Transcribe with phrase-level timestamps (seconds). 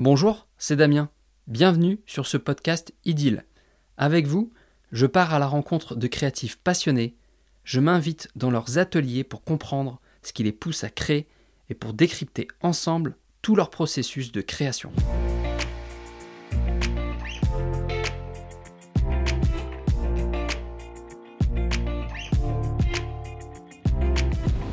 [0.00, 1.08] Bonjour, c'est Damien.
[1.46, 3.44] Bienvenue sur ce podcast Idylle.
[3.96, 4.52] Avec vous,
[4.90, 7.14] je pars à la rencontre de créatifs passionnés.
[7.62, 11.28] Je m'invite dans leurs ateliers pour comprendre ce qui les pousse à créer
[11.68, 14.90] et pour décrypter ensemble tout leur processus de création.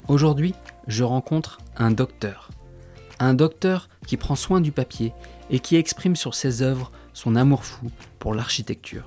[0.08, 0.56] Aujourd'hui,
[0.88, 2.50] je rencontre un docteur.
[3.24, 5.14] Un docteur qui prend soin du papier
[5.52, 9.06] et qui exprime sur ses œuvres son amour fou pour l'architecture.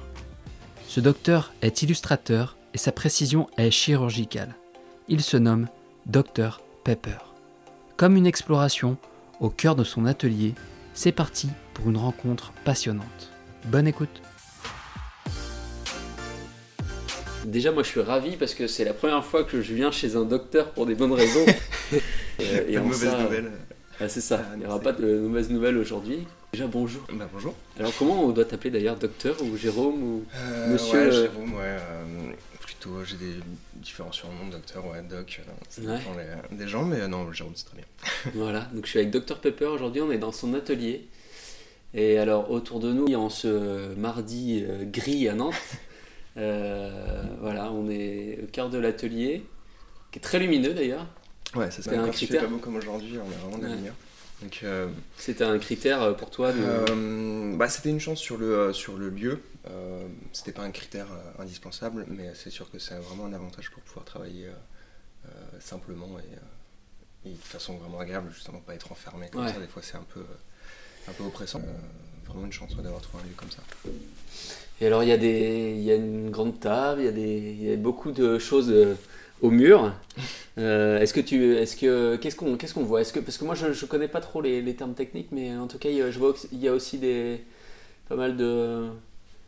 [0.86, 4.54] Ce docteur est illustrateur et sa précision est chirurgicale.
[5.08, 5.66] Il se nomme
[6.06, 7.18] Dr Pepper.
[7.96, 8.98] Comme une exploration
[9.40, 10.54] au cœur de son atelier,
[10.92, 13.32] c'est parti pour une rencontre passionnante.
[13.64, 14.22] Bonne écoute
[17.46, 20.14] Déjà, moi, je suis ravi parce que c'est la première fois que je viens chez
[20.14, 21.44] un docteur pour des bonnes raisons.
[22.38, 23.50] et, et en mauvaise ça, nouvelle.
[24.00, 26.26] Ah, c'est ça, Ah, il n'y aura pas de mauvaises nouvelles aujourd'hui.
[26.52, 27.02] Déjà, bonjour.
[27.12, 27.54] Bah bonjour.
[27.78, 30.24] Alors, comment on doit t'appeler d'ailleurs Docteur ou Jérôme ou...
[30.36, 31.60] Euh, Monsieur, Ouais, euh, Jérôme, ouais.
[31.62, 33.34] euh, plutôt, j'ai des
[33.74, 35.40] différents surnoms, docteur, ouais, doc.
[35.68, 35.98] ça Ouais.
[35.98, 36.10] dépend
[36.50, 37.86] les- des gens, mais non, Jérôme, c'est très bien.
[38.34, 41.06] Voilà, donc je suis avec Dr Pepper aujourd'hui, on est dans son atelier.
[41.92, 45.54] Et alors, autour de nous, en ce mardi gris à Nantes,
[46.36, 49.44] euh, voilà, on est au cœur de l'atelier,
[50.10, 51.06] qui est très lumineux d'ailleurs.
[51.54, 51.90] Ouais, c'est ça.
[51.90, 52.42] C'est un critère.
[52.42, 54.50] pas beau comme aujourd'hui, on a vraiment de Ouais.
[54.64, 56.58] euh, C'était un critère euh, pour toi de...
[56.60, 59.40] euh, bah, c'était une chance sur le, sur le lieu.
[60.32, 61.06] C'était pas un critère
[61.38, 64.48] indispensable, mais c'est sûr que c'est vraiment un avantage pour pouvoir travailler
[65.60, 69.52] simplement et, et de façon vraiment agréable, justement, pas être enfermé comme Ouais.
[69.52, 69.58] ça.
[69.58, 70.20] Des fois, c'est un peu,
[71.08, 71.60] un peu oppressant.
[71.60, 71.72] Euh,
[72.26, 73.62] vraiment une chance ouais, d'avoir trouvé un lieu comme ça.
[74.80, 77.72] Et alors, il y, a des, il y a une grande table, il y y
[77.72, 78.72] a beaucoup de choses
[79.42, 79.92] au mur.
[80.58, 83.00] Euh, est-ce que tu, est-ce que, qu'est-ce qu'on, qu'est-ce qu'on voit?
[83.00, 85.56] Est-ce que, parce que moi, je, je connais pas trop les, les termes techniques, mais
[85.56, 87.44] en tout cas, il y a- je vois qu'il y a aussi des,
[88.08, 88.88] pas mal de,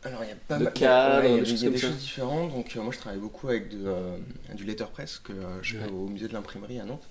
[0.03, 1.65] Alors il y a pas De mal cadres, ouais, il y a des choses il
[1.65, 1.87] y a comme des ça.
[1.87, 2.51] choses différentes.
[2.51, 4.17] Donc euh, moi je travaille beaucoup avec de, euh,
[4.55, 5.91] du letterpress que je fais Ouais.
[5.91, 7.07] au musée de l'imprimerie à Nantes.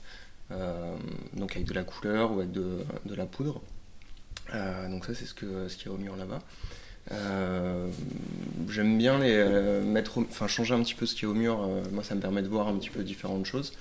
[1.35, 3.61] Donc avec de la couleur ou avec de, de la poudre.
[4.91, 6.41] Donc ça c'est ce que ce qu'il y a au mur là-bas.
[7.13, 7.89] Euh,
[8.69, 11.63] J'aime bien les euh, mettre, enfin changer un petit peu ce qui est au mur.
[11.63, 13.73] euh, moi ça me permet de voir un petit peu différentes choses,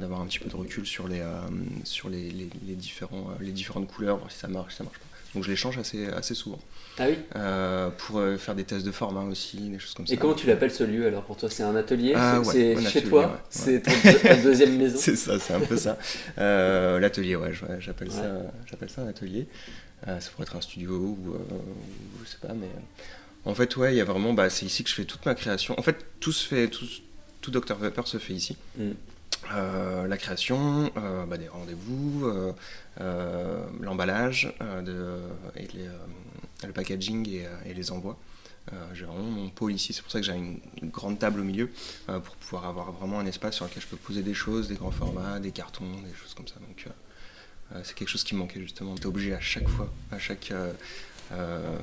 [0.00, 1.22] d'avoir un petit peu de recul sur les
[1.84, 4.98] sur les, les- les différents les différentes couleurs, voir si ça marche, si ça marche
[4.98, 5.04] pas.
[5.34, 6.58] Donc je les change assez assez souvent.
[6.98, 7.14] Ah oui?
[7.36, 10.14] Euh, pour euh, faire des tests de format aussi, des choses comme ça.
[10.14, 11.48] Et comment tu l'appelles ce lieu alors pour toi?
[11.48, 12.14] C'est un atelier?
[12.16, 13.20] Ah, C'est ouais, chez atelier, toi?
[13.20, 13.38] ouais, ouais.
[13.50, 13.82] C'est
[14.22, 14.98] ta deuxième maison?
[14.98, 15.96] C'est ça, c'est un peu ça.
[16.38, 18.26] Euh, L'atelier, ouais, j'appelle ça,
[18.68, 19.46] j'appelle ça un atelier.
[20.06, 23.54] Euh, ça pourrait être un studio ou, euh, ou je sais pas, mais euh, en
[23.54, 25.78] fait, ouais, il y a vraiment, bah, c'est ici que je fais toute ma création.
[25.78, 26.86] En fait, tout se fait, tout,
[27.40, 28.56] tout Dr Pepper se fait ici.
[28.76, 28.90] Mm.
[29.54, 32.26] Euh, la création, euh, bah, des rendez-vous,
[33.00, 34.52] euh, l'emballage,
[34.84, 35.20] de-
[35.56, 35.88] et les,
[36.66, 38.18] le packaging et, et les envois.
[38.92, 41.44] J'ai vraiment mon pôle ici, c'est pour ça que j'ai une, une grande table au
[41.44, 41.70] milieu
[42.06, 44.90] pour pouvoir avoir vraiment un espace sur lequel je peux poser des choses, des grands
[44.90, 46.56] formats, des cartons, des choses comme ça.
[46.56, 46.86] Donc
[47.82, 48.94] c'est quelque chose qui manquait justement.
[48.96, 50.72] J'étais obligé à chaque fois, à chaque, euh,
[51.32, 51.76] euh,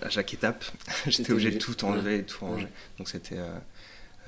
[0.00, 0.64] à chaque étape,
[1.06, 2.68] j'étais obligé de tout enlever et tout ranger.
[2.98, 3.48] Donc c'était euh,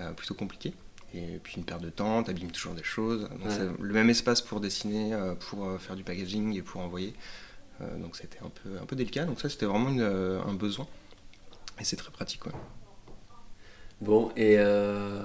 [0.01, 0.73] euh, plutôt compliqué.
[1.15, 3.23] Et puis une perte de temps, t'abîmes toujours des choses.
[3.29, 3.51] Donc Ouais.
[3.51, 7.13] c'est le même espace pour dessiner, euh, pour euh, faire du packaging et pour envoyer.
[7.81, 9.25] Euh, donc c'était un peu, un peu délicat.
[9.25, 10.87] Donc ça c'était vraiment une, euh, un besoin.
[11.81, 12.47] Et c'est très pratique.
[12.47, 12.53] Ouais.
[14.01, 15.23] Bon, et, euh,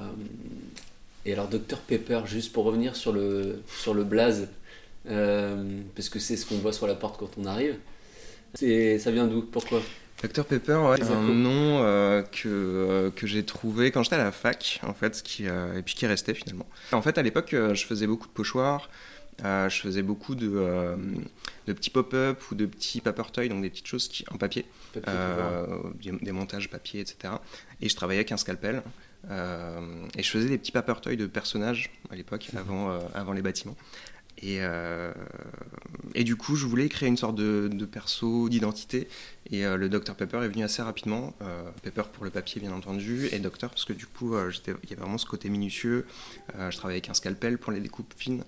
[1.25, 4.49] et alors Dr Pepper, juste pour revenir sur le, sur le blaze,
[5.09, 7.75] euh, parce que c'est ce qu'on voit sur la porte quand on arrive,
[8.55, 9.41] ça vient d'où?
[9.41, 9.81] Pourquoi?
[10.23, 14.23] Dr Pepper, ouais, c'est un nom euh, que, euh, que j'ai trouvé quand j'étais à
[14.23, 16.65] la fac, en fait, qui, euh, et puis qui est resté finalement.
[16.91, 18.89] En fait, à l'époque, je faisais beaucoup de pochoirs,
[19.43, 20.97] je faisais beaucoup de,
[21.67, 24.65] de petits pop-up ou de petits paper toys, donc des petites choses qui, en papier,
[24.93, 25.13] Papier
[26.11, 27.35] des, des montages papier, etc.
[27.81, 28.81] Et je travaillais avec un scalpel,
[29.29, 33.41] et je faisais des petits paper toys de personnages à l'époque, avant, euh, avant les
[33.43, 33.75] bâtiments.
[34.43, 35.11] Et, euh,
[36.13, 39.07] et du coup, je voulais créer une sorte de, de perso, d'identité.
[39.49, 41.33] Et euh, le Dr Pepper est venu assez rapidement.
[41.41, 44.93] Euh, Pepper pour le papier, bien entendu, et Docteur parce que du coup, il y
[44.93, 46.05] avait vraiment ce côté minutieux.
[46.53, 48.43] Je travaillais avec un scalpel pour les découpes fines.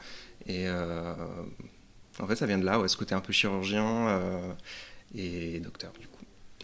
[0.48, 4.20] Et en fait, ça vient de là, ouais, ce côté un peu chirurgien
[5.16, 6.16] et docteur, du coup.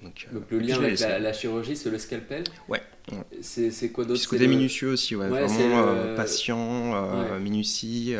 [0.03, 3.17] Donc, Donc le lien avec la, la chirurgie, c'est le scalpel Ouais, ouais.
[3.41, 4.19] C'est, quoi d'autre?
[4.19, 6.91] Ce côté le- minutieux aussi, ouais, vraiment le- patient,
[7.31, 7.39] Ouais.
[7.39, 8.13] minutie.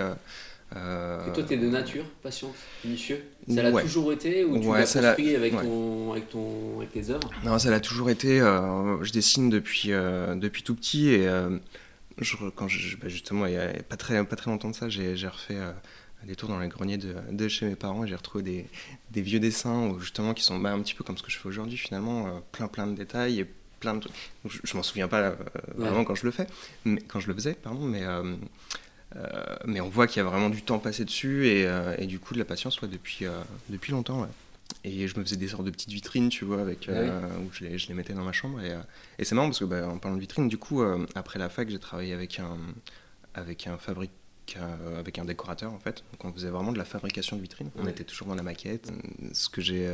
[0.76, 3.24] Euh, Et toi, t'es de nature, patient, minutieux?
[3.50, 3.82] Ça l'a Ouais.
[3.82, 5.62] toujours été ou tu Ouais, l'as l'a- construit avec, ouais.
[5.62, 7.30] ton, avec, ton, avec tes œuvres?
[7.44, 8.42] Non, ça l'a toujours été.
[8.42, 11.58] euh, je dessine depuis, euh, depuis tout petit et euh,
[12.20, 14.90] je, quand je, bah, justement, il n'y a pas très, pas très longtemps de ça,
[14.90, 15.74] j'ai refait un
[16.28, 18.66] détour dans les greniers de, de chez mes parents et j'ai retrouvé des,
[19.12, 21.38] des, vieux dessins où, justement qui sont bah, un petit peu comme ce que je
[21.38, 23.46] fais aujourd'hui finalement, plein plein de détails et
[23.80, 24.14] plein de trucs.
[24.46, 25.36] Je, je m'en souviens pas
[25.76, 26.48] vraiment quand je le fais,
[26.84, 28.02] mais, quand je le faisais, pardon, mais
[29.66, 31.68] mais on voit qu'il y a vraiment du temps passé dessus et,
[31.98, 33.26] et du coup de la patience ouais, depuis,
[33.70, 34.22] depuis longtemps.
[34.22, 34.28] Ouais.
[34.84, 37.64] Et je me faisais des sortes de petites vitrines, tu vois, avec, euh, où je
[37.64, 38.62] les, je les, mettais dans ma chambre.
[38.62, 38.80] Et, euh,
[39.18, 41.50] et c'est marrant parce que, bah, en parlant de vitrines, du coup, euh, après la
[41.50, 42.58] fac, j'ai travaillé avec un,
[43.34, 44.12] avec un fabrique
[45.00, 46.04] avec un décorateur en fait.
[46.12, 47.72] Donc on faisait vraiment de la fabrication de vitrines.
[47.80, 48.92] On était toujours dans la maquette.
[49.34, 49.90] Ce que j'ai,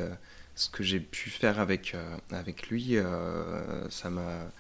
[0.55, 1.95] ce que j'ai pu faire avec,
[2.31, 2.97] avec lui,
[3.89, 4.51] ça m'a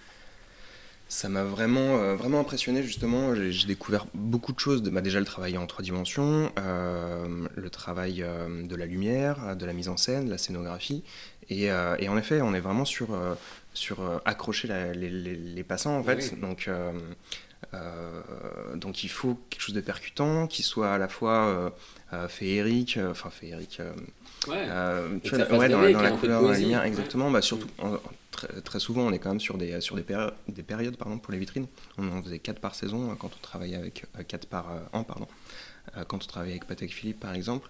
[1.11, 3.35] ça m'a vraiment, euh, vraiment impressionné justement.
[3.35, 4.81] J'ai découvert beaucoup de choses.
[4.81, 9.57] De, bah, déjà le travail en trois dimensions, euh, le travail euh, de la lumière,
[9.57, 11.03] de la mise en scène, la scénographie.
[11.49, 13.09] Et, et en effet, on est vraiment sur,
[13.73, 16.39] sur accrocher la, les, les, les, passants en fait.
[16.39, 16.69] Donc,
[18.75, 21.73] donc il faut quelque chose de percutant, qui soit à la fois
[22.29, 23.81] féerique, enfin féerique.
[24.47, 24.65] Ouais,
[25.25, 27.29] tu vois, ouais, dans, dans la couleur, dans la lumière, exactement.
[27.29, 27.97] Bah, surtout, en,
[28.31, 31.31] très, souvent, on est quand même sur des, sur des, péri des périodes pardon, pour
[31.31, 31.67] les vitrines.
[31.97, 34.79] On en faisait 4 par saison euh, quand on travaillait avec 4 euh, par euh,
[34.93, 35.27] an, pardon.
[36.07, 37.69] quand on travaillait avec Patek Philippe, par exemple.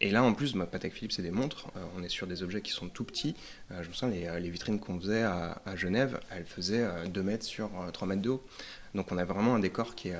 [0.00, 1.66] Et là, en plus, bah, Patek Philippe, c'est des montres.
[1.96, 3.34] On est sur des objets qui sont tout petits.
[3.70, 7.44] Je me souviens, les, les vitrines qu'on faisait à, à, Genève, elles faisaient 2 mètres
[7.44, 8.42] sur 3 mètres de haut.
[8.94, 10.18] Donc on a vraiment un décor qui est,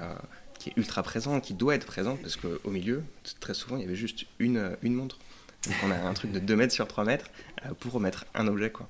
[0.58, 3.02] qui est ultra présent, qui doit être présent, parce qu'au milieu,
[3.40, 5.18] très souvent, il y avait juste une, une montre.
[5.64, 7.30] Donc on a un truc de 2 mètres sur 3 mètres
[7.80, 8.70] pour remettre un objet.
[8.70, 8.88] quoi.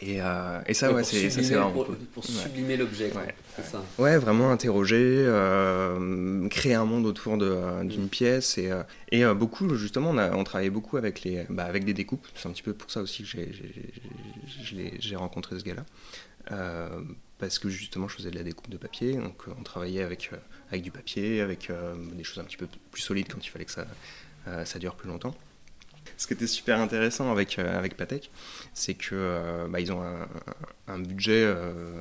[0.00, 1.72] Et, euh, et, ça, ouais, c'est vraiment.
[1.72, 3.34] Pour, pour sublimer l'objet, ouais.
[3.64, 3.82] Ça.
[3.98, 4.16] ouais.
[4.16, 8.08] vraiment interroger, euh, créer un monde autour d'une mm.
[8.08, 8.58] pièce.
[8.58, 11.84] Et, euh, et euh, beaucoup, justement, on, a, on travaillait beaucoup avec, les, bah, avec
[11.84, 12.26] des découpes.
[12.36, 13.38] C'est un petit peu pour ça aussi que
[15.00, 15.84] j'ai rencontré ce gars-là.
[17.38, 19.14] Parce que justement, je faisais de la découpe de papier.
[19.14, 20.30] Donc, on travaillait avec,
[20.70, 21.72] avec du papier, avec
[22.12, 23.86] des choses un petit peu plus solides quand il fallait que ça,
[24.64, 25.34] ça dure plus longtemps
[26.18, 28.30] ce qui était super intéressant avec, euh, avec Patek,
[28.74, 30.28] c'est que euh, bah, ils ont un,
[30.86, 32.00] un budget, euh,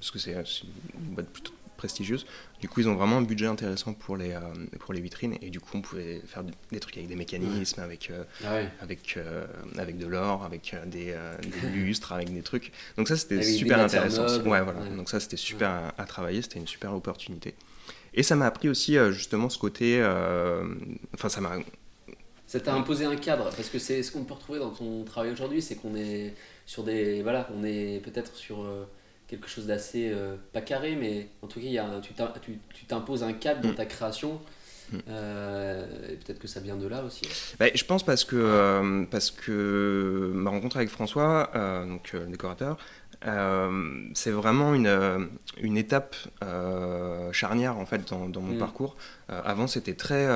[0.00, 2.26] parce que c'est une boîte plutôt prestigieuse.
[2.60, 4.40] Du coup, ils ont vraiment un budget intéressant pour les, euh,
[4.80, 5.36] pour les vitrines.
[5.42, 6.42] Et du coup, on pouvait faire
[6.72, 8.68] des trucs avec des mécanismes, avec, euh, ah ouais.
[8.80, 9.46] avec, euh,
[9.76, 12.72] avec de l'or, avec des, des, lustres, avec des trucs.
[12.96, 14.26] Donc ça, c'était super intéressant.
[14.26, 14.80] Ouais, voilà.
[14.80, 14.96] Ouais.
[14.96, 16.42] Donc ça, c'était super à, à, travailler.
[16.42, 17.54] C'était une super opportunité.
[18.14, 20.02] Et ça m'a appris aussi justement ce côté...
[21.14, 21.58] Enfin, ça m'a
[22.58, 25.32] ça t'a imposé un cadre parce que c'est ce qu'on peut retrouver dans ton travail
[25.32, 28.86] aujourd'hui c'est qu'on est sur des voilà on est peut-être sur euh,
[29.28, 33.32] quelque chose d'assez euh, pas carré mais en tout cas y a tu t'imposes un
[33.32, 33.76] cadre dans mm.
[33.76, 34.40] ta création
[34.90, 34.96] mm.
[35.08, 35.86] euh,
[36.24, 37.22] peut-être que ça vient de là aussi
[37.58, 42.26] bah, je pense parce que euh, parce que ma rencontre avec François euh, donc le
[42.26, 42.78] décorateur
[44.14, 45.28] c'est vraiment une,
[45.60, 46.14] une étape
[47.32, 48.58] charnière en fait dans, dans mon mm.
[48.58, 48.96] parcours
[49.28, 50.26] avant c'était très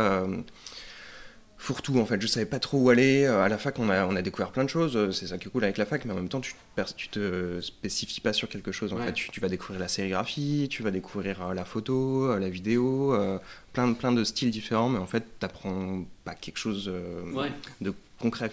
[1.61, 2.21] fourre-tout en fait.
[2.21, 3.25] Je savais pas trop où aller.
[3.25, 4.97] Euh, à la fac, on a, on a découvert plein de choses.
[4.97, 6.55] Euh, c'est ça qui est cool avec la fac, mais en même temps, tu,
[6.97, 8.93] tu te spécifies pas sur quelque chose.
[8.93, 9.07] En ouais.
[9.07, 13.15] fait, tu, tu, vas découvrir la sérigraphie, tu vas découvrir euh, la photo, la vidéo,
[13.15, 13.39] euh,
[13.75, 17.31] plein, de, plein de styles différents, mais en fait, tu apprends pas quelque chose euh,
[17.33, 17.53] ouais.
[17.83, 18.51] de concret,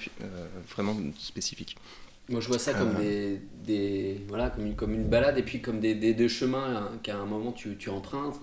[0.69, 1.77] vraiment spécifique.
[2.29, 5.61] Moi, je vois ça comme, des, des, voilà, comme, une, comme une balade et puis
[5.61, 8.39] comme des, des, des chemins hein, qu'à un moment tu, tu empruntes.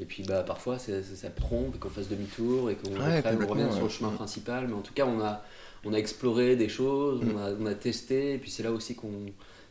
[0.00, 3.84] Et puis bah, parfois ça, ça trompe, qu'on fasse demi-tour et qu'on ouais, revienne sur
[3.84, 4.66] le chemin principal.
[4.68, 5.42] Mais en tout cas, on a,
[5.84, 7.32] on a exploré des choses, mm.
[7.34, 8.34] on, a, on a testé.
[8.34, 9.10] Et puis c'est là aussi qu'on.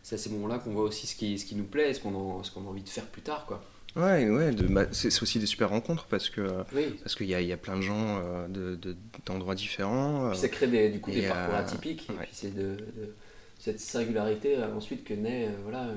[0.02, 2.12] C'est à ces moments-là qu'on voit aussi ce qui, ce qui nous plaît, ce qu'on
[2.12, 3.46] a, qu'on a envie de faire plus tard.
[3.46, 3.62] quoi.
[3.96, 6.42] Ouais, ouais bah, c'est aussi des super rencontres parce que
[6.74, 6.96] oui.
[7.02, 8.78] parce qu'il y a, y a plein de gens euh,
[9.26, 10.28] d'endroits de, de, différents.
[10.28, 12.08] Euh, puis ça crée des, du coup des parcours euh, atypiques.
[12.10, 12.16] Ouais.
[12.16, 13.16] Et puis c'est de, de,
[13.60, 15.88] cette singularité euh, ensuite que naît voilà,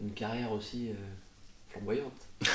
[0.00, 0.90] une carrière aussi
[1.70, 2.12] flamboyante.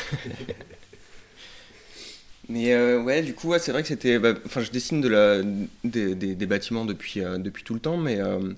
[2.53, 4.19] Mais euh, ouais, du coup, ouais, c'est vrai que c'était.
[4.19, 5.41] Bah, enfin, je dessine de la,
[5.83, 8.19] des, bâtiments depuis, euh, depuis tout le temps, mais.
[8.19, 8.53] Euh,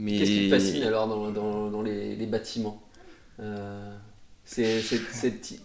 [0.00, 0.18] mais...
[0.18, 2.82] Qu'est-ce qui te fascine alors dans, les, bâtiments?
[4.44, 4.82] C'est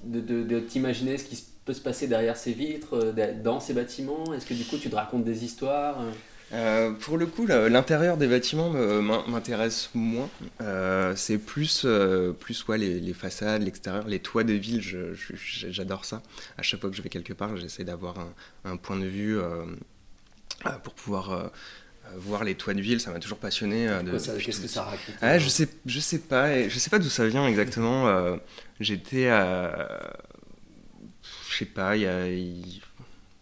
[0.03, 4.31] de t'imaginer ce qui peut se passer derrière ces vitres, dans ces bâtiments?
[4.35, 5.97] Est-ce que du coup tu te racontes des histoires?
[6.53, 8.69] Euh, pour le coup, l'intérieur des bâtiments
[9.27, 10.29] m'intéresse moins.
[10.61, 14.81] Euh, c'est plus, euh, plus ouais, les, les façades, l'extérieur, les toits de ville.
[15.33, 16.21] J'adore ça.
[16.57, 18.33] À chaque fois que je vais quelque part, j'essaie d'avoir un,
[18.65, 19.37] un, point de vue
[20.83, 21.51] pour pouvoir
[22.15, 22.99] voir les toits de ville.
[22.99, 23.89] Ça m'a toujours passionné.
[24.39, 26.67] Qu'est-ce que ça raconte ah, Je sais, je sais pas.
[26.69, 28.37] Je sais pas d'où ça vient exactement.
[28.79, 30.17] J'étais à,
[31.49, 31.95] je sais pas.
[31.95, 32.25] Il y a,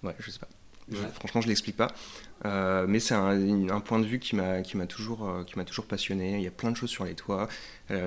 [0.03, 0.48] ouais, je sais pas.
[1.15, 1.93] franchement, je l'explique pas.
[2.45, 6.35] Euh, mais c'est un, point de vue qui m'a toujours euh, qui m'a toujours passionné.
[6.35, 7.47] Il y a plein de choses sur les toits.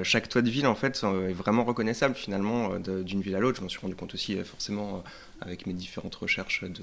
[0.03, 3.59] chaque toit de ville en fait est vraiment reconnaissable finalement d'une ville à l'autre.
[3.59, 5.03] Je m'en suis rendu compte aussi forcément
[5.41, 6.83] avec mes différentes recherches de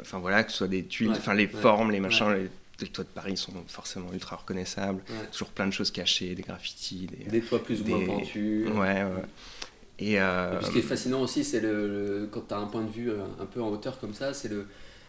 [0.00, 2.48] enfin voilà que ce soit des tuiles, enfin les formes, les machins.
[2.78, 5.00] Les, toits de Paris sont forcément ultra reconnaissables.
[5.32, 8.68] Toujours plein de choses cachées, des graffitis, des, des toits plus ou moins pentus.
[8.68, 9.02] Ouais.
[9.98, 10.60] Et, euh...
[10.60, 13.24] ce qui est fascinant aussi, c'est le, quand tu as un point de vue euh,
[13.40, 14.66] un peu en hauteur comme ça, c'est le,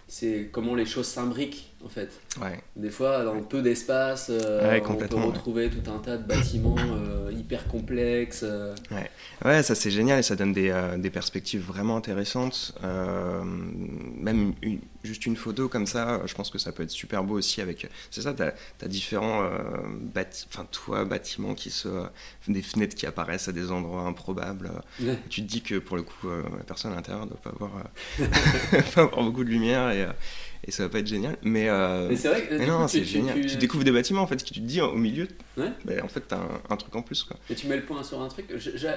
[0.07, 2.09] c'est comment les choses s'imbriquent en fait.
[2.41, 2.59] Ouais.
[2.75, 7.31] Des fois, dans peu d'espace, euh, on peut retrouver tout un tas de bâtiments euh,
[7.31, 8.45] hyper complexes.
[8.91, 9.09] Ouais.
[9.45, 12.73] ouais, ça c'est génial et ça donne des, des perspectives vraiment intéressantes.
[12.81, 14.53] même
[15.03, 17.87] juste une photo comme ça, je pense que ça peut être super beau aussi avec.
[18.11, 19.49] C'est ça, tu as, différents
[20.49, 21.87] enfin, toits, bâtiments qui se.
[22.47, 24.71] des fenêtres qui apparaissent à des endroits improbables.
[25.29, 27.71] Tu te dis que pour le coup, la personne à l'intérieur ne doit pas avoir,
[28.95, 30.07] pas avoir beaucoup de lumière et,
[30.65, 31.37] et, ça va pas être génial.
[31.43, 33.45] Mais, euh, c'est vrai que non, c'est génial.
[33.45, 33.57] Tu...
[33.57, 35.27] découvres des bâtiments en fait, qui tu te dis au milieu,
[35.57, 35.71] ouais.
[35.85, 37.23] Ben, en fait, t'as un, un truc en plus.
[37.23, 37.37] Quoi.
[37.49, 38.45] Et tu mets le point sur un truc.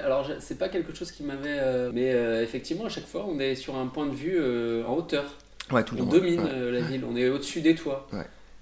[0.03, 1.59] alors, c'est pas quelque chose qui m'avait.
[1.59, 4.39] Euh, mais euh, effectivement, à chaque fois, on est sur un point de vue
[4.83, 5.37] en hauteur.
[5.71, 8.07] Ouais, tout on domine la ville, on est au-dessus des toits.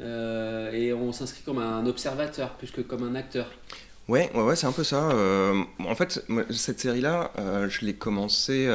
[0.02, 3.52] et on s'inscrit comme un observateur plus que comme un acteur.
[4.08, 5.10] Ouais, ouais, ouais c'est un peu ça.
[5.80, 7.32] en fait, cette série-là,
[7.68, 8.68] je l'ai commencé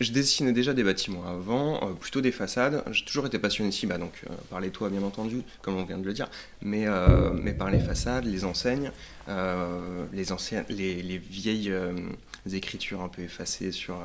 [0.00, 2.82] je, dessinais déjà des bâtiments avant, euh, plutôt des façades.
[2.90, 5.84] J'ai toujours été passionné ici, bah, donc, euh, par les toits bien entendu, comme on
[5.84, 6.28] vient de le dire,
[6.60, 8.90] mais, euh, mais par les façades, les enseignes,
[10.12, 11.72] les, anciennes, les, vieilles
[12.52, 13.96] écritures un peu effacées sur,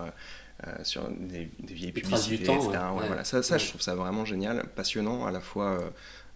[0.83, 2.83] sur des, vieilles publicités, temps, etc.
[2.93, 3.23] voilà.
[3.23, 5.79] Ça, ça je trouve ça vraiment génial, passionnant à la fois.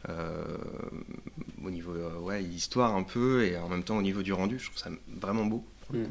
[0.08, 4.66] au niveau ouais, histoire un peu et en même temps au niveau du rendu, je
[4.66, 5.66] trouve ça vraiment beau.
[5.92, 6.06] Mm.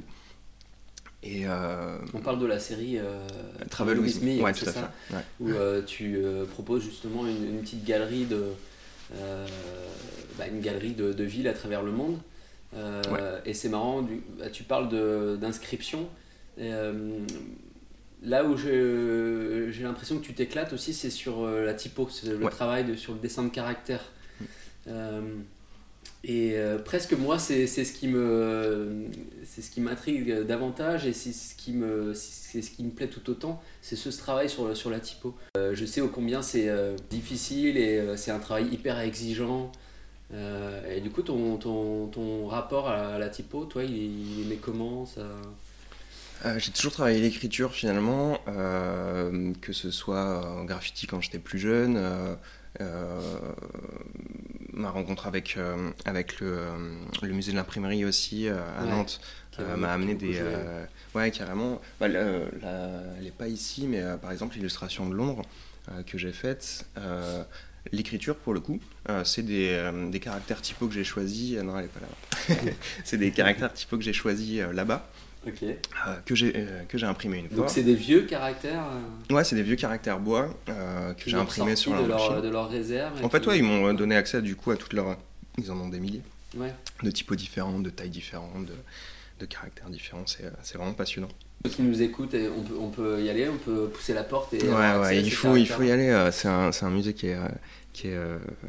[1.22, 3.26] Et euh, On parle de la série euh,
[3.68, 4.90] Travel with Me, ouais, ça,
[5.38, 6.18] où euh, tu
[6.52, 8.44] proposes justement une, petite galerie de,
[10.38, 12.18] bah, une galerie de, de, villes à travers le monde.
[13.44, 14.06] Et c'est marrant,
[14.38, 14.88] bah, tu parles
[15.38, 16.08] d'inscription.
[18.22, 22.94] Là où j'ai l'impression que tu t'éclates aussi, c'est sur la typo, le travail de,
[22.94, 24.04] sur le dessin de caractère.
[24.86, 25.42] Mm.
[26.22, 29.06] Et euh, presque moi, c'est ce qui me,
[29.44, 33.08] c'est ce qui m'intrigue davantage et c'est ce qui me, c'est ce qui me plaît
[33.08, 35.34] tout autant, c'est ce travail sur sur la typo.
[35.56, 39.72] Euh, je sais au combien c'est euh, difficile et c'est un travail hyper exigeant.
[40.32, 45.06] et du coup, ton, ton, ton rapport à la typo, toi, il, il est comment
[45.06, 45.22] ça?
[46.56, 51.98] J'ai toujours travaillé l'écriture finalement, que ce soit en graffiti quand j'étais plus jeune
[54.80, 59.20] ma rencontre avec, euh, avec le, euh, le, musée de l'imprimerie aussi euh, à Nantes
[59.76, 60.40] m'a amené des.
[61.14, 61.82] ouais, carrément.
[62.00, 65.42] Bah, elle n'est pas ici, mais par exemple, l'illustration de Londres
[66.06, 66.86] que j'ai faite.
[67.92, 68.80] L'écriture, pour le coup,
[69.24, 71.58] c'est des, des, caractères typos que j'ai choisis.
[71.58, 72.72] non, elle n'est pas là-bas.
[73.04, 75.10] c'est des caractères typos que j'ai choisis là-bas.
[75.46, 75.62] Ok.
[75.62, 75.76] Euh,
[76.26, 77.56] que j'ai euh, que j'ai imprimé une fois.
[77.56, 78.84] Donc c'est des vieux caractères.
[79.30, 82.68] Euh, ouais, c'est des vieux caractères bois que j'ai imprimés sur de leur, de leur
[82.68, 83.24] réserve.
[83.24, 85.16] En fait, ouais, ils m'ont donné accès du coup à toutes leurs.
[85.56, 86.22] Ils en ont des milliers.
[86.56, 86.74] Ouais.
[87.02, 88.74] De typos différents, de tailles différentes, de,
[89.38, 90.24] de caractères différents.
[90.26, 91.28] C'est vraiment passionnant.
[91.64, 94.52] Ceux qui nous écoutent, on peut, on peut y aller, on peut pousser la porte
[94.54, 94.62] et.
[94.62, 96.28] Ouais, ouais, il faut, il faut y aller.
[96.32, 97.38] C'est un, un musée qui est
[97.92, 98.18] qui est,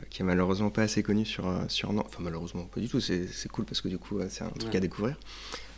[0.10, 2.08] qui est malheureusement pas assez connu sur, sur Nantes.
[2.10, 3.00] Enfin, malheureusement, pas du tout.
[3.00, 5.16] C'est cool parce que du coup, c'est un truc à découvrir.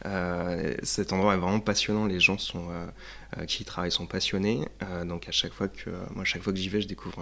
[0.06, 2.06] Euh, cet endroit est vraiment passionnant.
[2.06, 2.86] Les gens sont, euh,
[3.38, 4.68] euh, qui y travaillent sont passionnés.
[5.06, 7.22] donc à chaque fois que moi, chaque fois que j'y vais, je découvre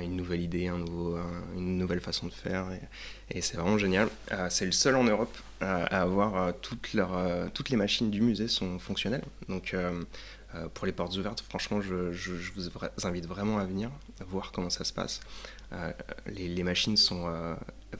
[0.00, 1.18] une nouvelle idée, un nouveau,
[1.56, 2.66] une nouvelle façon de faire.
[3.30, 4.08] Et, c'est vraiment génial.
[4.48, 8.78] c'est le seul en Europe à avoir toutes, leurs, toutes les machines du musée sont
[8.78, 9.24] fonctionnelles.
[9.48, 9.74] Donc
[10.74, 12.68] pour les portes ouvertes, franchement, je, je, vous
[13.06, 13.90] invite vraiment à venir
[14.26, 15.20] voir comment ça se passe.
[16.26, 17.28] les, les, machines sont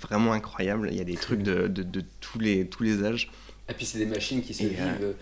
[0.01, 0.89] vraiment incroyables.
[0.91, 3.31] Il y a des trucs de, de, de tous, les, tous les âges.
[3.69, 4.81] Et puis c'est des machines qui se vivent.
[5.01, 5.13] Euh,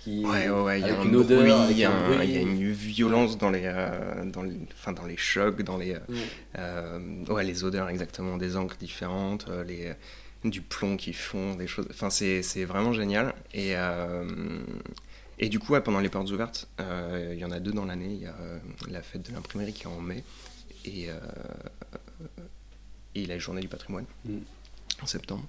[0.00, 2.72] qui, ouais, ouais, il y a une odeur, il y, a il y a une
[2.72, 5.94] violence dans les, euh, dans, les, enfin, dans les chocs, dans les,
[6.58, 7.44] euh, ouais.
[7.44, 9.92] les odeurs exactement, des encres différentes, les,
[10.44, 11.86] du plomb qui fond, des choses.
[11.90, 13.34] Enfin, c'est vraiment génial.
[13.52, 13.74] Et,
[15.40, 18.12] et du coup, pendant les portes ouvertes, il y en a deux dans l'année.
[18.12, 18.36] Il y a
[18.88, 20.22] la fête de l'imprimerie qui est en mai
[20.84, 21.08] et,
[23.14, 24.38] et la journée du patrimoine mm.
[25.02, 25.46] en septembre.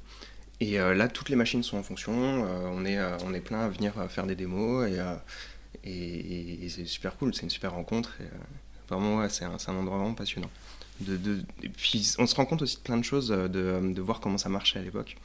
[0.62, 2.14] Et euh, là, toutes les machines sont en fonction.
[2.14, 6.86] Euh, on, est, euh, on est plein à venir faire des démos et, et, c'est
[6.86, 7.34] super cool.
[7.34, 8.14] C'est une super rencontre.
[8.22, 8.26] Et,
[8.88, 10.52] vraiment, c'est un, un, endroit vraiment passionnant.
[11.00, 14.02] De, de, et puis, on se rend compte aussi de plein de choses, de, de
[14.02, 15.18] voir comment ça marchait à l'époque.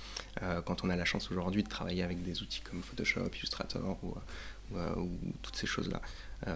[0.64, 4.14] quand on a la chance aujourd'hui de travailler avec des outils comme Photoshop, Illustrator ou,
[4.74, 5.08] ou,
[5.42, 6.00] toutes ces choses-là.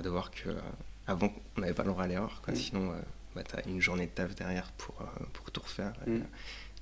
[0.03, 0.51] de voir que
[1.07, 2.53] avant, on n'avait pas le droit à l'erreur, quoi.
[2.55, 2.57] Mm.
[2.57, 2.95] Sinon, euh,
[3.35, 5.93] bah, t'as une journée de taf derrière pour, euh, pour tout refaire.
[6.07, 6.17] Mm.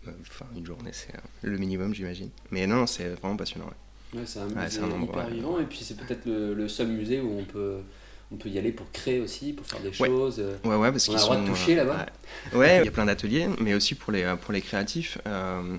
[0.09, 2.31] euh, Enfin, une journée, c'est euh, le minimum, j'imagine.
[2.51, 3.67] Mais non, c'est vraiment passionnant.
[3.67, 4.21] ouais.
[4.21, 5.35] Ouais, c'est un Ouais, musée c'est un endroit, hyper ouais.
[5.35, 7.79] vivant et puis c'est peut-être le, le seul musée où on peut,
[8.33, 10.09] on peut y aller pour créer aussi, pour faire des Ouais.
[10.09, 10.37] choses.
[10.39, 10.57] euh.
[10.65, 11.43] Ouais, ouais, parce On qu'ils a le droit sont.
[11.43, 12.07] de toucher, euh, là-bas
[12.53, 15.19] Ouais, Ouais, il y a plein d'ateliers, mais aussi pour les, pour les créatifs.
[15.27, 15.77] euh,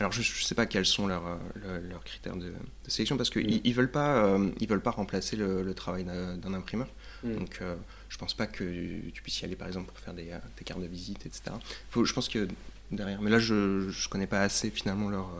[0.00, 1.26] alors, je, je sais pas quels sont leurs,
[1.64, 3.60] euh, leurs critères de, de sélection, parce qu'ils Mm.
[3.64, 6.88] ils veulent pas, euh, ils veulent pas remplacer le, le travail d'un imprimeur.
[7.24, 7.34] Mm.
[7.36, 7.74] Donc, euh,
[8.08, 8.64] je pense pas que
[9.10, 11.50] tu puisses y aller, par exemple, pour faire des, euh, des cartes de visite, etc.
[11.90, 12.46] Faut, je pense que
[12.90, 13.20] derrière.
[13.20, 15.30] Mais là, je, je connais pas assez finalement leur.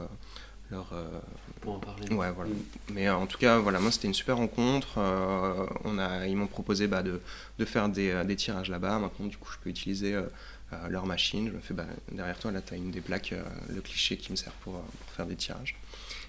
[0.71, 0.93] leur
[1.61, 2.09] pour en parler.
[2.13, 2.51] Ouais, voilà.
[2.51, 2.93] Mm.
[2.95, 4.99] Mais en tout cas, voilà, moi c'était une super rencontre.
[4.99, 7.21] Euh, on a, ils m'ont proposé bah, de,
[7.59, 8.99] de faire des, des tirages là-bas.
[8.99, 10.15] Maintenant, du coup, je peux utiliser
[10.89, 11.49] leur machine.
[11.49, 14.17] Je me fais, bah, derrière toi, là, tu as une des plaques, euh, le cliché
[14.17, 15.77] qui me sert pour, euh, pour faire des tirages.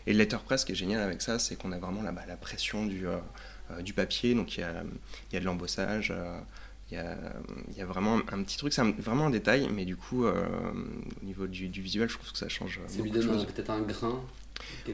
[0.08, 2.24] Et le letterpress, ce qui est génial avec ça, c'est qu'on a vraiment là, bah,
[2.28, 3.18] la pression du, euh,
[3.72, 4.34] euh, du papier.
[4.34, 4.84] Donc, il y a,
[5.34, 6.12] y a de l'embossage.
[6.16, 6.40] euh,
[6.92, 7.16] il y, a,
[7.70, 10.34] il y a vraiment un petit truc, c'est vraiment un détail, mais du coup, euh,
[11.22, 13.82] au niveau du, du visuel, je trouve que ça change lui donne un- peut-être un
[13.82, 14.24] grain.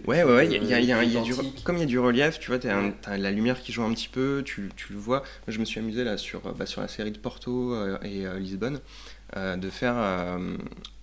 [0.05, 1.33] Ouais, ouais, ouais, il y a, y a- y a du,
[1.63, 3.17] comme il y a du relief, tu vois, t'as Ouais.
[3.17, 5.19] la lumière qui joue un petit peu, tu, tu le vois.
[5.19, 7.97] Moi, je me suis amusé là sur, euh, bah, sur la série de Porto euh,
[8.03, 8.79] et euh, Lisbonne euh,
[9.35, 9.95] de faire.
[9.97, 10.57] euh,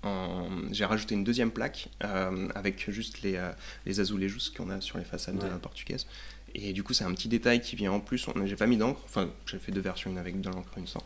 [0.05, 3.51] en- J'ai rajouté une deuxième plaque euh, avec juste les, euh,
[3.87, 5.49] les azulejos qu'on a sur les façades Ouais.
[5.51, 6.07] euh, portugaises.
[6.55, 8.27] Et du coup, c'est un petit détail qui vient en plus.
[8.29, 10.87] On- J'ai pas mis d'encre, enfin, j'ai fait deux versions, une avec de l'encre, une
[10.87, 11.03] sans.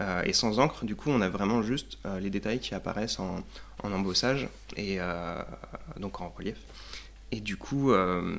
[0.00, 3.18] Euh, et sans encre, du coup, on a vraiment juste euh, les détails qui apparaissent
[3.18, 3.44] en,
[3.82, 5.40] en embossage et euh,
[5.98, 6.58] donc en relief.
[7.32, 8.36] Et du coup, euh,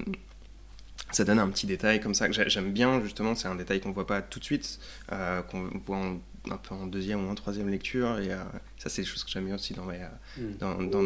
[1.12, 3.36] ça donne un petit détail comme ça que j'ai- j'aime bien, justement.
[3.36, 4.80] C'est un détail qu'on voit pas tout de suite,
[5.12, 6.20] euh, qu'on voit en-
[6.52, 8.20] un peu en deuxième ou en troisième lecture.
[8.20, 8.38] Et euh,
[8.78, 10.00] ça, c'est des choses que j'aime bien aussi dans mes,
[10.38, 10.42] Mm.
[10.60, 11.04] dans, dans,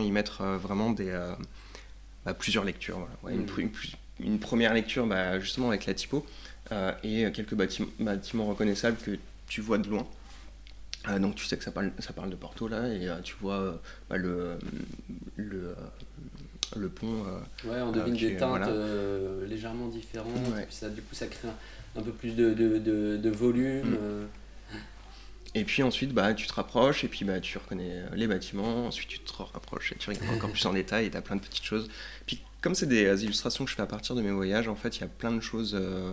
[0.00, 1.12] y mettre euh, vraiment des,
[2.24, 2.98] bah, plusieurs lectures.
[2.98, 3.14] Voilà.
[3.22, 3.46] Ouais, une,
[4.34, 4.38] Mm.
[4.38, 6.26] première lecture, bah, justement, avec la typo,
[7.02, 9.12] et quelques bâtiments, bâtiments reconnaissables que
[9.48, 10.06] tu vois de loin.
[11.08, 13.36] Euh, donc tu sais que ça parle, ça parle de Porto là, et euh, tu
[13.40, 13.72] vois euh,
[14.10, 14.58] bah, le,
[15.36, 15.74] le,
[16.76, 17.22] le pont.
[17.64, 19.46] Ouais, on devine des teintes voilà.
[19.46, 20.34] légèrement différentes.
[20.54, 20.62] Ouais.
[20.62, 23.30] et puis ça, du coup, ça crée un, un peu plus de, de, de, de
[23.30, 23.90] volume.
[23.90, 24.26] Mm.
[25.54, 28.86] Et puis ensuite, bah, tu te rapproches et puis bah, tu reconnais euh, les bâtiments.
[28.86, 31.36] Ensuite, tu te rapproches et tu regardes encore plus en détail et tu as plein
[31.36, 31.88] de petites choses.
[32.26, 34.74] Puis, comme c'est des euh, illustrations que je fais à partir de mes voyages, en
[34.74, 36.12] fait, il y a plein de choses, euh,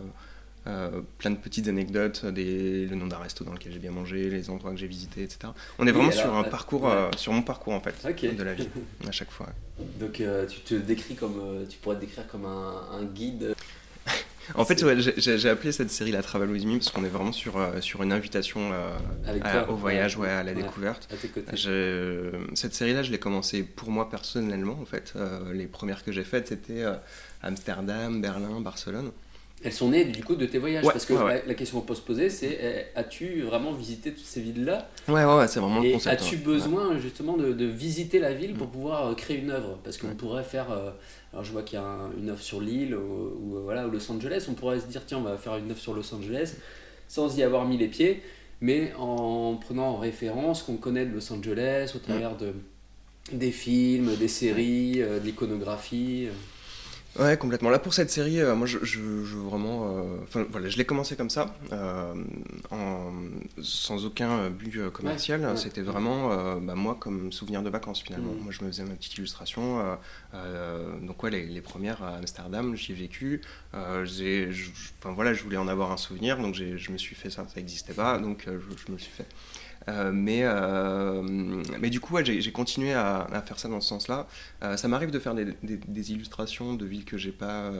[0.67, 4.29] euh, plein de petites anecdotes, des, le nom d'un resto dans lequel j'ai bien mangé,
[4.29, 5.51] les endroits que j'ai visités, etc.
[5.79, 6.91] On est Oui, vraiment alors, sur un parcours, ouais.
[6.91, 8.69] euh, sur mon parcours en fait, de la vie,
[9.07, 9.47] à chaque fois.
[9.99, 10.13] Donc
[10.49, 13.53] tu te décris comme, tu pourrais te décrire comme un, un guide.
[14.53, 17.31] En fait, ouais, j'ai- appelé cette série la Travel With Me parce qu'on est vraiment
[17.31, 18.89] sur, euh, sur une invitation euh,
[19.43, 20.29] à- au voyage, ouais.
[20.29, 20.61] à la Ouais.
[20.61, 21.07] découverte.
[21.11, 21.55] à tes côtés.
[21.57, 25.13] Je- Cette série-là, je l'ai commencé pour moi personnellement, en fait.
[25.15, 26.83] Euh, les premières que j'ai faites, c'était
[27.41, 29.11] Amsterdam, Berlin, Barcelone.
[29.65, 31.39] Elles sont nées du coup de tes voyages Ouais, parce que ouais, ouais.
[31.41, 32.57] La, la question qu'on peut se poser c'est
[32.95, 34.87] eh, as-tu vraiment visité toutes ces villes-là?
[35.07, 36.21] Ouais, ouais, ouais, c'est vraiment le concept.
[36.21, 38.71] as-tu besoin justement de, de visiter la ville pour Mm.
[38.71, 39.79] pouvoir euh, créer une œuvre?
[39.83, 40.91] Parce qu'on pourrait faire euh,
[41.33, 42.99] alors je vois qu'il y a un- une œuvre sur l'île ou,
[43.41, 45.71] ou, euh, voilà ou Los Angeles on pourrait se dire tiens on va faire une
[45.71, 46.53] œuvre sur Los Angeles
[47.07, 48.21] sans y avoir mis les pieds
[48.61, 51.97] mais en prenant en référence qu'on connaît de Los Angeles Mm.
[51.97, 52.53] au travers de
[53.31, 56.27] des films, des séries, de l'iconographie.
[57.17, 57.69] Ouais, complètement.
[57.69, 59.89] Là, pour cette série, euh, moi, je, je, je veux vraiment.
[59.89, 62.13] euh, Enfin, voilà, je l'ai commencé comme ça, euh,
[62.71, 63.11] en,
[63.61, 65.39] sans aucun but commercial.
[65.41, 65.55] Ouais, ouais.
[65.57, 68.33] C'était vraiment, bah, moi, comme souvenir de vacances, finalement.
[68.33, 68.43] Mm.
[68.43, 69.97] Moi, je me faisais ma petite illustration.
[71.01, 73.41] donc, ouais, les, les premières à Amsterdam, j'y ai vécu.
[73.73, 77.45] Enfin, voilà, je voulais en avoir un souvenir, donc je me suis fait ça.
[77.47, 79.27] Ça n'existait pas, donc je, je me suis fait.
[79.87, 81.21] Euh, mais, euh,
[81.79, 84.27] mais du coup, ouais, j'ai continué à, à faire ça dans ce sens-là.
[84.63, 87.71] Euh, ça m'arrive de faire des, des- des illustrations de villes que j'ai pas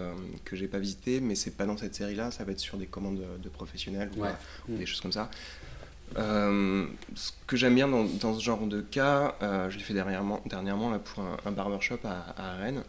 [0.44, 2.30] que j'ai pas visitées, mais c'est pas dans cette série-là.
[2.30, 4.30] Ça va être sur des commandes de, de professionnels ou, Ouais.
[4.70, 4.78] ou Mm.
[4.78, 5.30] des choses comme ça.
[6.18, 9.94] Euh, ce que j'aime bien dans, dans ce genre de cas, euh, je l'ai fait
[9.96, 12.84] dernièrement, dernièrement là, pour un, un barbershop à, à Rennes.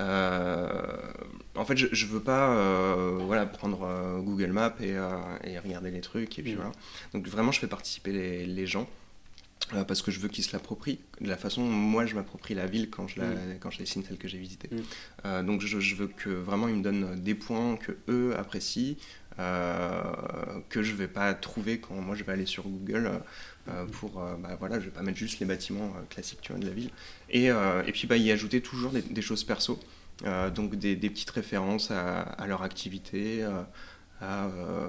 [0.00, 0.96] Euh,
[1.56, 4.94] en fait, je, je veux pas euh, voilà, prendre euh, Google Maps et,
[5.44, 6.38] et regarder les trucs.
[6.38, 6.56] Et puis Mm.
[6.56, 6.72] voilà.
[7.14, 8.88] Donc vraiment, je fais participer les, les gens.
[9.86, 12.66] parce que je veux qu'ils se l'approprient de la façon dont moi je m'approprie la
[12.66, 13.58] ville quand je, la, Mm.
[13.60, 14.70] quand je dessine celle que j'ai visitée.
[14.72, 14.78] Mm.
[15.26, 18.94] Euh, donc je, je veux que vraiment ils me donnent des points que eux apprécient,
[19.40, 20.02] euh,
[20.68, 23.20] que je vais pas trouver quand moi je vais aller sur Google
[23.92, 26.60] pour euh, bah, voilà je vais pas mettre juste les bâtiments euh, classiques tu vois,
[26.60, 26.90] de la ville
[27.30, 29.78] et, euh, et puis bah, y ajouter toujours des, des choses perso
[30.24, 33.62] euh, donc des, des petites références à, à leur activité euh,
[34.20, 34.88] à, euh,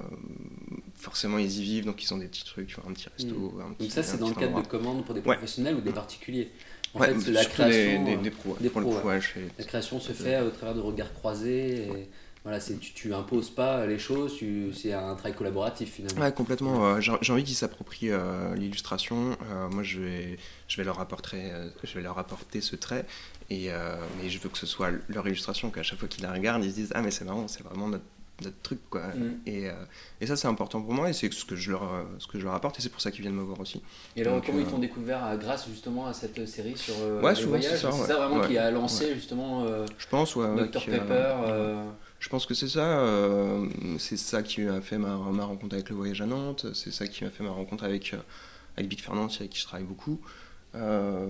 [0.96, 3.62] forcément ils y vivent donc ils ont des petits trucs tu vois, un petit resto
[3.66, 5.36] un petit, Donc ça, c'est dans le cadre de commandes pour des Ouais.
[5.36, 6.50] professionnels ou des particuliers.
[6.96, 8.70] En Ouais, fait, la des- création, des, euh, des des
[9.04, 9.20] ouais.
[9.60, 11.84] la création se fait au travers de regards croisés.
[11.84, 12.10] et
[12.44, 14.38] voilà, tu, tu imposes pas les choses,
[14.74, 16.22] c'est un travail collaboratif finalement.
[16.22, 16.86] Ouais, complètement.
[16.96, 19.38] euh, j'ai envie qu'ils s'approprient euh, l'illustration.
[19.52, 21.52] Euh, moi, je vais, je, vais leur apporter,
[21.84, 23.06] je vais leur apporter ce trait.
[23.50, 26.64] Et, et je veux que ce soit leur illustration, qu'à chaque fois qu'ils la regardent,
[26.64, 28.04] ils se disent Ah, mais c'est marrant, c'est vraiment notre,
[28.44, 28.80] notre truc.
[28.92, 29.08] Quoi.
[29.08, 29.40] Mm.
[29.48, 29.68] Et,
[30.22, 31.10] et ça, c'est important pour moi.
[31.10, 31.82] Et c'est ce que je leur,
[32.20, 32.78] ce que je leur apporte.
[32.80, 33.82] Et c'est pour ça qu'ils viennent me voir aussi.
[34.16, 37.36] Et alors, Donc, comment ils t'ont découvert grâce justement à cette série sur Ouais, les
[37.42, 37.82] souvent, c'est voyages?
[37.82, 38.08] ça, C'est ouais.
[38.08, 38.48] ça vraiment Ouais.
[38.48, 39.66] qui a lancé justement
[39.98, 41.34] Je pense, Dr Pepper.
[42.20, 43.00] Je pense que c'est ça.
[43.00, 46.66] euh, c'est ça qui m'a fait ma, ma rencontre avec le voyage à Nantes.
[46.74, 48.18] C'est ça qui m'a fait ma rencontre avec, euh,
[48.76, 50.20] avec Big Fernand, avec qui je travaille beaucoup.
[50.76, 51.28] Euh,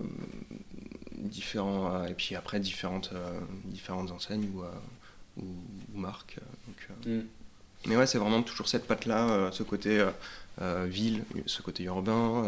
[1.13, 3.11] différents, et puis après, différentes,
[3.65, 4.63] différentes enseignes ou,
[5.41, 5.45] ou,
[5.93, 6.37] ou marques.
[6.67, 7.25] donc, mm.
[7.85, 10.05] Mais ouais, c'est vraiment toujours cette patte-là, ce côté
[10.87, 12.43] ville, ce côté urbain.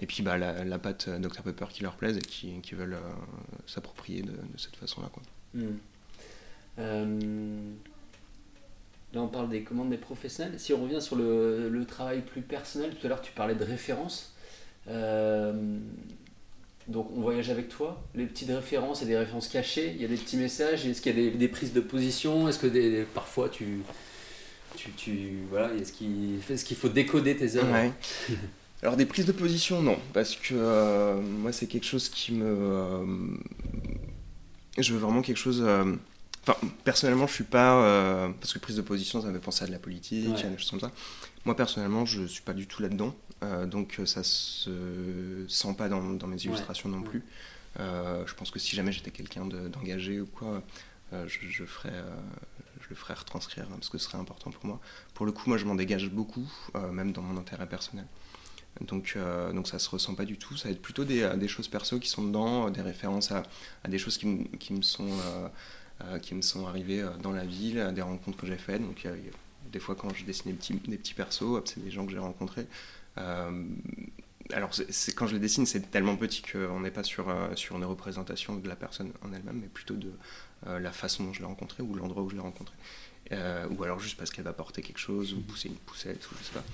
[0.00, 2.98] et puis bah, la, la patte Dr Pepper qui leur plaise et qui, qui veulent
[3.66, 5.08] s'approprier de, de cette façon-là.
[5.12, 5.22] quoi.
[5.54, 5.76] Hmm.
[6.78, 7.18] Euh,
[9.12, 10.58] là, on parle des commandes des professionnels.
[10.58, 13.64] Si on revient sur le, le travail plus personnel, tout à l'heure tu parlais de
[13.64, 14.32] références.
[14.88, 15.52] Euh,
[16.86, 18.02] donc on voyage avec toi.
[18.14, 19.92] Les petites références et des références cachées.
[19.94, 20.86] Il y a des petits messages.
[20.86, 22.48] Est-ce qu'il y a des, des prises de position?
[22.48, 23.80] Est-ce que des, parfois tu,
[24.76, 25.92] tu, tu voilà, est-ce
[26.64, 27.72] qu'il faut décoder tes œuvres?
[27.72, 27.92] Ouais.
[28.82, 32.46] Alors des prises de position, non, parce que euh, moi c'est quelque chose qui me...
[32.46, 33.04] euh,
[34.78, 35.64] je veux vraiment quelque chose...
[36.48, 37.82] Enfin, personnellement, je suis pas...
[37.82, 40.44] euh, parce que prise de position, ça me fait penser à de la politique, Ouais.
[40.44, 40.90] à des choses comme ça.
[41.44, 43.14] Moi, personnellement, je suis pas du tout là-dedans.
[43.42, 47.22] euh, donc euh, ça se sent pas dans, dans mes illustrations non plus.
[47.80, 50.62] Euh, je pense que si jamais j'étais quelqu'un de- d'engagé ou quoi,
[51.12, 51.92] je, je ferais,
[52.80, 54.80] je le ferais retranscrire hein, parce que ce serait important pour moi.
[55.14, 56.46] Pour le coup, moi, je m'en dégage beaucoup,
[56.92, 58.06] même dans mon intérêt personnel.
[58.80, 60.56] Donc, euh, donc ça se ressent pas du tout.
[60.56, 63.42] Ça va être plutôt des, des choses perso qui sont dedans, des références à,
[63.84, 65.48] à des choses qui, me- qui me sont euh,
[66.22, 68.82] qui me sont arrivées euh, dans la ville, à des rencontres que j'ai faites.
[68.82, 69.16] Donc euh,
[69.72, 72.66] des fois quand je dessine des petits, persos, c'est des gens que j'ai rencontrés.
[73.18, 73.64] Euh,
[74.52, 74.70] alors
[75.16, 78.56] quand je les dessine, c'est tellement petit qu'on n'est pas sur, euh, sur une représentation
[78.56, 80.12] de la personne en elle-même, mais plutôt de
[80.66, 82.76] euh, la façon dont je l'ai rencontrée ou l'endroit où je l'ai rencontrée.
[83.30, 86.34] Euh, ou alors juste parce qu'elle va porter quelque chose ou pousser une poussette ou
[86.40, 86.64] je sais pas.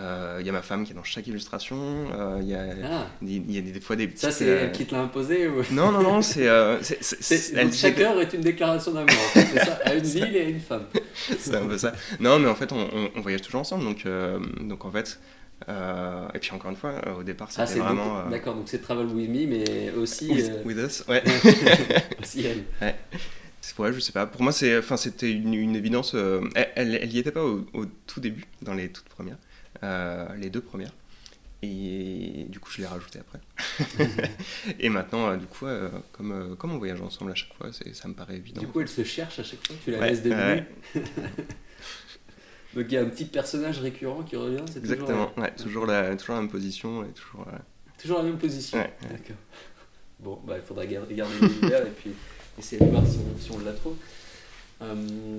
[0.00, 1.76] Euh, Il y a ma femme qui est dans chaque illustration.
[2.12, 4.72] euh, Il y a, Ah, y a des, fois des ça petites, c'est euh, elle
[4.72, 5.62] qui te l'a imposé ou...
[5.70, 6.48] Non, non, non, c'est.
[6.48, 9.10] euh, c'est- c'est- C'est- c'est- chaque heure est une déclaration d'amour.
[9.10, 10.86] en fait, c'est ça, à une ville et à une femme.
[11.38, 11.92] c'est un peu ça.
[12.18, 15.20] Non, mais en fait, on, on- on voyage toujours ensemble, donc, euh, donc en fait.
[15.68, 18.18] euh, et puis encore une fois, euh, au départ, Ah, c'était c'est vraiment.
[18.26, 21.22] euh, D'accord, donc c'est Travel With Me, mais aussi, with, euh, with us, ouais.
[22.20, 22.64] aussi elle.
[22.80, 22.96] C'est-
[23.78, 24.26] ouais, je sais pas.
[24.26, 26.14] Pour moi, c'est, enfin, c'était une, une évidence.
[26.14, 29.38] euh, elle, elle, y était pas au, au tout début, dans les toutes premières,
[29.82, 30.92] euh, les deux premières.
[31.64, 33.38] Et du coup, je l'ai rajouté après.
[34.80, 35.66] et maintenant, euh, du coup,
[36.10, 38.60] comme, comme on voyage ensemble à chaque fois, c'est, ça me paraît évident.
[38.60, 40.66] Du coup, elle se cherche à chaque fois, tu la Ouais, laisses ouais.
[42.74, 45.86] Donc il y a un petit personnage récurrent qui revient, c'est toujours, Exactement, ouais, toujours,
[45.86, 47.46] la, toujours la même position et toujours.
[47.52, 47.58] euh,
[48.00, 48.78] toujours la même position.
[48.78, 49.36] D'accord.
[50.20, 52.12] Bon, bah, il faudra garder, garder l'univers et puis
[52.58, 53.96] essayer de voir si on, si on la trouve.
[54.82, 55.38] Euh,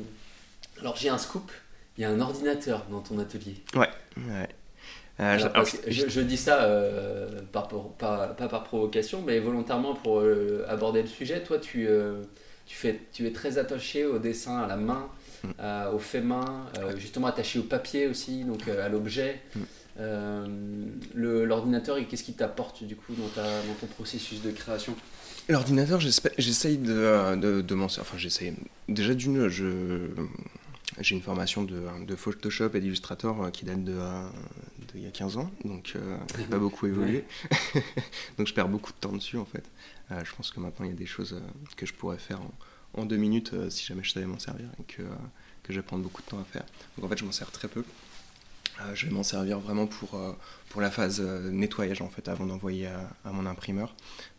[0.79, 1.51] alors j'ai un scoop,
[1.97, 3.55] il y a un ordinateur dans ton atelier.
[3.75, 3.89] Ouais.
[4.17, 9.21] Euh, je- Alors, parce alors, que je, je dis ça euh, par- pas, par provocation,
[9.25, 11.43] mais volontairement pour euh, aborder le sujet.
[11.43, 11.87] Toi, tu,
[12.65, 15.07] tu, fais, tu es très attaché au dessin à la main,
[15.43, 15.93] Mm.
[15.93, 19.41] au fait main, justement attaché au papier aussi, donc à l'objet.
[19.55, 19.59] Mm.
[21.15, 24.95] L'ordinateur, et qu'est-ce qu'il t'apporte du coup dans, ta, dans ton processus de création?
[25.49, 28.09] L'ordinateur, j'essaye de, euh, de, de m'en servir.
[28.09, 28.53] Enfin, j'essaye.
[28.87, 30.07] Déjà, d'une, je.
[30.99, 34.29] J'ai une formation de, de Photoshop et d'Illustrator euh, qui date de, euh,
[34.93, 37.25] de il y a 15 ans, donc euh, j'ai pas beaucoup évolué.
[38.37, 39.63] donc je perds beaucoup de temps dessus en fait.
[40.11, 41.39] Euh, je pense que maintenant il y a des choses euh,
[41.77, 44.83] que je pourrais faire en, en deux minutes si jamais je savais m'en servir et
[44.83, 45.01] que,
[45.63, 46.63] que je vais prendre beaucoup de temps à faire.
[46.97, 47.83] Donc en fait je m'en sers très peu.
[48.93, 50.19] Je vais m'en servir vraiment pour,
[50.69, 53.95] pour la phase nettoyage en fait avant d'envoyer à, à mon imprimeur.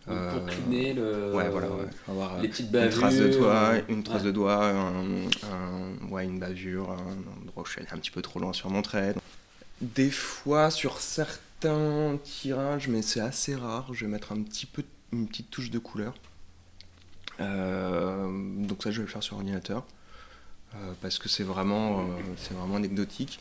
[0.06, 1.86] Donc, Euh, Pour cleaner le, Ouais, voilà, ouais.
[2.08, 2.98] Avoir, euh, les petites une bavures.
[3.00, 4.26] trace de doigt, une trace ouais.
[4.26, 8.38] de doigt, un, une bavure, un endroit où je suis allé un petit peu trop
[8.38, 9.14] loin sur mon trait.
[9.80, 14.82] Des fois, sur certains tirages, mais c'est assez rare, je vais mettre un petit peu,
[15.12, 16.14] une petite touche de couleur.
[17.40, 18.28] Euh,
[18.66, 19.84] donc ça, je vais le faire sur ordinateur.
[20.74, 22.04] euh, parce que c'est vraiment,
[22.36, 23.38] c'est vraiment anecdotique.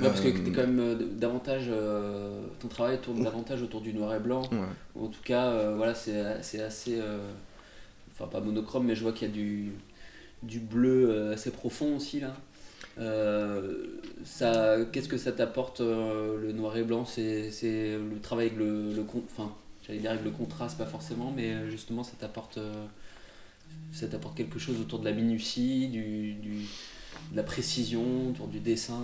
[0.00, 3.92] Ouais, parce que Euh, quand même euh, davantage, euh, ton travail tourne davantage autour du
[3.94, 4.42] noir et blanc.
[4.52, 4.58] ouais.
[4.98, 7.00] En tout cas, voilà, c'est c'est assez.
[8.12, 9.72] enfin, pas monochrome, mais je vois qu'il y a du,
[10.42, 12.36] du bleu assez profond aussi là.
[12.98, 13.86] Euh,
[14.24, 17.04] ça, Qu'est-ce que ça t'apporte euh, le noir et blanc?
[17.06, 19.52] C'est c'est le travail avec le, le enfin,
[19.86, 22.58] j'allais dire avec le contraste, pas forcément, mais justement, ça t'apporte.
[22.58, 22.86] euh,
[23.92, 26.70] ça t'apporte quelque chose autour de la minutie, du, du-
[27.32, 29.00] de la précision, autour du dessin?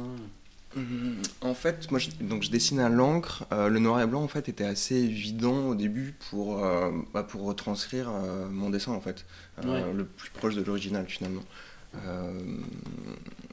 [1.40, 3.44] En fait, moi, je, donc je dessine à l'encre.
[3.52, 7.22] Euh, le noir et blanc, en fait, était assez évident au début pour, euh, bah,
[7.24, 9.24] pour retranscrire euh, mon dessin, en fait,
[9.64, 9.92] Ouais.
[9.92, 11.42] le plus proche de l'original, finalement.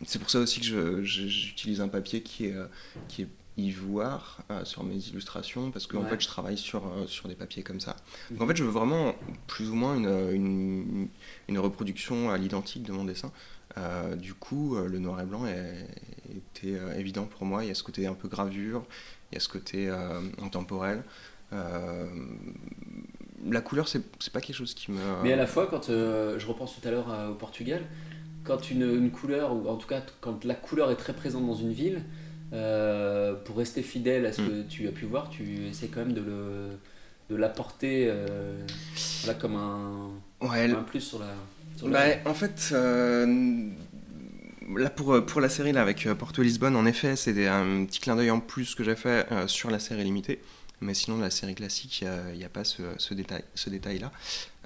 [0.06, 2.56] C'est pour ça aussi que j'utilise un papier qui est,
[3.08, 6.10] qui est ivoire sur mes illustrations, parce Ouais.
[6.10, 7.96] fait, je travaille sur, sur des papiers comme ça.
[8.30, 9.16] Donc, en fait, je veux vraiment
[9.48, 11.08] plus ou moins une, une,
[11.48, 13.32] une reproduction à l'identique de mon dessin.
[13.78, 15.88] Euh, du coup, euh, le noir et blanc est-
[16.36, 17.64] était euh, évident pour moi.
[17.64, 18.86] Il y a ce côté un peu gravure,
[19.32, 19.90] il y a ce côté
[20.42, 21.04] intemporel.
[23.48, 24.02] La couleur, c'est
[24.34, 24.98] pas quelque chose qui me.
[25.24, 27.84] Mais à la fois, quand je repense tout à l'heure au Portugal,
[28.44, 31.56] quand une, une couleur, ou en tout cas quand la couleur est très présente dans
[31.56, 32.02] une ville,
[32.54, 36.14] euh, pour rester fidèle à ce que tu as pu voir, tu essaies quand même
[36.14, 36.70] de le
[37.30, 38.56] de l'apporter euh,
[39.24, 40.12] voilà, comme un,
[40.48, 41.34] Ouais, un plus sur la.
[41.84, 43.70] Bah, en fait, euh,
[44.76, 48.00] là pour, pour la série là, avec euh, Porto Lisbonne, en effet, c'est un petit
[48.00, 50.40] clin d'œil en plus que j'ai fait euh, sur la série limitée.
[50.82, 54.12] Mais sinon, la série classique, il n'y a, pas ce, ce détail, ce détail-là.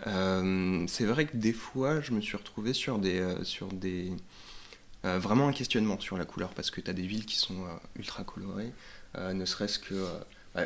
[0.07, 4.11] Euh, c'est vrai que des fois, je me suis retrouvé sur des, euh, sur des
[5.05, 7.63] euh, vraiment un questionnement sur la couleur parce que tu as des villes qui sont
[7.63, 8.73] euh, ultra colorées,
[9.17, 10.19] euh, ne serait-ce que euh,
[10.53, 10.63] bah,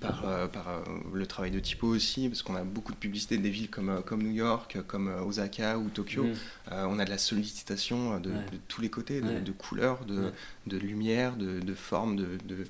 [0.00, 0.80] par, euh, par euh,
[1.14, 4.00] le travail de typo aussi, parce qu'on a beaucoup de publicité des villes comme, euh,
[4.02, 6.24] comme New York, comme Osaka ou Tokyo.
[6.24, 6.32] Mm.
[6.70, 8.36] On a de la sollicitation de, Ouais.
[8.52, 9.40] de tous les côtés, de, Ouais.
[9.40, 10.32] de couleurs, de, Ouais.
[10.66, 12.16] de lumière, de, de forme.
[12.16, 12.66] De, de-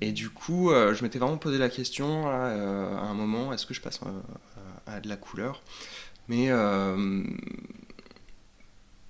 [0.00, 3.52] Et du coup, euh, je m'étais vraiment posé la question là, euh, à un moment,
[3.52, 4.20] est-ce que je passe euh,
[4.86, 5.62] à, à de la couleur?
[6.28, 6.50] Mais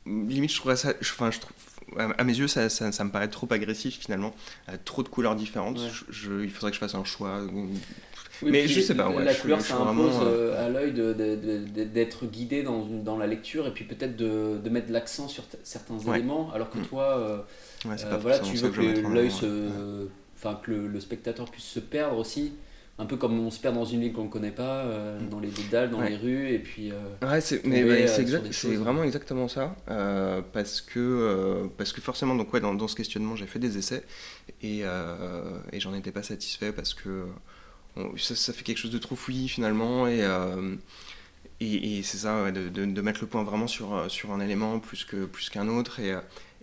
[0.07, 0.93] limite, je trouverais ça...
[1.01, 1.53] je- Enfin, je trouve,
[1.97, 4.35] à mes yeux, ça, ça, ça me paraît trop agressif finalement.
[4.69, 5.79] Euh, trop de couleurs différentes.
[5.79, 5.89] Ouais.
[5.91, 7.41] Je- je- il faudrait que je fasse un choix.
[8.43, 10.69] Oui, Mais je sais pas, ouais, la je- couleur, je ça impose vraiment, euh, à
[10.69, 15.95] l'œil d'être guidé dans, la lecture et puis peut-être de, de mettre l'accent sur certains
[15.99, 16.19] Ouais.
[16.19, 16.87] éléments, alors que Mm.
[16.87, 17.39] toi, euh,
[17.89, 21.81] Ouais, euh, voilà, tu veux que l'œil se, enfin que le, le spectateur puisse se
[21.81, 22.53] perdre aussi,
[22.99, 25.41] un peu comme on se perd dans une ville qu'on ne connaît pas, euh, dans
[25.41, 26.11] les dédales, dans Ouais.
[26.11, 26.93] les rues, et puis.
[26.93, 29.75] euh, Ouais, c'est, mais euh, c'est, exact- c'est vraiment exactement ça.
[29.91, 33.79] euh, parce, que, parce que forcément, donc, ouais, dans, dans ce questionnement, j'ai fait des
[33.79, 34.05] essais
[34.63, 34.83] et,
[35.73, 37.25] et j'en étais pas satisfait parce que
[37.97, 40.07] on- ça, ça fait quelque chose de trop fouillis finalement.
[40.07, 40.21] Et,
[41.61, 44.41] et, et c'est ça, ouais, de, de- de mettre le point vraiment sur, sur un
[44.41, 46.01] élément plus, que, plus qu'un autre.
[46.01, 46.15] Et,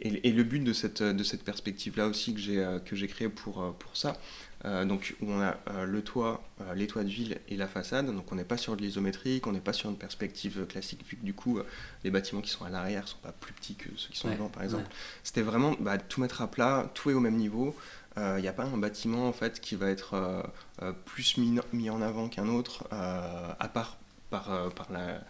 [0.02, 3.30] et, et le but de cette, de cette perspective-là aussi que j'ai, que j'ai créé
[3.30, 4.17] pour, pour ça,
[4.65, 7.67] euh, donc où on a euh, le toit, euh, les toits de ville et la
[7.67, 8.06] façade.
[8.08, 11.04] Donc on n'est pas sur de l'isométrique, on n'est pas sur une perspective euh, classique,
[11.10, 11.60] vu que du coup
[12.04, 14.36] les bâtiments qui sont à l'arrière sont pas plus petits que ceux qui sont Ouais,
[14.36, 14.84] devant, par exemple.
[14.84, 14.89] ouais.
[15.24, 17.76] C'était vraiment bah, tout mettre à plat, tout est au même niveau.
[18.17, 20.43] Il n'y a pas un bâtiment en fait qui va être
[21.06, 23.97] plus mis, mis en avant qu'un autre, à part
[24.30, 25.21] par, par, la,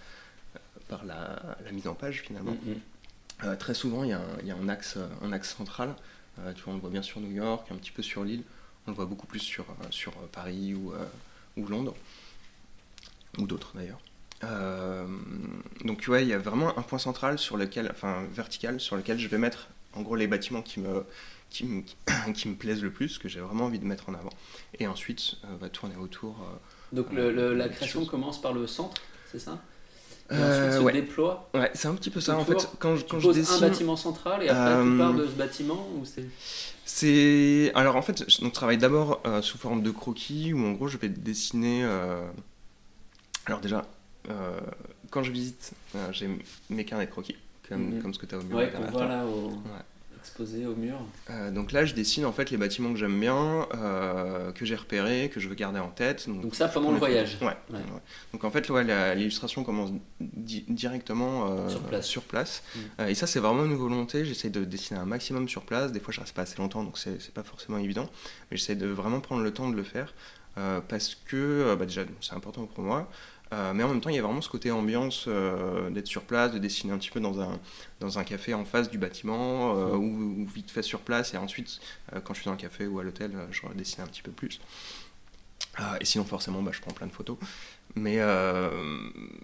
[0.89, 2.57] par la, la mise en page finalement.
[2.65, 3.57] mm, mm.
[3.57, 5.95] Très souvent, il y a un, il y a un axe, un axe central.
[6.55, 8.43] Tu vois, on le voit bien sur New York, un petit peu sur l'île.
[8.87, 11.05] On le voit beaucoup plus sur, euh, sur euh, Paris ou, euh,
[11.57, 11.95] ou Londres,
[13.37, 13.99] ou d'autres d'ailleurs.
[14.43, 15.05] Euh,
[15.85, 19.19] donc ouais, il y a vraiment un point central sur lequel, enfin vertical, sur lequel
[19.19, 21.05] je vais mettre en gros les bâtiments qui me,
[21.51, 21.83] qui me,
[22.33, 24.31] qui me plaisent le plus, que j'ai vraiment envie de mettre en avant.
[24.79, 26.37] Et ensuite, euh, va tourner autour.
[26.41, 28.99] euh, Donc le- le- la création commence par le centre,
[29.31, 29.61] c'est ça?
[30.31, 30.93] Et Euh, ensuite se ouais.
[30.93, 31.49] déploie.
[31.53, 32.37] Ouais, c'est un petit peu ça.
[32.37, 34.97] En fait, quand je, Tu quand je poses dessine, un bâtiment central et après tu
[34.97, 36.25] pars de ce bâtiment ou c'est
[36.85, 40.71] C'est alors en fait, je on travaille d'abord euh, sous forme de croquis où en
[40.71, 41.83] gros je vais dessiner.
[41.83, 42.23] euh,
[43.45, 43.85] Alors déjà,
[45.09, 45.71] quand je visite,
[46.11, 46.29] j'ai
[46.69, 47.35] mes carnets de croquis
[47.67, 48.01] comme, Mhm.
[48.01, 49.07] comme ce que tu as au mur ouais, derrière toi.
[50.21, 50.95] Exposé au mur?
[51.29, 54.75] Euh, donc là, je dessine en fait les bâtiments que j'aime bien, euh, que j'ai
[54.75, 56.29] repérés, que je veux garder en tête.
[56.29, 57.37] Donc ça pendant le voyage.
[57.41, 57.75] Ouais, Ouais.
[57.79, 58.01] ouais.
[58.33, 62.05] Donc en fait, ouais, l'illustration commence di- directement euh, Sur place.
[62.05, 62.63] sur place.
[62.75, 63.03] Mm.
[63.09, 64.23] Et ça, c'est vraiment une volonté.
[64.25, 65.91] J'essaie de dessiner un maximum sur place.
[65.91, 68.09] Des fois, je reste pas assez longtemps, donc c'est pas forcément évident.
[68.49, 70.13] Mais j'essaie de vraiment prendre le temps de le faire
[70.87, 73.09] parce que bah, déjà, c'est important pour moi.
[73.53, 76.23] Euh, mais en même temps, il y a vraiment ce côté ambiance euh, d'être sur
[76.23, 77.59] place, de dessiner un petit peu dans un,
[77.99, 81.33] dans un café en face du bâtiment euh, ou, ou vite fait sur place.
[81.33, 81.81] Et ensuite,
[82.23, 84.61] quand je suis dans le café ou à l'hôtel, je dessine un petit peu plus.
[85.99, 87.37] Et sinon, forcément, bah, je prends plein de photos.
[87.95, 88.19] Mais,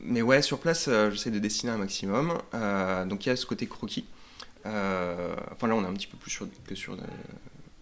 [0.02, 2.38] mais ouais, sur place, j'essaie de dessiner un maximum.
[3.08, 4.06] Donc il y a ce côté croquis.
[4.66, 6.98] Enfin là, on est un petit peu plus sur, que sur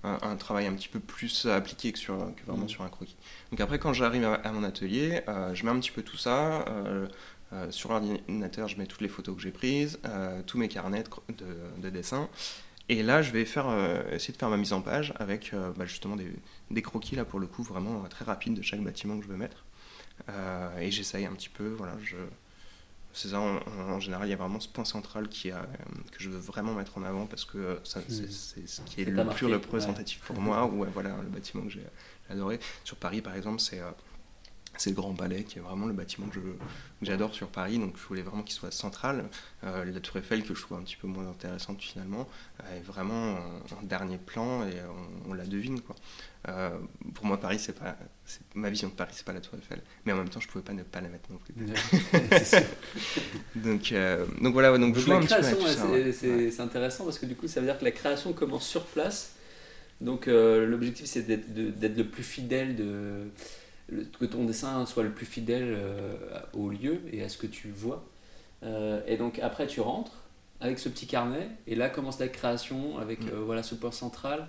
[0.05, 2.69] un, un travail un petit peu plus appliqué que, sur, que vraiment Mhm.
[2.69, 3.15] sur un croquis.
[3.51, 6.17] Donc après, quand j'arrive à, à mon atelier, euh, je mets un petit peu tout
[6.17, 6.65] ça.
[6.67, 7.07] euh,
[7.53, 9.99] euh, sur l'ordinateur, je mets toutes les photos que j'ai prises,
[10.47, 12.27] tous mes carnets de, de, de dessin.
[12.89, 13.67] Et là, je vais faire,
[14.11, 16.31] essayer de faire ma mise en page avec bah, justement des,
[16.71, 19.37] des croquis, là pour le coup, vraiment très rapides de chaque bâtiment que je veux
[19.37, 19.65] mettre.
[20.81, 22.15] Et j'essaye un petit peu, voilà, je,
[23.15, 25.65] c'est ça, en, général, il y a vraiment ce point central qui a,
[26.11, 29.25] que je veux vraiment mettre en avant parce que ça, c'est, ce qui est, le
[29.29, 30.65] plus représentatif pour moi.
[30.65, 31.85] Ou voilà, le bâtiment que j'ai
[32.29, 32.59] adoré.
[32.83, 33.81] Sur Paris, par exemple, c'est
[34.77, 36.39] c'est le Grand Palais qui est vraiment le bâtiment que,
[37.01, 39.29] j'adore sur Paris, donc je voulais vraiment qu'il soit central.
[39.63, 42.27] Euh, la Tour Eiffel, que je trouve un petit peu moins intéressante finalement,
[42.75, 44.81] est vraiment en, dernier plan et
[45.27, 45.81] on, la devine.
[45.81, 45.95] Quoi.
[46.47, 46.69] Euh,
[47.13, 47.97] pour moi, Paris, c'est pas,
[48.53, 50.63] ma vision de Paris, c'est pas la Tour Eiffel, mais en même temps, je pouvais
[50.63, 51.55] pas ne pas la mettre non plus.
[53.55, 55.57] donc, euh, donc voilà, donc, donc la création,
[56.11, 59.31] c'est intéressant parce que du coup, ça veut dire que la création commence sur place.
[60.01, 63.27] Donc l'objectif, c'est d'être le plus fidèle de
[64.19, 66.15] que ton dessin soit le plus fidèle euh,
[66.53, 68.05] au lieu et à ce que tu vois.
[68.63, 70.23] Euh, et donc après tu rentres
[70.59, 73.29] avec ce petit carnet et là commence la création avec mm.
[73.29, 74.47] euh, voilà ce point central.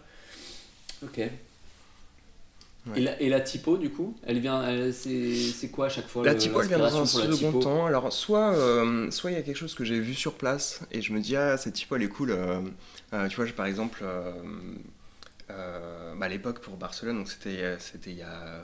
[1.03, 1.21] Ok.
[2.95, 6.35] Et, la, et, la, typo du coup, elle vient, c'est quoi à chaque fois La
[6.35, 7.87] typo elle vient dans un second temps.
[7.87, 8.55] Alors soit
[9.11, 11.37] soit il y a quelque chose que j'ai vu sur place et je me dis
[11.37, 12.37] ah cette typo elle est cool.
[13.29, 14.05] tu vois par exemple
[15.51, 18.63] euh, bah, à l'époque pour Barcelone, donc c'était, euh, c'était il y a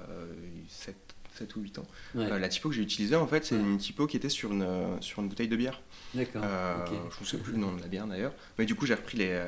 [0.68, 1.87] 7, euh, 7 ou 8 ans.
[2.14, 4.66] la typo que j'ai utilisée, en fait, c'est une typo qui était sur une,
[5.00, 5.80] sur une bouteille de bière.
[6.14, 6.42] D'accord.
[6.42, 8.35] Je ne sais plus le nom de la bière d'ailleurs.
[8.58, 9.40] Mais du coup, j'ai repris les,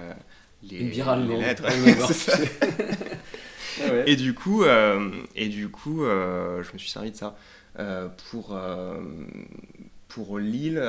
[0.63, 1.65] les, une bière les lettres.
[3.81, 4.65] Ah et du coup,
[5.35, 7.37] et du coup je me suis servi de ça.
[8.31, 8.59] pour,
[10.09, 10.83] pour Lille,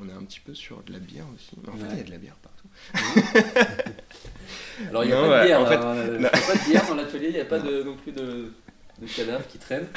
[0.00, 1.56] on est un petit peu sur de la bière aussi.
[1.68, 2.68] En fait, il y a de la bière partout.
[4.88, 5.60] Alors il n'y a pas de bière.
[5.60, 8.12] En fait, euh, pas de bière dans l'atelier, il n'y a pas de, non plus
[8.12, 8.52] de,
[9.00, 9.88] de cadavres qui traînent.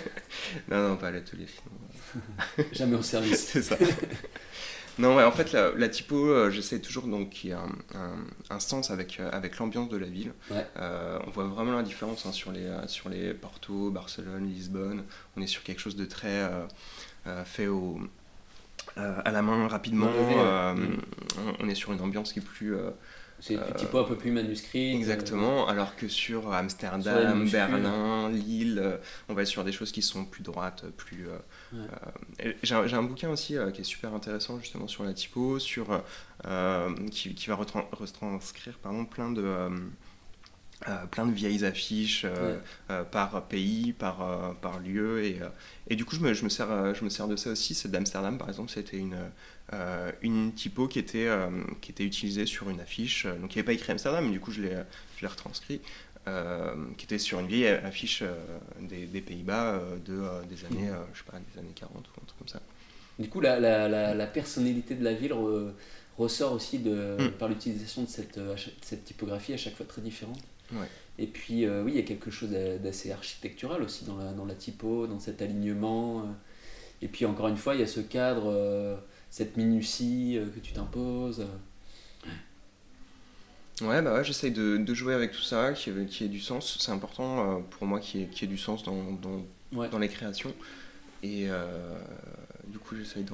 [0.70, 1.46] non, non, pas à l'atelier.
[2.72, 3.48] Jamais au service.
[3.48, 3.76] C'est ça.
[4.98, 8.16] Non, ouais, en fait, la, typo, euh, j'essaie toujours donc qu'il y ait un,
[8.50, 10.32] un, sens avec, euh, avec l'ambiance de la ville.
[10.50, 15.04] on voit vraiment la différence hein, sur, les, sur les Porto, Barcelone, Lisbonne.
[15.36, 16.48] On est sur quelque chose de très
[17.44, 18.00] fait au,
[18.96, 20.10] à la main rapidement.
[21.60, 22.74] on est sur une ambiance qui est plus
[23.42, 24.94] c'est des typos un peu plus manuscrits.
[24.94, 28.96] Exactement, alors que sur Amsterdam, Berlin, Lille, euh,
[29.28, 31.26] on va être sur des choses qui sont plus droites, plus.
[31.28, 31.86] Euh,
[32.44, 36.04] euh, j'ai un, bouquin aussi qui est super intéressant justement sur la typo, sur
[37.10, 39.42] qui, qui, va retranscrire pardon, plein de
[40.88, 42.58] euh, plein de vieilles affiches euh,
[42.90, 45.24] euh, par pays, par, par lieu.
[45.24, 45.38] Et,
[45.88, 47.74] et du coup, je me, je, me sers, je me sers de ça aussi.
[47.74, 48.70] C'est d'Amsterdam, par exemple.
[48.70, 49.16] C'était une,
[50.20, 51.28] une typo qui était,
[51.80, 53.26] qui était utilisée sur une affiche.
[53.26, 55.80] Donc, il n'y avait pas écrit Amsterdam, mais du coup, je l'ai retranscrit.
[56.98, 58.22] qui était sur une vieille affiche
[58.80, 62.38] des, des Pays-Bas de, des années, je sais pas, des années 40 ou un truc
[62.38, 62.60] comme ça.
[63.18, 65.34] Du coup, la, la, la, personnalité de la ville
[66.18, 67.30] ressort aussi de, hmm.
[67.38, 68.40] par l'utilisation de cette,
[68.82, 70.42] cette typographie à chaque fois très différente.
[71.18, 74.44] Et puis, euh, oui, il y a quelque chose d'assez architectural aussi dans la, dans
[74.44, 76.20] la typo, dans cet alignement.
[76.20, 76.24] Euh.
[77.02, 78.96] Et puis, encore une fois, il y a ce cadre, euh,
[79.32, 81.46] cette minutie que tu t'imposes.
[83.80, 86.76] Ouais, bah ouais, j'essaye de, de, jouer avec tout ça, qui, qui ait du sens.
[86.78, 90.54] C'est important pour moi qu'il y, ait du sens dans, dans, dans les créations.
[91.22, 91.48] Et
[92.66, 93.24] du coup, j'essaye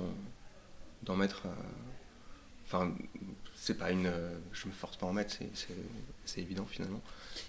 [1.03, 1.43] d'en mettre.
[2.65, 2.95] Enfin,
[3.57, 4.11] c'est pas une.
[4.53, 5.35] Je me force pas à en mettre,
[6.25, 7.03] c'est évident finalement.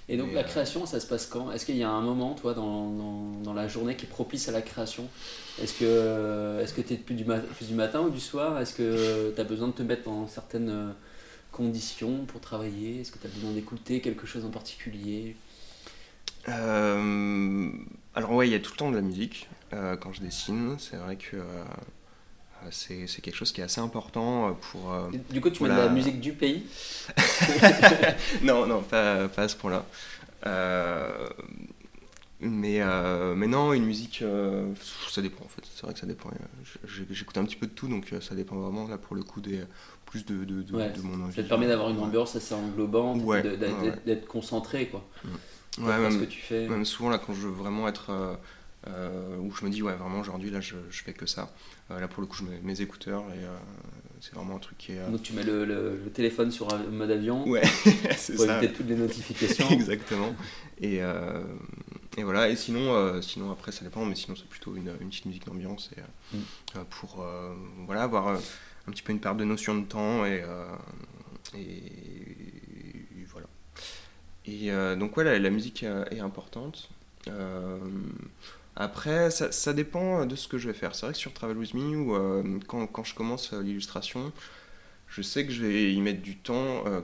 [0.07, 1.51] Et donc la euh, création, ça se passe quand?
[1.51, 2.89] Est-ce qu'il y a un moment, toi, dans,
[3.43, 5.07] dans, la journée qui est propice à la création?
[5.61, 8.59] Est-ce que tu es plus du, plus du matin ou du soir?
[8.59, 10.91] Est-ce que tu as besoin de te mettre dans certaines euh,
[11.51, 13.01] conditions pour travailler?
[13.01, 15.35] Est-ce que tu as besoin d'écouter quelque chose en particulier?
[16.47, 17.69] Euh,
[18.15, 20.77] Alors ouais, il y a tout le temps de la musique quand je dessine.
[20.79, 21.37] C'est vrai que
[22.71, 24.93] c'est, quelque chose qui est assez important pour...
[25.29, 26.63] du coup, tu mets de la musique du pays
[28.43, 29.85] Non, non, pas, pas, à ce point-là.
[30.45, 31.27] Euh,
[32.41, 34.73] mais, euh, mais non, une musique, euh,
[35.09, 35.61] ça dépend en fait.
[35.75, 36.29] C'est vrai que ça dépend.
[36.85, 39.61] J'écoute un petit peu de tout, donc ça dépend vraiment là pour le coup des
[40.05, 41.35] plus de, de, de, mon envie.
[41.35, 43.21] Ça te permet d'avoir une ambiance assez englobante,
[44.05, 45.05] d'être concentré quoi.
[45.23, 45.85] Mm.
[45.85, 46.67] Ouais, même, ce que tu fais.
[46.67, 48.37] même souvent là quand je veux vraiment être
[48.87, 51.51] euh, où je me dis ouais vraiment aujourd'hui là je, je, fais que ça.
[51.91, 53.57] Euh, là pour le coup je mets mes écouteurs et euh,
[54.21, 57.45] c'est vraiment un truc qui est donc tu mets le, le, téléphone sur mode avion
[57.45, 57.61] ouais
[58.15, 59.67] c'est pour éviter toutes les notifications.
[59.71, 60.33] Exactement.
[60.79, 60.99] Et,
[62.17, 62.47] et voilà.
[62.47, 65.89] Et sinon sinon après ça dépend mais sinon c'est plutôt une, une, petite musique d'ambiance
[65.97, 66.83] et mm.
[66.89, 67.25] pour
[67.85, 70.41] voilà avoir un petit peu une perte de notion de temps et,
[71.53, 73.47] et, voilà.
[74.45, 76.89] Et donc ouais la, musique est importante
[78.75, 80.95] après, ça, dépend de ce que je vais faire.
[80.95, 84.31] C'est vrai que sur Travel With Me, ou euh, quand, je commence euh, l'illustration,
[85.09, 87.01] je sais que je vais y mettre du temps, euh,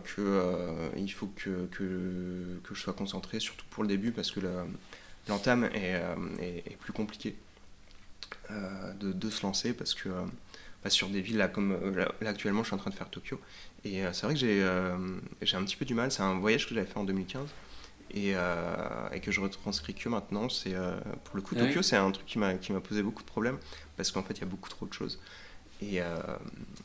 [0.95, 4.39] qu'il faut que, je sois concentré, surtout pour le début, parce que
[5.27, 7.35] l'entame est, plus compliquée.
[8.49, 10.09] de, se lancer parce que
[10.83, 13.39] bah, sur des villes là, comme là, actuellement je suis en train de faire Tokyo
[13.83, 16.11] et c'est vrai que j'ai un petit peu du mal.
[16.11, 17.41] C'est un voyage que j'avais fait en 2015
[18.11, 18.31] et,
[19.11, 20.49] et, que je retranscris que maintenant.
[20.49, 20.75] C'est
[21.23, 23.27] pour le coup ah Tokyo, c'est un truc qui m'a qui m'a posé beaucoup de
[23.27, 23.57] problèmes
[23.97, 25.19] parce qu'en fait il y a beaucoup trop de choses.
[25.81, 26.15] Et, euh,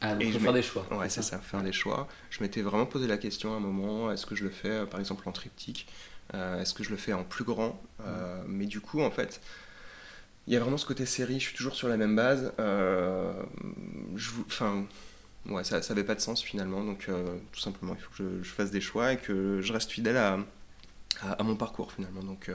[0.00, 0.86] ah, et je faire des choix.
[0.90, 2.08] Ouais, c'est ça, faire des choix.
[2.30, 4.86] Je m'étais vraiment posé la question à un moment est-ce que je le fais euh,
[4.86, 5.86] par exemple en triptyque
[6.34, 9.40] euh, Est-ce que je le fais en plus grand euh, Mais du coup, en fait,
[10.46, 11.38] il y a vraiment ce côté série.
[11.38, 12.52] Je suis toujours sur la même base.
[12.58, 14.86] je, enfin,
[15.46, 16.82] ouais, ça n'avait pas de sens finalement.
[16.82, 17.08] Donc,
[17.52, 20.38] tout simplement, il faut que je, fasse des choix et que je reste fidèle à,
[21.22, 22.22] à, mon parcours finalement.
[22.22, 22.50] Donc,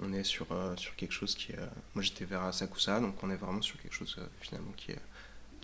[0.00, 0.46] on est sur,
[0.76, 1.58] sur quelque chose qui est.
[1.94, 4.98] moi, j'étais vers Asakusa, donc on est vraiment sur quelque chose finalement qui est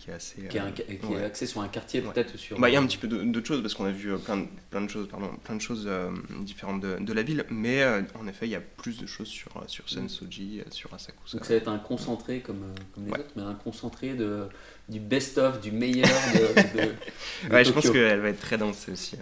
[0.01, 0.41] qui est assez.
[0.47, 2.59] Qui, est, axé sur un quartier, peut-être sur.
[2.59, 4.37] Bah, il y a un petit peu d'autres choses, parce qu'on a vu euh, plein
[4.37, 7.83] de, plein de choses, pardon, plein de choses euh, différentes de, de, la ville, mais
[7.83, 11.37] euh, en effet, il y a plus de choses sur, sur Sensoji, sur Asakusa.
[11.37, 12.63] Donc ça va être un concentré comme,
[12.95, 14.47] comme les autres, mais un concentré de,
[14.89, 17.51] du best-of, du meilleur de.
[17.53, 19.17] ouais, je pense qu'elle va être très dense aussi.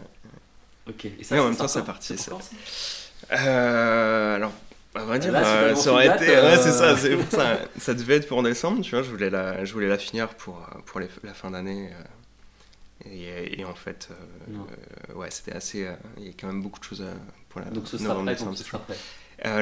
[0.88, 2.16] Ok, et ça, en même temps, c'est parti.
[3.28, 4.36] Ça.
[4.36, 4.54] alors,
[4.96, 6.28] à vrai dire, euh, ça aurait été.
[6.28, 7.24] Ouais, c'est ça, euh.
[7.30, 7.60] ça.
[7.78, 9.04] Ça devait être pour décembre, tu vois.
[9.04, 11.90] Je voulais la, je voulais la finir pour, pour la fin d'année.
[13.06, 14.10] Euh, et, et, en fait,
[15.16, 15.88] ouais, c'était assez.
[16.18, 17.06] Il y a quand même beaucoup de choses
[17.50, 18.58] pour la Donc ce sera prêt, décembre.
[18.58, 18.98] Ce sera prêt.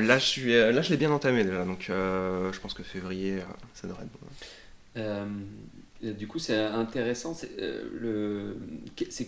[0.02, 1.66] là, je suis, là, je l'ai bien entamé déjà.
[1.66, 3.40] Donc, je pense que février,
[3.74, 6.14] ça devrait être bon.
[6.14, 7.34] du coup, c'est intéressant.
[7.34, 8.58] C'est le...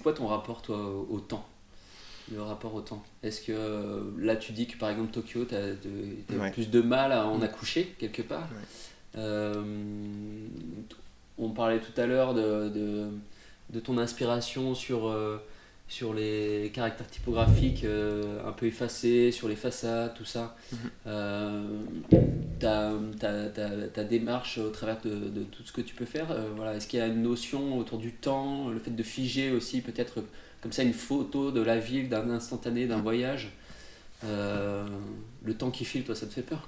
[0.02, 0.78] quoi ton rapport, toi,
[1.10, 1.48] au temps?
[2.32, 5.56] Le rapport au temps Est-ce que euh, là tu dis que par exemple Tokyo, tu
[5.56, 7.44] as, plus de mal à en mm.
[7.44, 8.50] accoucher quelque part
[9.18, 9.64] euh,
[11.38, 12.70] On parlait tout à l'heure de,
[13.70, 15.38] de, ton inspiration sur, euh,
[15.88, 20.56] sur les caractères typographiques un peu effacés, sur les façades, tout ça.
[20.74, 22.60] Mm-hmm.
[22.60, 22.94] ta,
[23.94, 27.00] ta, démarche au travers de, de, tout ce que tu peux faire, voilà, est-ce qu'il
[27.00, 30.24] y a une notion autour du temps, le fait de figer aussi peut-être
[30.62, 33.52] comme ça une photo de la ville, d'un instantané, d'un voyage.
[34.26, 34.86] Euh,
[35.44, 36.68] le temps qui file, toi, ça te fait peur?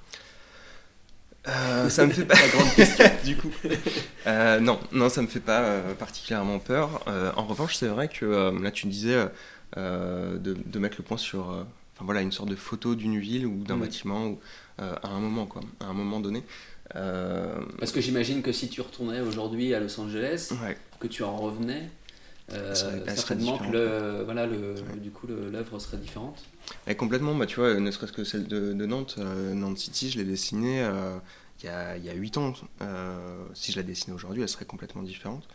[1.48, 3.52] Euh, ça me fait pas grande question du coup.
[4.28, 7.04] Euh, non, non, ça me fait pas particulièrement peur.
[7.08, 9.28] en revanche, c'est vrai que là, tu disais
[9.76, 13.64] de, de, mettre le point sur, enfin voilà, une sorte de photo d'une ville ou
[13.64, 13.82] d'un mm.
[13.82, 14.40] bâtiment ou
[14.78, 16.44] à un moment quoi, à un moment donné.
[16.94, 20.54] Parce que j'imagine que si tu retournais aujourd'hui à Los Angeles,
[21.00, 21.90] que tu en revenais,
[22.54, 26.42] euh, certainement que le, voilà, le, du coup l'œuvre serait différente.
[26.88, 30.18] Et complètement, bah, tu vois, ne serait-ce que celle de, Nantes, euh, Nantes City, je
[30.18, 31.18] l'ai dessinée euh,
[31.64, 32.54] il, y a, y a 8 ans.
[33.54, 35.48] si je la dessinais aujourd'hui, elle serait complètement différente.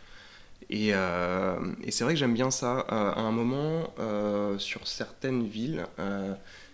[0.69, 2.79] Et, et c'est vrai que j'aime bien ça.
[2.89, 3.93] à un moment,
[4.57, 5.85] sur certaines villes,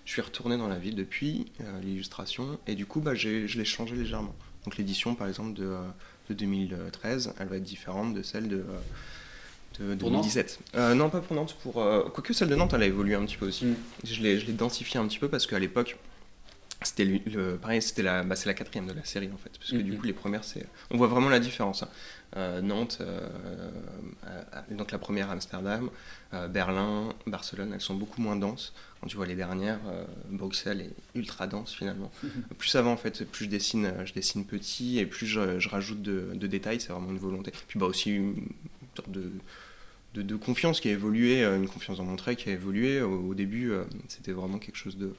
[0.05, 1.51] je suis retourné dans la ville depuis
[1.82, 4.36] l'illustration, et du coup, bah, je l'ai changé légèrement.
[4.66, 5.76] Donc l'édition, par exemple, de,
[6.30, 8.64] de 2013, elle va être différente de celle de
[9.80, 10.59] de 2017.
[10.76, 11.55] Euh, non, pas pour Nantes.
[11.63, 13.65] Pour, euh, quoique celle de Nantes, elle a évolué un petit peu aussi.
[13.65, 13.76] Mm.
[14.03, 15.97] Je l'ai densifié un petit peu parce qu'à l'époque,
[16.82, 19.71] c'était le, pareil, c'était la, bah, c'est la quatrième de la série en fait, parce
[19.71, 19.97] que du mm-hmm.
[19.97, 21.84] coup les premières, c'est, on voit vraiment la différence.
[21.84, 21.89] Hein.
[22.36, 23.01] Euh, Nantes,
[24.71, 25.89] donc la première Amsterdam,
[26.49, 28.74] Berlin, Barcelone, elles sont beaucoup moins denses.
[28.99, 29.80] Quand tu vois les dernières,
[30.30, 32.11] Bruxelles est ultra dense finalement.
[32.26, 32.55] Mm-hmm.
[32.57, 36.32] Plus avant en fait, plus je dessine, je dessine petit et plus je, rajoute de,
[36.34, 37.53] de détails, c'est vraiment une volonté.
[37.67, 38.47] Puis bah aussi une
[38.95, 39.31] sorte de
[40.21, 43.01] de, confiance qui a évolué, euh, une confiance en mon trait qui a évolué.
[43.01, 45.13] Au, début, euh, c'était vraiment quelque chose de,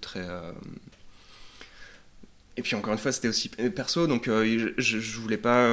[0.00, 0.20] très.
[0.20, 0.52] Euh,
[2.56, 5.66] et puis encore une fois, c'était aussi perso, donc je, je, voulais pas,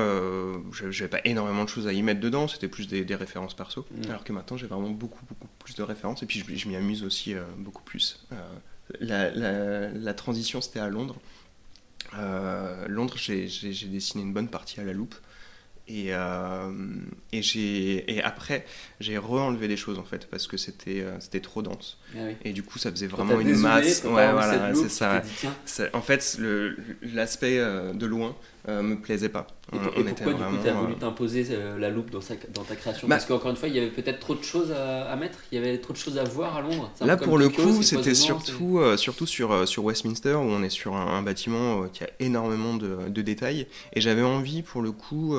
[0.71, 3.85] j'avais pas énormément de choses à y mettre dedans, c'était plus des, références perso.
[4.07, 7.03] Alors que maintenant, j'ai vraiment beaucoup, beaucoup plus de références, et puis je, m'y amuse
[7.03, 8.25] aussi beaucoup plus.
[9.01, 11.17] La, la, transition, c'était à Londres.
[12.87, 15.15] Londres, j'ai dessiné une bonne partie à la loupe.
[15.89, 16.69] Et, euh,
[17.31, 18.65] et, et après,
[18.99, 21.97] j'ai re-enlevé des choses en fait parce que c'était, euh, c'était trop dense.
[22.15, 24.03] Ah et du coup, ça faisait vraiment une masse.
[24.03, 25.21] Ouais, voilà, c'est ça.
[25.93, 26.39] En fait,
[27.01, 28.35] l'aspect euh, de loin,
[28.69, 29.47] euh, me plaisait pas.
[29.71, 32.19] Et, on, pourquoi du coup tu as voulu euh, t'imposer euh, la loupe dans,
[32.53, 33.07] dans ta création?
[33.07, 35.55] Bah Parce qu'encore une fois, il y avait peut-être trop de choses à, mettre, il
[35.55, 36.91] y avait trop de choses à voir à Londres.
[36.99, 41.21] Là pour le coup, c'était surtout, surtout sur, sur Westminster où on est sur un,
[41.21, 45.37] bâtiment qui a énormément de, de détails et j'avais envie pour le coup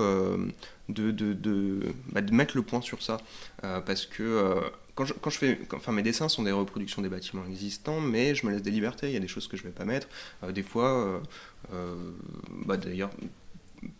[0.88, 1.80] de, de, de,
[2.12, 3.18] bah, de, mettre le point sur ça
[3.60, 4.62] parce que
[4.94, 8.34] quand je, quand je, fais, enfin mes dessins sont des reproductions des bâtiments existants, mais
[8.34, 9.06] je me laisse des libertés.
[9.08, 10.08] Il y a des choses que je vais pas mettre.
[10.52, 11.22] des fois,
[11.72, 12.10] euh,
[12.66, 13.10] bah d'ailleurs,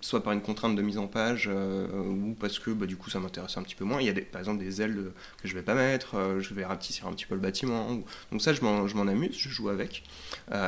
[0.01, 3.21] soit par une contrainte de mise en page ou parce que bah, du coup ça
[3.21, 4.01] m'intéresse un petit peu moins.
[4.01, 5.13] Il y a par exemple des ailes
[5.43, 8.01] que je vais pas mettre, je vais rapetisser un petit peu le bâtiment.
[8.33, 10.05] Donc ça je m'en amuse, je joue avec.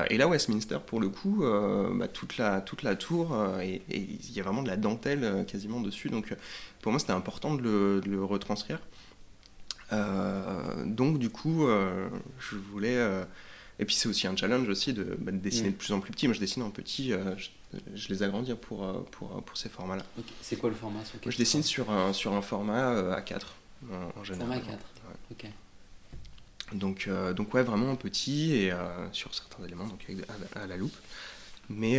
[0.08, 1.44] et là Westminster pour le coup,
[1.94, 6.10] bah, toute, la, toute la tour, il y a vraiment de la dentelle quasiment dessus.
[6.10, 6.34] Donc
[6.82, 8.80] pour moi c'était important de le, de le retranscrire.
[10.86, 11.66] donc du coup
[12.38, 12.98] je voulais
[13.80, 15.72] et puis c'est aussi un challenge aussi de, bah, dessiner mm.
[15.72, 16.28] de plus en plus petit.
[16.28, 17.34] Moi je dessine en petit, euh,
[17.94, 20.04] je, les agrandis pour, euh, pour, euh, pour ces formats-là.
[20.42, 21.00] C'est quoi le format?
[21.26, 23.40] Je dessine sur un, sur un format A4
[23.90, 24.48] en, général.
[24.48, 24.78] Format A4,
[25.30, 25.46] ok.
[26.74, 28.72] Donc, donc ouais, vraiment en petit et
[29.10, 30.06] sur certains éléments, donc
[30.54, 30.94] à, la loupe.
[31.68, 31.98] Mais,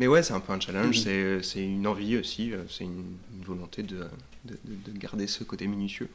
[0.00, 1.42] mais ouais, c'est un peu un challenge, mm.
[1.42, 4.08] c'est une envie aussi, c'est une, volonté de,
[4.44, 6.08] de, de, garder ce côté minutieux.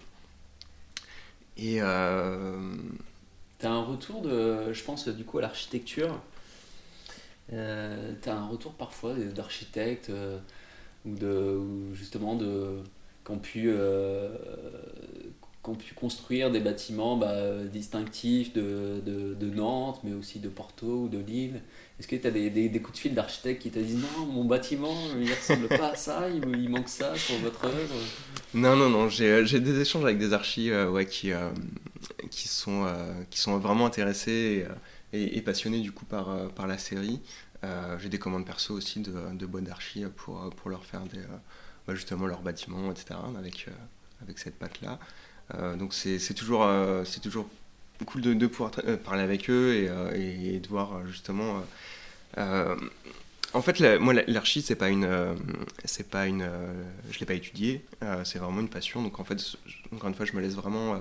[1.55, 1.82] Et,
[3.60, 6.20] tu as un retour de, je pense, du coup, à l'architecture.
[7.53, 10.39] Euh, tu as un retour parfois d'architectes euh,
[11.05, 12.82] ou de justement de
[13.26, 14.30] qui ont pu euh,
[15.76, 17.36] pu construire des bâtiments bah,
[17.72, 19.01] distinctifs de,
[19.55, 21.61] Nantes mais aussi de Porto ou de Lille
[21.99, 24.95] est-ce que tu as des, coups de fil d'architectes qui te disent non mon bâtiment
[25.20, 27.95] il ressemble pas à ça il, manque ça pour votre œuvre?
[28.53, 30.72] Non non non j'ai des échanges avec des archis
[32.47, 34.65] sont, euh, qui sont vraiment intéressés
[35.13, 37.22] et, passionnés du coup par, euh, la série.
[37.63, 41.03] Euh, j'ai des commandes perso aussi de, de boîtes d'archi pour, leur faire
[41.88, 43.20] bah, justement leurs bâtiments, etc.
[43.38, 43.68] avec,
[44.22, 44.99] avec cette patte-là.
[45.78, 46.70] Donc c'est toujours,
[47.06, 47.48] c'est toujours
[48.06, 48.72] cool de, de pouvoir
[49.04, 51.64] parler avec eux et, et de voir justement
[53.54, 55.34] en fait, moi, l'archi, c'est pas une, euh,
[55.86, 57.84] c'est pas une, euh, je l'ai pas étudié.
[58.04, 59.02] Euh, c'est vraiment une passion.
[59.02, 59.41] Donc en fait,
[59.93, 61.00] encore une fois, je me laisse vraiment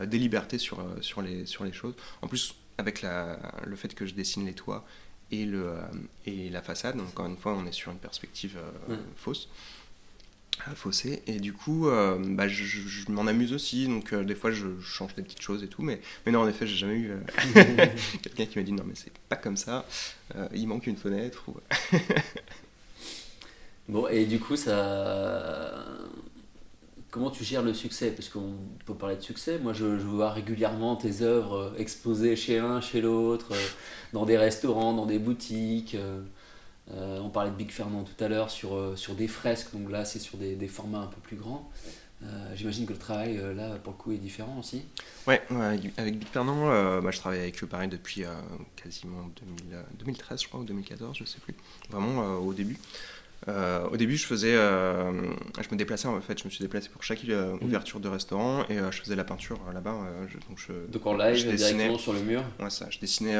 [0.00, 1.94] des libertés sur sur les sur les choses.
[2.22, 4.84] En plus, avec la, le fait que je dessine les toits
[5.30, 5.74] et le
[6.24, 7.00] et la façade.
[7.00, 8.58] encore une fois, on est sur une perspective
[9.16, 9.48] fausse
[10.74, 13.86] fossé et du coup euh, bah, je, m'en amuse aussi.
[13.86, 15.82] Donc euh, des fois je change des petites choses et tout.
[15.82, 17.18] Mais, mais non en effet j'ai jamais eu euh,
[18.22, 19.86] quelqu'un qui m'a dit non mais c'est pas comme ça.
[20.54, 21.56] Il manque une fenêtre ou...
[23.88, 25.84] bon et du coup ça
[27.10, 28.10] comment tu gères le succès?
[28.10, 28.54] Parce qu'on
[28.84, 29.58] peut parler de succès.
[29.58, 33.52] Moi je, je, vois régulièrement tes œuvres exposées chez l'un chez l'autre
[34.12, 35.96] dans des restaurants dans des boutiques
[36.94, 39.90] euh, on parlait de Big Fernand tout à l'heure sur, euh, sur des fresques, donc
[39.90, 41.70] là c'est sur des, des, formats un peu plus grands.
[42.22, 42.26] Euh,
[42.56, 44.84] j'imagine que le travail là pour le coup est différent aussi.
[45.26, 45.40] Ouais,
[45.98, 46.66] avec Big Fernand,
[47.00, 48.24] bah, je travaille avec eux pareil depuis
[48.74, 49.30] quasiment
[49.98, 51.54] 2013 je crois ou 2014, je sais plus.
[51.90, 52.76] Vraiment au début.
[53.46, 55.12] Euh, au début, je faisais, euh,
[55.60, 57.62] je me déplaçais en fait, je me suis déplacé pour chaque euh, mhm.
[57.62, 59.96] ouverture de restaurant et je faisais la peinture là-bas.
[60.48, 62.42] donc, je, donc en live, je dessinais, directement sur le mur.
[62.58, 62.88] Ouais, ça.
[62.90, 63.36] Je dessinais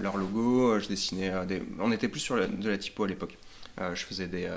[0.00, 1.62] leur logo, je dessinais des.
[1.80, 3.38] On était plus sur de la typo à l'époque.
[3.78, 4.48] je faisais des.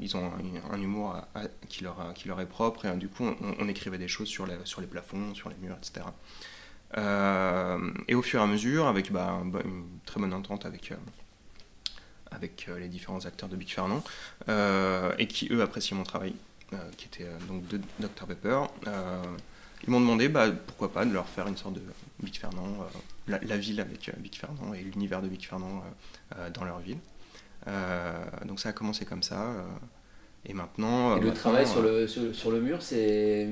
[0.00, 0.32] ils ont
[0.70, 1.16] un, humour
[1.68, 3.24] qui, leur, qui leur est propre et du coup,
[3.58, 6.06] on, écrivait des choses sur les, sur les plafonds, sur les murs, etc.
[8.08, 10.92] et au fur et à mesure, avec bah, une très bonne entente avec
[12.32, 14.02] avec euh, les différents acteurs de Big Fernand,
[14.48, 16.34] euh, et qui eux appréciaient mon travail,
[16.72, 18.62] euh, qui était donc de Dr Pepper.
[19.84, 21.82] ils m'ont demandé bah, pourquoi pas de leur faire une sorte de
[22.22, 22.86] Big Fernand,
[23.26, 25.82] la, ville avec Big Fernand et l'univers de Big Fernand
[26.52, 26.98] dans leur ville.
[28.44, 29.54] donc ça a commencé comme ça.
[30.44, 31.16] et maintenant.
[31.16, 33.48] Et le travail sur le, sur le mur, c'est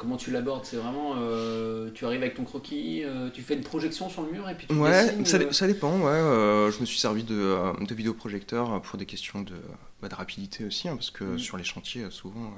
[0.00, 3.62] Comment tu l'abordes C'est vraiment, euh, tu arrives avec ton croquis, euh, tu fais une
[3.62, 5.92] projection sur le mur et puis tu ouais, dessines, ça, euh ça, dépend.
[6.00, 9.52] Ouais, je me suis servi de, de vidéoprojecteurs pour des questions de,
[10.00, 11.38] bah, de rapidité aussi, hein, parce que mm.
[11.38, 12.54] sur les chantiers, souvent,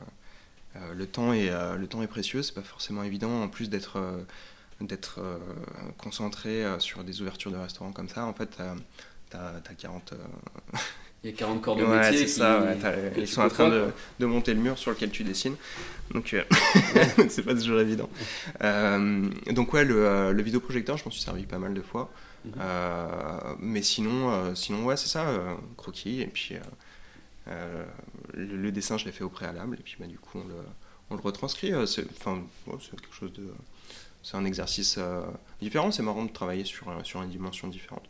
[0.95, 2.45] le temps est le temps est précieux.
[2.45, 4.01] C'est pas forcément évident, en plus d'être
[4.80, 5.18] d'être
[5.99, 8.24] concentré sur des ouvertures de restaurants comme ça.
[8.24, 8.57] En fait,
[9.30, 10.14] tu as, 40
[11.25, 12.25] il y a 40 corps de ouais, métier.
[12.25, 12.64] Qui, ça,
[13.16, 13.87] ils sont en train de,
[14.18, 15.57] de, monter le mur sur lequel tu dessines.
[16.12, 16.43] Donc, euh,
[17.29, 18.09] c'est pas toujours évident.
[18.62, 22.11] Euh, donc, ouais, le, euh, le, vidéoprojecteur, je m'en suis servi pas mal de fois.
[22.45, 22.55] Mhm.
[23.61, 25.27] mais sinon, sinon, ouais, c'est ça,
[25.77, 26.23] croquis.
[26.23, 26.57] Et puis,
[28.35, 29.77] le, dessin, je l'ai fait au préalable.
[29.79, 30.55] Et puis, bah, du coup, on le,
[31.11, 31.73] on le retranscrit.
[31.87, 33.47] C'est enfin, quelque chose de.
[34.25, 34.99] C'est un exercice
[35.61, 35.93] différent.
[35.93, 38.05] C'est marrant de travailler sur, sur une dimension différente.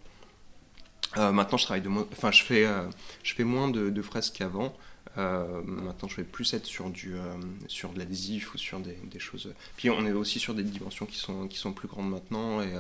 [1.19, 2.85] Euh, maintenant, je travaille de enfin, je fais, euh,
[3.23, 4.75] je fais moins de, fresques qu'avant.
[5.19, 7.15] Euh, maintenant, je vais plus être sur du,
[7.69, 9.53] sur de l'adhésif ou sur des, des, choses.
[9.77, 12.73] Puis, on est aussi sur des dimensions qui sont, qui sont plus grandes maintenant et,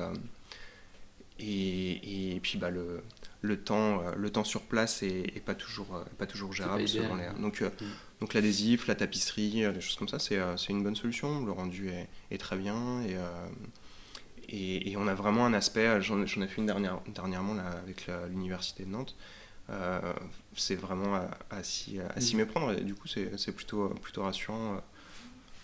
[1.38, 3.02] et, et, puis, bah, le,
[3.42, 7.28] le temps, le temps sur place est, pas toujours, pas toujours gérable selon les.
[7.38, 7.70] Donc, mm.
[8.20, 10.38] donc l'adhésif, la tapisserie, des choses comme ça, c'est,
[10.70, 11.44] une bonne solution.
[11.44, 13.14] Le rendu est, est très bien et
[14.52, 18.84] et, on a vraiment un aspect, j'en ai fait une dernière, dernièrement là, avec l'université
[18.84, 19.16] de Nantes,
[20.54, 24.82] c'est vraiment à, à s'y méprendre et du coup c'est plutôt, plutôt rassurant.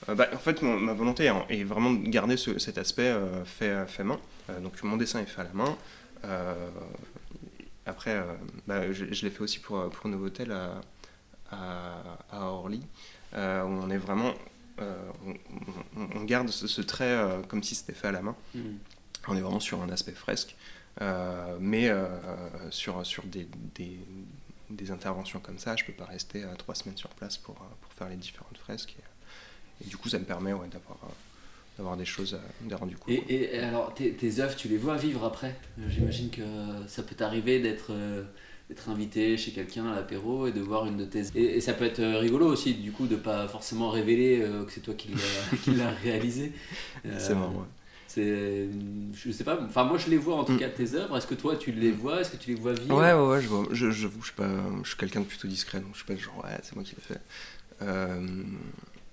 [0.06, 3.14] Bah, en fait, ma volonté est, vraiment de garder cet aspect
[3.44, 4.18] fait, fait main.
[4.62, 5.76] donc mon dessin est fait à la main.
[7.84, 8.24] après,
[8.66, 10.80] bah, je, l'ai fait aussi pour, pour Novotel à,
[11.50, 12.80] à, à Orly,
[13.34, 14.32] où on est vraiment
[14.80, 15.10] euh,
[16.14, 18.36] on, garde ce, trait euh, comme si c'était fait à la main.
[18.54, 18.60] Mm.
[19.28, 20.56] On est vraiment sur un aspect fresque,
[21.00, 21.90] euh, mais
[22.70, 23.46] sur, sur des,
[24.70, 28.08] des, interventions comme ça, je peux pas rester trois semaines sur place pour, pour faire
[28.08, 28.96] les différentes fresques.
[29.82, 30.98] Et, du coup, ça me permet d'avoir
[31.76, 33.12] d'avoir des choses, des rendus cool.
[33.12, 35.54] Et, et, alors, tes, tes œuvres, tu les vois vivre après?
[35.88, 36.42] J'imagine que
[36.88, 37.92] ça peut t'arriver d'être
[38.68, 41.22] d'être invité chez quelqu'un à l'apéro et de voir une de tes...
[41.34, 44.72] Et, ça peut être euh, rigolo aussi, du coup, de pas forcément révéler euh, que
[44.72, 45.08] c'est toi qui
[45.72, 46.52] l'as réalisé.
[47.18, 47.66] c'est marrant,
[48.06, 48.68] C'est...
[49.14, 50.58] Je sais pas, enfin moi je les vois en tout mm.
[50.58, 52.94] cas tes œuvres, est-ce que toi tu les vois, est-ce que tu les vois vivre
[52.94, 54.48] Ouais, ouais, ouais, je vois, je, je, je, suis pas,
[54.82, 56.94] je suis quelqu'un de plutôt discret, donc je suis pas genre, ouais, c'est moi qui
[56.94, 57.20] l'ai fait.
[57.82, 58.26] Euh,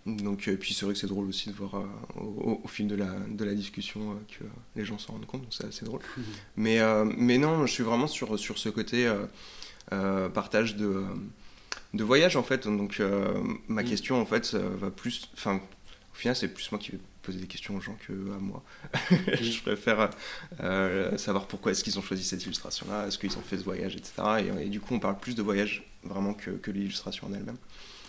[0.05, 1.85] donc, et euh, puis c'est vrai que c'est drôle aussi de voir euh,
[2.19, 4.43] au, fil de la, de la discussion euh, que
[4.75, 6.01] les gens s'en rendent compte, donc c'est assez drôle.
[6.17, 6.23] Mhm.
[6.57, 6.79] Mais,
[7.17, 9.11] mais non, je suis vraiment sur, sur ce côté
[9.89, 11.03] partage de,
[11.93, 12.67] de voyage en fait.
[12.67, 13.01] Donc
[13.67, 13.89] ma mhm.
[13.89, 15.29] question en fait va plus.
[15.33, 18.37] Enfin, au final, c'est plus moi qui vais poser des questions aux gens que à
[18.39, 18.63] moi.
[19.09, 20.11] je préfère
[21.17, 24.21] savoir pourquoi est-ce qu'ils ont choisi cette illustration-là, est-ce qu'ils ont fait ce voyage, etc.
[24.39, 27.57] Et, et, du coup, on parle plus de voyage vraiment que, que l'illustration en elle-même.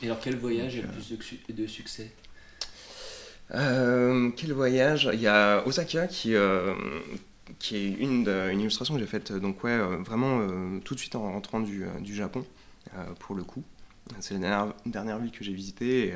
[0.02, 1.12] Et alors, quel voyage a le plus
[1.48, 2.10] de, succès?
[3.54, 5.08] Euh, Quel voyage?
[5.12, 6.74] Il y a Osaka qui, euh,
[7.58, 10.46] qui est une, une illustration que j'ai faite donc ouais, euh, vraiment
[10.84, 12.44] tout de suite en rentrant du, du Japon,
[13.20, 13.62] pour le coup.
[14.20, 16.12] C'est la dernière, dernière ville que j'ai visitée.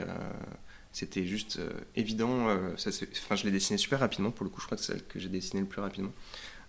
[0.93, 1.59] c'était juste
[1.97, 2.49] évident.
[2.77, 4.31] ça, enfin, je l'ai dessiné super rapidement.
[4.31, 6.13] Pour le coup, je crois que c'est celle que j'ai dessinée le plus rapidement.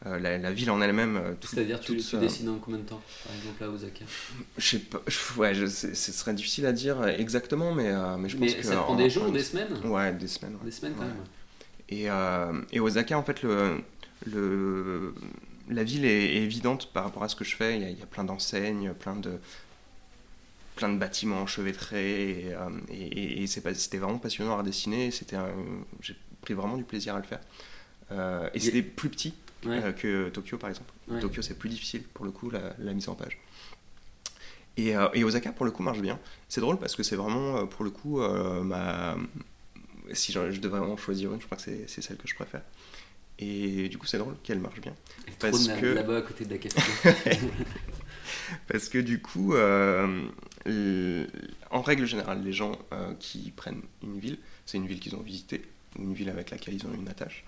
[0.07, 1.17] Euh, la, ville en elle-même.
[1.17, 4.03] Euh, C'est-à-dire, tu, tu dessines en combien de temps, par exemple, à Osaka
[4.57, 4.99] Je sais pas,
[5.37, 8.63] ouais, ce serait difficile à dire exactement, mais, euh, mais je pense que.
[8.63, 10.57] Ça prend des jours, des semaines Ouais, des semaines.
[10.63, 11.23] Des semaines quand même.
[11.89, 12.07] Et,
[12.75, 13.81] et, Osaka, en fait, le,
[14.25, 15.13] le,
[15.69, 17.75] la ville est, évidente par rapport à ce que je fais.
[17.77, 19.33] Il y a, il y a plein d'enseignes, plein de,
[20.77, 22.47] plein de bâtiments enchevêtrés.
[22.49, 22.55] Et,
[22.89, 25.11] et, et c'était vraiment passionnant à dessiner.
[26.01, 28.49] J'ai pris vraiment du plaisir à le faire.
[28.51, 29.35] et c'était plus petit
[29.67, 30.91] euh, que Tokyo par exemple.
[31.19, 33.37] Tokyo c'est plus difficile pour le coup la, mise en page.
[34.77, 36.19] Et, euh, et, Osaka pour le coup marche bien.
[36.47, 39.15] C'est drôle parce que c'est vraiment euh, pour le coup ma...
[40.13, 42.61] si je, devais vraiment choisir une, je crois que c'est celle que je préfère.
[43.39, 44.95] Et du coup c'est drôle qu'elle marche bien.
[45.39, 47.39] parce que là-bas à côté de la café.
[48.67, 50.31] parce que du coup, en
[51.81, 52.77] règle générale, les gens
[53.19, 55.63] qui prennent une ville, c'est une ville qu'ils ont visitée,
[55.99, 57.43] ou une ville avec laquelle ils ont une attache.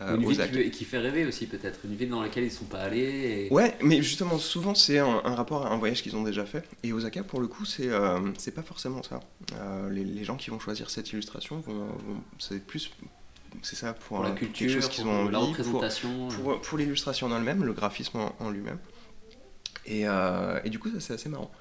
[0.00, 2.64] Euh, une ville qui, fait rêver aussi peut-être, une ville dans laquelle ils ne sont
[2.64, 3.48] pas allés.
[3.50, 6.64] Ouais, mais justement souvent c'est un, rapport à un voyage qu'ils ont déjà fait.
[6.82, 9.20] Et Osaka pour le coup c'est euh, c'est pas forcément ça.
[9.54, 11.88] Euh, les, gens qui vont choisir cette illustration vont,
[12.38, 12.90] c'est plus
[13.60, 17.36] c'est ça pour, la culture, quelque chose qu'ils ont la représentation, pour, pour, l'illustration en
[17.36, 18.78] elle-même, le graphisme en, lui-même.
[19.84, 20.04] Et,
[20.64, 21.52] et, du coup ça c'est assez marrant.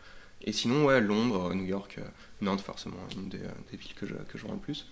[0.43, 1.99] Et sinon ouais Londres, New York,
[2.39, 3.39] Nantes forcément une des,
[3.71, 4.87] des villes que je, que je vois le plus.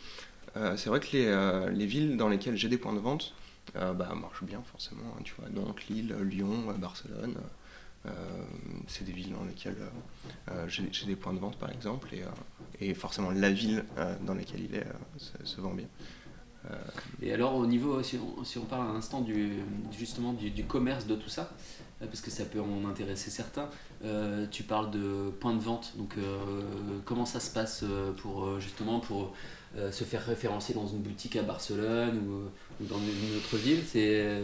[0.57, 3.33] Euh, c'est vrai que les, euh, les, villes dans lesquelles j'ai des points de vente
[3.75, 5.13] euh, bah, marchent bien forcément.
[5.17, 7.35] Hein, tu vois, donc Lille, Lyon, Barcelone.
[8.87, 9.77] c'est des villes dans lesquelles
[10.67, 12.23] j'ai des points de vente par exemple et,
[12.79, 13.83] et forcément la ville
[14.25, 14.87] dans laquelle il est
[15.43, 15.87] se, vend bien.
[17.21, 19.51] Et alors au niveau, si on, si on, parle un instant du,
[19.97, 21.51] justement du, du, commerce de tout ça,
[21.99, 23.69] parce que ça peut en intéresser certains,
[24.49, 26.15] tu parles de points de vente, donc
[27.05, 27.83] comment ça se passe
[28.17, 29.33] pour justement pour
[29.77, 34.41] euh, se faire référencer dans une boutique à Barcelone ou, dans une autre ville C'est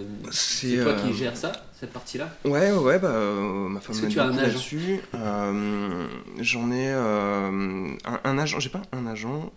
[0.83, 2.29] toi qui euh, gères ça, cette partie-là?
[2.45, 4.99] Ouais, ouais, bah, euh, ma femme m'a dit là-dessus.
[5.13, 9.51] J'en ai un, un, agent, j'ai pas un agent,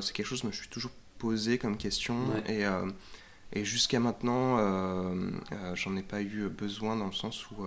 [0.00, 2.16] c'est quelque chose que je me suis toujours posé comme question
[2.48, 2.62] et,
[3.58, 4.58] et jusqu'à maintenant,
[5.74, 7.64] j'en ai pas eu besoin dans le sens où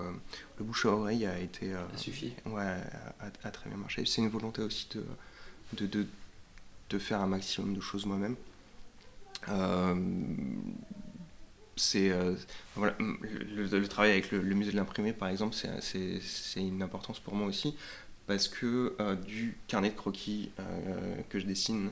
[0.57, 1.73] le bouche à oreille a été.
[1.73, 2.31] ça suffit.
[2.45, 2.77] Ouais,
[3.19, 4.05] a, très bien marché.
[4.05, 5.03] C'est une volonté aussi de,
[5.73, 6.07] de, de
[6.91, 8.35] de faire un maximum de choses moi-même.
[9.49, 9.95] Euh,
[11.75, 12.35] c'est euh,
[12.77, 16.19] le, travail avec le, musée de l'imprimé par exemple c'est
[16.57, 17.75] une importance pour moi aussi
[18.27, 20.51] parce que euh, du carnet de croquis
[21.29, 21.91] que je dessine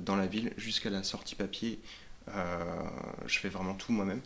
[0.00, 1.78] dans la ville jusqu'à la sortie papier
[2.26, 4.20] je fais vraiment tout moi-même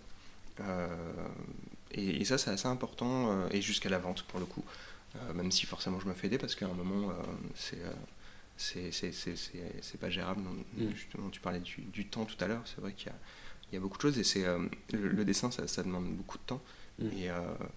[1.91, 4.65] et, ça c'est assez important et jusqu'à la vente pour le coup
[5.35, 7.13] même si forcément je me fais aider parce qu'à un moment
[7.55, 7.83] c'est
[8.59, 10.43] c'est pas gérable.
[10.77, 10.91] Mm.
[10.95, 12.63] Justement, tu parlais du, temps tout à l'heure.
[12.65, 13.13] C'est vrai qu'il
[13.71, 14.45] il y a beaucoup de choses et c'est
[14.93, 16.63] le, le, dessin, ça, ça, demande beaucoup de temps.
[16.99, 17.07] Mm.
[17.19, 17.29] Et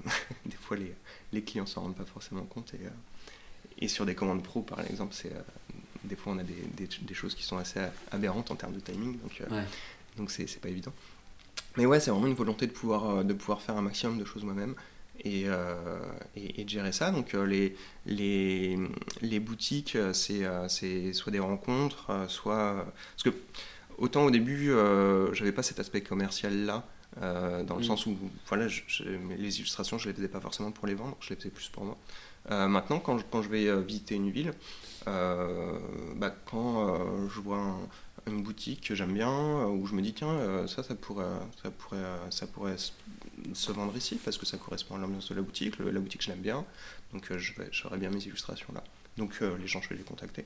[0.45, 0.93] des fois, les,
[1.31, 2.73] les clients s'en rendent pas forcément compte.
[2.73, 5.33] Et, et sur des commandes pro, par exemple, c'est
[6.03, 7.79] des fois on a des, des, des, choses qui sont assez
[8.11, 9.19] aberrantes en termes de timing.
[9.19, 9.63] Donc, ouais.
[10.17, 10.93] donc c'est pas évident.
[11.77, 14.43] Mais ouais, c'est vraiment une volonté de pouvoir, de pouvoir faire un maximum de choses
[14.43, 14.75] moi-même
[15.23, 15.99] et, euh,
[16.35, 17.11] et, et, de gérer ça.
[17.11, 18.77] Donc euh, les, les,
[19.21, 22.85] les boutiques, c'est soit des rencontres, soit...
[23.15, 23.39] Parce que
[23.97, 26.85] autant au début, euh, j'avais pas cet aspect commercial-là,
[27.21, 27.85] euh, dans le mmh.
[27.85, 28.17] sens où
[28.47, 29.03] voilà, je, je,
[29.37, 31.83] les illustrations, je les faisais pas forcément pour les vendre, je les faisais plus pour
[31.83, 31.97] moi.
[32.49, 34.53] Euh, maintenant, quand je, quand je vais visiter une ville,
[35.05, 37.77] bah, quand je vois un,
[38.27, 41.25] une boutique que j'aime bien, où je me dis tiens, ça, ça pourrait,
[41.61, 41.97] ça pourrait,
[42.29, 42.75] ça pourrait
[43.53, 46.23] se vendre ici parce que ça correspond à l'ambiance de la boutique, le, la boutique
[46.23, 46.65] je l'aime bien,
[47.13, 47.39] donc euh,
[47.71, 48.83] j'aurais bien mes illustrations là.
[49.17, 50.45] Donc euh, les gens je vais les contacter.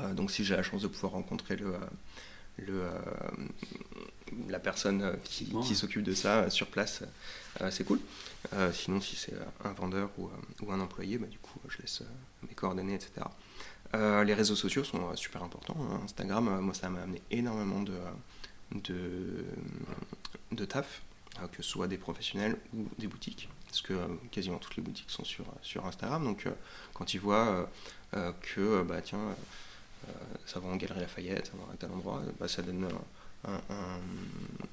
[0.00, 1.74] Euh, donc si j'ai la chance de pouvoir rencontrer le,
[2.58, 2.84] le,
[4.48, 5.60] la personne qui, bon.
[5.60, 7.02] qui s'occupe de ça sur place,
[7.70, 8.00] c'est cool.
[8.72, 10.30] sinon si c'est un vendeur ou,
[10.62, 12.02] ou, un employé, bah, du coup je laisse
[12.48, 13.26] mes coordonnées, etc.
[13.92, 15.76] les réseaux sociaux sont super importants.
[15.80, 16.00] Hein.
[16.04, 17.98] Instagram, moi ça m'a amené énormément de,
[18.72, 19.44] de,
[20.52, 21.02] de taf
[21.48, 25.10] que ce soit des professionnels ou des boutiques, parce que euh, quasiment toutes les boutiques
[25.10, 26.24] sont sur, sur Instagram.
[26.24, 26.50] Donc, euh,
[26.94, 27.68] quand ils voient
[28.42, 29.34] que, bah, tiens,
[30.44, 32.86] ça va en Galerie Lafayette, ça va à tel endroit, bah, ça donne
[33.44, 34.00] un, un,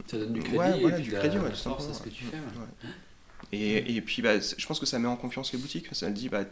[0.07, 0.57] Ça donne du crédit.
[0.57, 1.79] Ouais, voilà, du crédit, ouais, simplement.
[1.79, 2.37] C'est ce que tu fais.
[2.37, 2.91] Ouais.
[3.51, 5.87] Et, et, puis, bah, je pense que ça met en confiance les boutiques.
[5.93, 6.43] Ça dit, bah,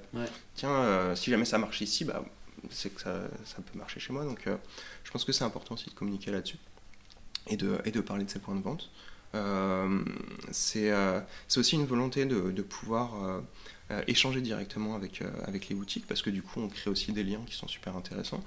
[0.56, 2.24] tiens, euh, si jamais ça marche ici, bah,
[2.70, 4.24] c'est que ça, ça, peut marcher chez moi.
[4.24, 4.58] Donc, euh,
[5.04, 6.58] je pense que c'est important aussi de communiquer là-dessus
[7.48, 8.90] et de, et de parler de ces points de vente.
[9.36, 10.04] Euh,
[10.52, 11.20] c'est euh,
[11.56, 13.42] aussi une volonté de, de pouvoir
[13.92, 17.24] euh, échanger directement avec, avec les boutiques parce que du coup on crée aussi des
[17.24, 18.44] liens qui sont super intéressants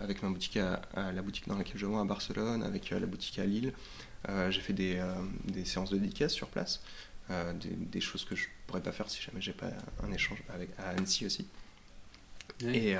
[0.00, 3.00] avec ma boutique à, à, la boutique dans laquelle je vais à Barcelone, avec la
[3.00, 3.74] boutique à Lille.
[4.48, 5.04] J'ai fait des,
[5.44, 6.80] des, séances de dédicaces sur place,
[7.28, 9.68] des, des, choses que je pourrais pas faire si jamais j'ai pas
[10.02, 11.46] un échange avec, à Annecy aussi.
[12.62, 12.74] Oui.
[12.74, 12.96] Et,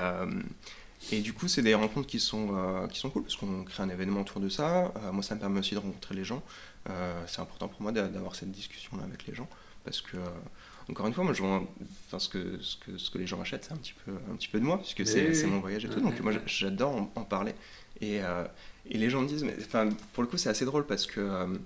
[1.11, 3.83] et du coup, c'est des rencontres qui sont, euh, qui sont cool parce qu'on crée
[3.83, 4.91] un événement autour de ça.
[4.97, 6.41] Euh, moi, ça me permet aussi de rencontrer les gens.
[6.89, 9.47] Euh, c'est important pour moi d'avoir cette discussion-là avec les gens
[9.83, 10.17] parce que,
[10.89, 11.63] encore une fois, moi, je vois,
[12.07, 14.35] enfin, ce, que, ce, que, ce que les gens achètent, c'est un, petit peu, un
[14.35, 15.99] petit peu de moi puisque c'est oui, mon voyage et tout.
[15.99, 17.53] Donc, moi, j'adore en, en, parler.
[18.01, 18.17] Et,
[18.89, 19.55] et les gens me disent, mais
[20.13, 21.59] pour le coup, c'est assez drôle parce que.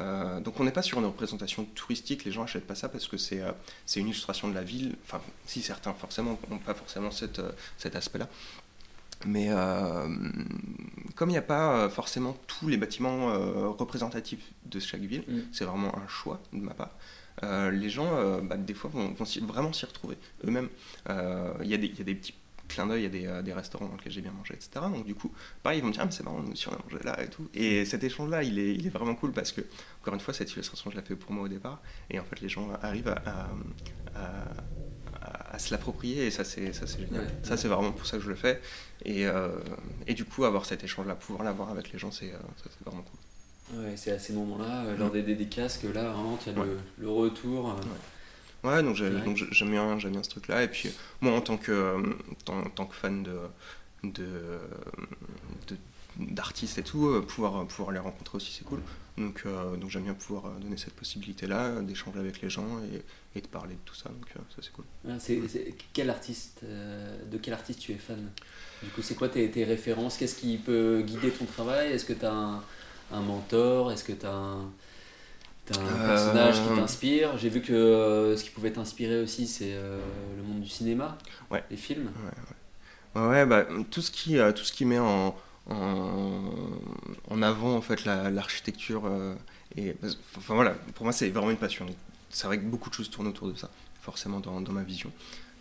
[0.00, 3.06] Euh, donc on n'est pas sur une représentation touristique, les gens n'achètent pas ça parce
[3.06, 3.52] que c'est euh,
[3.96, 7.94] une illustration de la ville, enfin si certains forcément n'ont pas forcément cette, euh, cet
[7.94, 8.28] aspect-là,
[9.26, 10.08] mais euh,
[11.14, 15.40] comme il n'y a pas forcément tous les bâtiments euh, représentatifs de chaque ville, mm.
[15.52, 16.90] c'est vraiment un choix de ma part.
[17.42, 20.68] Euh, les gens, bah, des fois, vont, vont vraiment s'y retrouver eux-mêmes.
[21.08, 22.34] Il y, y, a des petits
[22.68, 24.70] clins d'œil à des, des, restaurants dans lesquels j'ai bien mangé, etc.
[24.92, 26.72] Donc du coup, pareil, ils vont me dire, ah, mais c'est marrant, nous aussi on
[26.72, 27.48] a mangé là et tout.
[27.54, 29.62] Et cet échange-là, il est, il est vraiment cool parce que,
[30.00, 31.82] encore une fois, cette illustration, je l'ai fait pour moi au départ.
[32.08, 33.48] Et en fait, les gens arrivent à, à,
[34.14, 34.48] à
[35.24, 37.22] à, se l'approprier et ça c'est ça c'est génial.
[37.22, 37.56] Ouais, ça ouais.
[37.56, 38.60] c'est vraiment pour ça que je le fais
[39.04, 39.48] et, euh,
[40.06, 42.84] et du coup avoir cet échange là, pouvoir l'avoir avec les gens c'est euh, c'est
[42.84, 43.78] vraiment cool.
[43.78, 46.66] Ouais, c'est à ces moments-là, euh, lors des dédicaces, que là vraiment tu as ouais.
[46.66, 47.70] le, le, retour.
[47.70, 48.68] Euh...
[48.68, 48.82] Ouais.
[48.82, 51.96] donc j'aime bien, bien ce truc là et puis moi en tant que
[52.48, 53.38] en tant que fan de
[54.02, 54.60] de,
[55.68, 55.76] de
[56.18, 58.80] d'artistes et tout, euh, pouvoir, pouvoir les rencontrer aussi, c'est cool.
[59.18, 63.02] Donc, euh, donc j'aime bien pouvoir donner cette possibilité-là, d'échanger avec les gens et,
[63.34, 64.08] et, de parler de tout ça.
[64.08, 64.84] Donc, ça, c'est cool.
[65.08, 65.16] Ah,
[65.92, 68.30] quel artiste, euh, de quel artiste tu es fan?
[68.82, 70.16] Du coup, c'est quoi tes, tes références?
[70.16, 71.92] Qu'est-ce qui peut guider ton travail?
[71.92, 72.62] Est-ce que tu as un,
[73.12, 73.92] un, mentor?
[73.92, 74.70] Est-ce que tu as un,
[75.66, 77.38] T'as un personnage qui t'inspire?
[77.38, 79.98] J'ai vu que euh, ce qui pouvait t'inspirer aussi, c'est euh,
[80.36, 81.16] le monde du cinéma,
[81.50, 81.64] ouais.
[81.70, 82.10] les films.
[83.14, 83.28] Ouais, ouais.
[83.28, 85.34] ouais bah, tout, ce qui, tout ce qui met en,
[85.70, 86.50] en,
[87.30, 89.34] en avant en fait l'architecture la,
[89.76, 89.96] et
[90.36, 91.86] enfin voilà pour moi c'est vraiment une passion
[92.34, 93.70] c'est vrai que beaucoup de choses tournent autour de ça
[94.00, 95.10] forcément dans, dans ma vision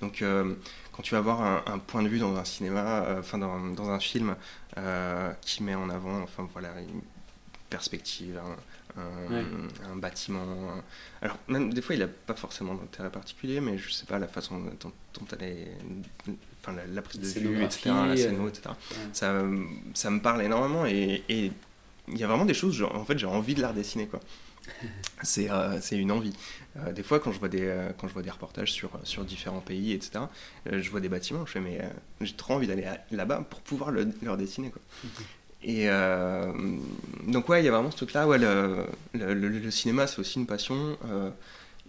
[0.02, 0.56] donc euh,
[0.92, 3.60] quand tu vas avoir un, un, point de vue dans un cinéma euh, enfin dans,
[3.70, 4.36] dans, un film
[4.78, 7.02] euh, qui met en avant enfin voilà une
[7.70, 9.46] perspective un, un, ouais.
[9.92, 10.46] un bâtiment
[11.22, 14.28] alors même des fois il n'a pas forcément d'intérêt particulier mais je sais pas la
[14.28, 15.78] façon dont, dont elle est
[16.62, 18.70] enfin la, la, prise de vue, etc., la scéno, etc.
[18.70, 18.98] Ouais.
[19.12, 19.42] Ça,
[19.94, 21.24] ça me parle énormément et
[22.08, 24.20] il y a vraiment des choses, genre, en fait, j'ai envie de la redessiner, quoi.
[25.22, 26.34] C'est euh, une envie.
[26.78, 29.24] Euh, des fois, quand je vois des, euh, quand je vois des reportages sur, sur
[29.24, 30.26] différents pays, etc.,
[30.72, 31.88] euh, je vois des bâtiments, je fais, mais euh,
[32.22, 34.82] j'ai trop envie d'aller là-bas pour pouvoir le, le redessiner, quoi.
[35.66, 36.52] Et euh,
[37.26, 38.28] donc, ouais, il y a vraiment ce truc-là.
[38.28, 40.98] Ouais, le, le, le, cinéma, c'est aussi une passion.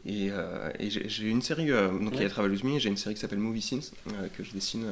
[0.07, 2.97] Et, euh, et j'ai une série, euh, donc il y a Travel Me, j'ai une
[2.97, 4.85] série qui s'appelle Movie Scenes, euh, que je dessine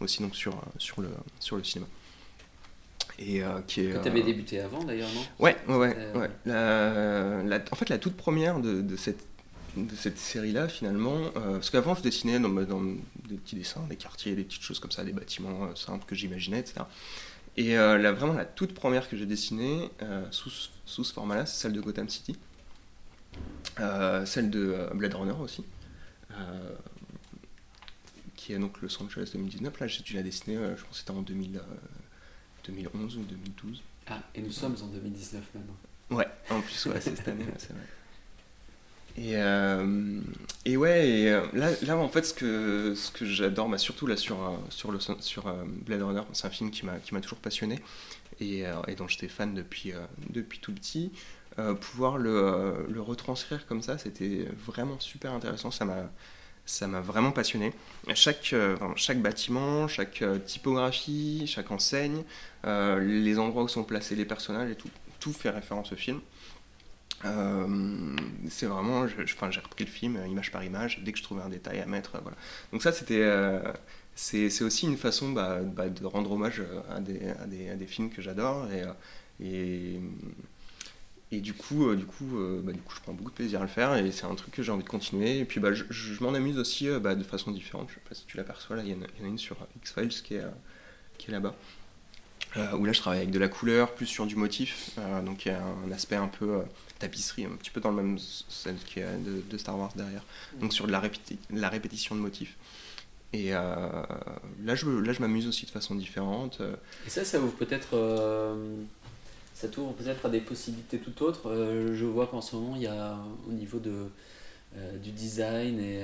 [0.00, 1.08] aussi donc sur, sur, le,
[1.40, 1.88] sur le cinéma.
[3.18, 3.92] Et qui est.
[3.92, 5.22] Que tu avais débuté avant d'ailleurs, non?
[5.38, 5.96] Ouais, ouais, ouais.
[6.14, 6.30] ouais.
[6.46, 9.24] La, en fait, la toute première de, de cette
[9.76, 11.16] de cette série-là, finalement.
[11.36, 14.78] Euh, parce qu'avant, je dessinais dans, dans, des petits dessins, des quartiers, des petites choses
[14.78, 16.80] comme ça, des bâtiments euh, simples que j'imaginais, etc.
[17.56, 19.90] Et euh, là, vraiment, la toute première que j'ai dessinée
[20.30, 20.50] sous,
[20.84, 22.36] sous, ce format-là, c'est celle de Gotham City.
[24.24, 25.64] celle de Blade Runner aussi.
[28.36, 29.80] qui est donc Los Angeles 2019.
[29.80, 31.60] Là, j'ai dû la dessiner, je pense que c'était en 2000,
[32.64, 33.82] 2011 ou 2012.
[34.08, 35.76] Ah, et nous sommes en 2019 maintenant.
[36.10, 37.82] Ouais, en plus, ouais, c'est cette année, c'est vrai.
[39.18, 40.20] Et, euh,
[40.64, 44.06] et ouais, et euh, là, là en fait ce que, ce que j'adore, bah, surtout
[44.06, 45.52] là sur, euh, sur, le, sur
[45.84, 47.80] Blade Runner, c'est un film qui m'a toujours passionné
[48.40, 49.92] et, et dont j'étais fan depuis,
[50.30, 51.12] depuis tout petit.
[51.80, 56.10] pouvoir le, le, retranscrire comme ça, c'était vraiment super intéressant, ça m'a
[56.64, 57.72] ça m'a vraiment passionné.
[58.14, 58.54] Chaque,
[58.96, 62.22] chaque bâtiment, chaque typographie, chaque enseigne,
[62.64, 64.76] les endroits où sont placés les personnages
[65.20, 66.20] tout, fait référence au film.
[67.24, 68.16] Euh,
[68.48, 71.48] c'est vraiment, j'ai repris le film euh, image par image dès que je trouvais un
[71.48, 72.18] détail à mettre.
[72.20, 72.36] Voilà.
[72.72, 73.60] Donc ça, c'était, euh,
[74.14, 78.68] c'est aussi une façon bah, bah, de rendre hommage à des, films que j'adore
[79.40, 80.00] et,
[81.32, 82.26] et, du coup, du coup,
[82.62, 84.54] bah, du coup, je prends beaucoup de plaisir à le faire et c'est un truc
[84.54, 85.38] que j'ai envie de continuer.
[85.38, 87.88] Et puis, bah, je, m'en amuse aussi bah, de façon différente.
[87.88, 90.22] Je sais pas si tu l'aperçois là, il y, en a une sur X Files
[90.22, 91.54] qui est, est là-bas.
[92.78, 94.90] où là je travaille avec de la couleur, plus sur du motif,
[95.24, 96.62] donc il y a un aspect un peu
[96.98, 100.24] tapisserie, un petit peu dans le même sens qui de, de, Star Wars derrière.
[100.60, 101.02] Donc sur de la,
[101.50, 102.56] la répétition de motifs.
[103.32, 103.58] Et euh,
[104.62, 106.60] là, je, là, je m'amuse aussi de façon différente.
[107.06, 107.94] Et ça, ça ouvre peut-être.
[109.52, 111.48] Euh, ça t'ouvre peut-être à des possibilités tout autres.
[111.48, 114.06] Euh, je vois qu'en ce moment, il y a au niveau de,
[115.02, 116.02] du design et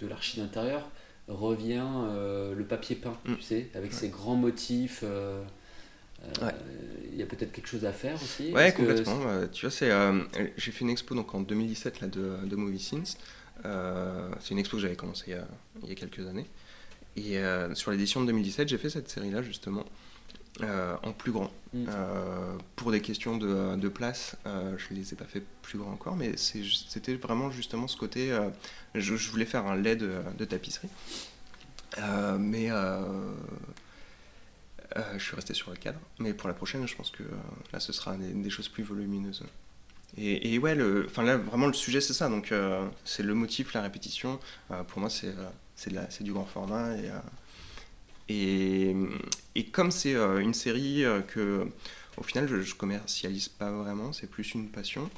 [0.00, 0.88] de l'archi d'intérieur
[1.28, 1.86] revient
[2.56, 3.36] le papier peint, mm.
[3.36, 5.04] tu sais, avec ses grands motifs.
[6.42, 6.50] Euh,
[7.12, 9.20] il y a peut-être quelque chose à faire aussi Ouais, complètement.
[9.26, 10.20] Euh, tu vois, c'est, euh,
[10.56, 13.16] j'ai fait une expo donc, en 2017 là, de, de Movie Scenes.
[13.64, 15.46] c'est une expo que j'avais commencé il y, a,
[15.82, 16.46] il y a, quelques années.
[17.16, 17.38] Et
[17.74, 19.84] sur l'édition de 2017, j'ai fait cette série-là justement.
[21.02, 21.50] En plus grand.
[21.72, 21.86] Mm.
[22.74, 26.16] pour des questions de, de place, je ne les ai pas fait plus grands encore,
[26.16, 28.36] mais c'était vraiment justement ce côté.
[28.94, 30.88] Je, je, voulais faire un lait de, de tapisserie.
[32.38, 32.70] mais
[34.96, 37.36] euh, je suis resté sur le cadre, mais pour la prochaine, je pense que euh,
[37.72, 39.44] là, ce sera des, choses plus volumineuses.
[40.16, 42.28] Et, ouais, le, enfin là, vraiment, le sujet, c'est ça.
[42.28, 44.40] Donc, euh, c'est le motif, la répétition.
[44.88, 45.34] pour moi, c'est
[45.76, 46.96] c'est du grand format.
[46.96, 47.10] Et,
[48.30, 48.96] et,
[49.54, 51.66] et comme c'est une série que,
[52.16, 55.10] au final, je, je commercialise pas vraiment, c'est plus une passion.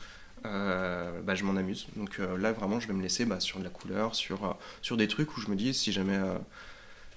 [0.44, 1.86] bah, je m'en amuse.
[1.96, 5.08] Donc là, vraiment, je vais me laisser bah, sur de la couleur, sur, sur des
[5.08, 6.18] trucs où je me dis, si jamais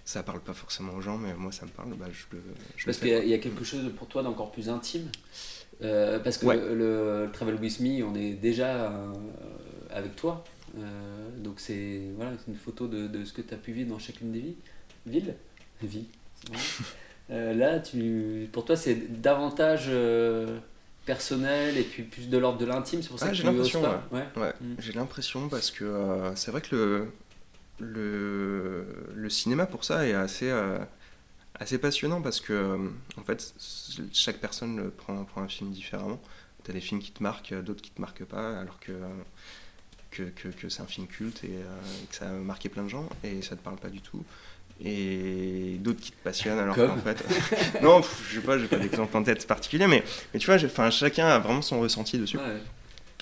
[0.05, 1.89] ça parle pas forcément aux gens, mais moi ça me parle.
[1.95, 5.09] Bah, je, parce qu'il y, a quelque chose pour toi d'encore plus intime.
[5.81, 9.13] Euh, parce que le, Travel With Me, on est déjà euh,
[9.89, 10.43] avec toi.
[10.77, 13.99] Euh, donc c'est voilà, une photo de, de ce que tu as pu vivre dans
[13.99, 14.55] chacune des vies.
[15.05, 15.35] villes.
[15.81, 16.07] Vie.
[17.29, 19.91] là, tu, pour toi, c'est davantage
[21.05, 23.01] personnel et puis plus de l'ordre de l'intime.
[23.01, 23.81] C'est pour ça ah, que j'ai l'impression.
[24.11, 24.25] Ouais.
[24.37, 24.53] ouais.
[24.61, 24.75] Mm.
[24.79, 27.11] J'ai l'impression parce que c'est vrai que le,
[27.79, 30.79] le, le, cinéma pour ça est assez, euh,
[31.55, 33.53] assez passionnant parce que euh, en fait
[34.13, 36.21] chaque personne prend, prend un film différemment.
[36.63, 38.93] Tu as des films qui te marquent, d'autres qui te marquent pas, alors que,
[40.11, 43.07] que, que, c'est un film culte et, euh, que ça a marqué plein de gens
[43.23, 44.23] et ça te parle pas du tout.
[44.83, 47.23] Et d'autres qui te passionnent alors qu'en fait.
[47.81, 50.03] non, je sais pas, j'ai pas d'exemple en tête particulier, mais,
[50.33, 50.57] mais tu vois,
[50.89, 52.37] chacun a vraiment son ressenti dessus.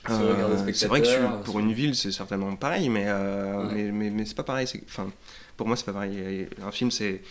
[0.09, 4.25] Euh, c'est vrai que pour une ville, c'est certainement pareil, mais, euh, mais, mais, mais
[4.25, 4.67] c'est pas pareil.
[4.85, 5.11] Enfin,
[5.55, 6.47] pour moi, c'est pas pareil.
[6.61, 7.21] Un film, c'est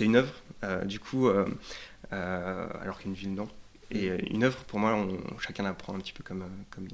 [0.00, 1.28] une œuvre, euh, du coup,
[2.10, 3.48] alors qu'une ville, non.
[3.90, 4.18] Et mm.
[4.30, 6.88] une œuvre, pour moi, on, chacun la prend un petit peu comme, comme,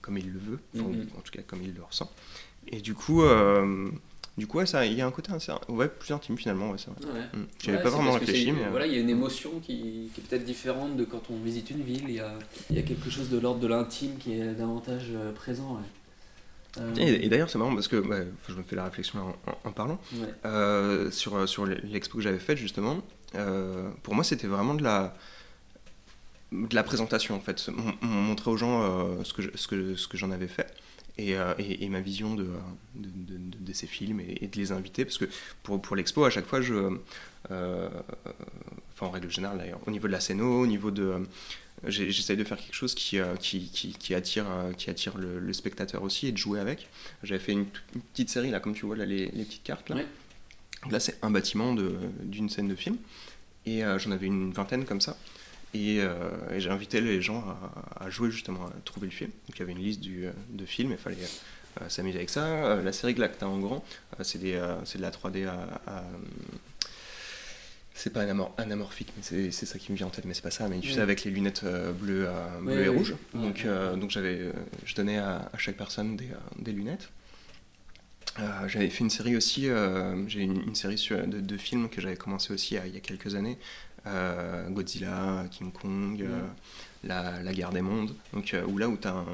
[0.00, 1.18] comme il le veut, mm-hmm.
[1.18, 2.10] en tout cas comme il le ressent.
[2.68, 3.22] Et du coup,
[4.38, 5.30] du coup, ça, il y a un côté
[5.68, 6.70] ouais, plus intime finalement.
[6.70, 7.20] Ouais, vrai.
[7.34, 7.44] Mm.
[7.62, 8.52] J'avais pas vraiment réfléchi.
[8.52, 8.68] Mais...
[8.70, 11.70] Voilà, il y a une émotion qui, qui est peut-être différente de quand on visite
[11.70, 12.04] une ville.
[12.08, 12.32] Il y a,
[12.70, 15.78] il y a quelque chose de l'ordre de l'intime qui est davantage euh, présent.
[16.78, 18.02] Euh, et, d'ailleurs, c'est marrant parce que
[18.48, 20.00] je me fais la réflexion en, parlant.
[20.46, 23.02] Euh, sur, sur l'expo que j'avais faite, justement,
[24.02, 25.14] pour moi, c'était vraiment de la,
[26.52, 27.68] de la présentation en fait.
[28.00, 30.74] montrer aux gens ce que, ce que, ce que j'en avais fait.
[31.20, 32.48] Euh, et, et, ma vision de,
[32.94, 33.08] de,
[33.60, 35.04] de, ces films et, de les inviter.
[35.04, 35.26] Parce que
[35.62, 36.96] pour, pour l'expo, à chaque fois, je.
[37.50, 37.88] Euh,
[38.92, 41.26] enfin, en règle générale, d'ailleurs, au niveau de la scène, au niveau de.
[41.86, 44.46] J'essaye de faire quelque chose qui, euh, qui, qui, qui attire,
[44.78, 46.88] qui attire le, spectateur aussi et de jouer avec.
[47.24, 47.66] J'avais fait une,
[48.12, 49.90] petite série, là, comme tu vois, là, les, les petites cartes.
[49.90, 49.96] Là,
[50.90, 51.74] là c'est un bâtiment
[52.22, 52.96] d'une scène de film.
[53.66, 55.16] Et j'en avais une vingtaine comme ça.
[55.74, 56.00] Et,
[56.58, 57.44] j'ai invité les gens
[57.98, 59.30] à, jouer justement, à trouver le film.
[59.30, 61.16] Donc il y avait une liste du, de films, il fallait
[61.88, 62.76] s'amuser avec ça.
[62.82, 63.84] la série Galacta en grand,
[64.22, 66.04] c'est de la 3D à
[67.94, 68.24] c'est pas
[68.58, 70.68] anamorphique, mais c'est ça qui me vient en tête, mais c'est pas ça.
[70.68, 72.28] Mais tu sais, avec les lunettes euh, bleues,
[72.68, 73.14] et rouges.
[73.34, 74.52] Donc, euh, donc j'avais, euh,
[74.84, 77.10] je donnais à, chaque personne des, des lunettes.
[78.66, 79.68] j'avais fait une série aussi,
[80.26, 83.58] j'ai une, série sur, de, films que j'avais commencé aussi il y a quelques années.
[84.70, 86.24] Godzilla, King Kong,
[87.04, 88.14] la, la, guerre des mondes.
[88.32, 89.26] Donc, où là où tu as un,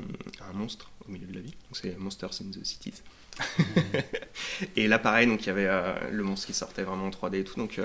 [0.49, 1.51] un, monstre au milieu de la vie.
[1.51, 3.03] Donc c'est Monsters in the Cities.
[4.77, 5.69] et là pareil, donc il y avait
[6.11, 7.57] le monstre qui sortait vraiment en 3D et tout.
[7.57, 7.81] Donc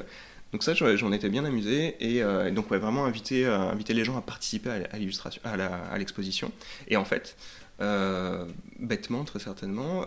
[0.53, 4.05] donc ça, j'en étais bien amusé et, euh, donc ouais, vraiment inviter, euh, inviter les
[4.05, 6.51] gens à participer à, l'illustration, à l'exposition.
[6.87, 7.35] Et en fait,
[7.81, 8.45] euh,
[8.79, 10.05] bêtement, très certainement,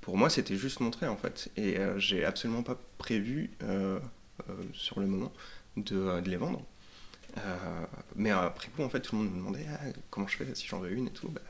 [0.00, 1.50] pour moi, c'était juste montrer en fait.
[1.56, 3.50] Et j'ai absolument pas prévu
[4.72, 5.32] sur le moment
[5.76, 6.62] de, de les vendre.
[8.16, 10.66] mais après coup, en fait, tout le monde me demandait ah, comment je fais si
[10.66, 11.28] j'en veux une et tout.
[11.28, 11.40] Bah,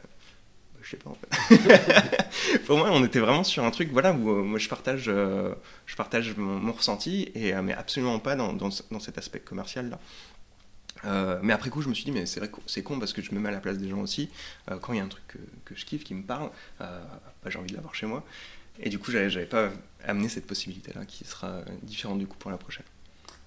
[0.85, 2.59] je sais pas en fait.
[2.67, 5.55] Pour moi, on était vraiment sur un truc, voilà, où euh, je partage, euh,
[5.87, 9.91] je partage mon, ressenti, et, euh, mais absolument pas dans, dans, cet aspect commercial
[11.03, 11.41] là.
[11.43, 13.35] mais après coup, je me suis dit, mais c'est vrai c'est con parce que je
[13.35, 14.31] me mets à la place des gens aussi.
[14.81, 15.27] quand il y a un truc
[15.65, 17.01] que, je kiffe, qui me parle, bah,
[17.47, 18.25] j'ai envie de l'avoir chez moi.
[18.81, 19.71] Et du coup, j'avais pas
[20.05, 22.85] amené cette possibilité-là qui sera différente du coup pour la prochaine.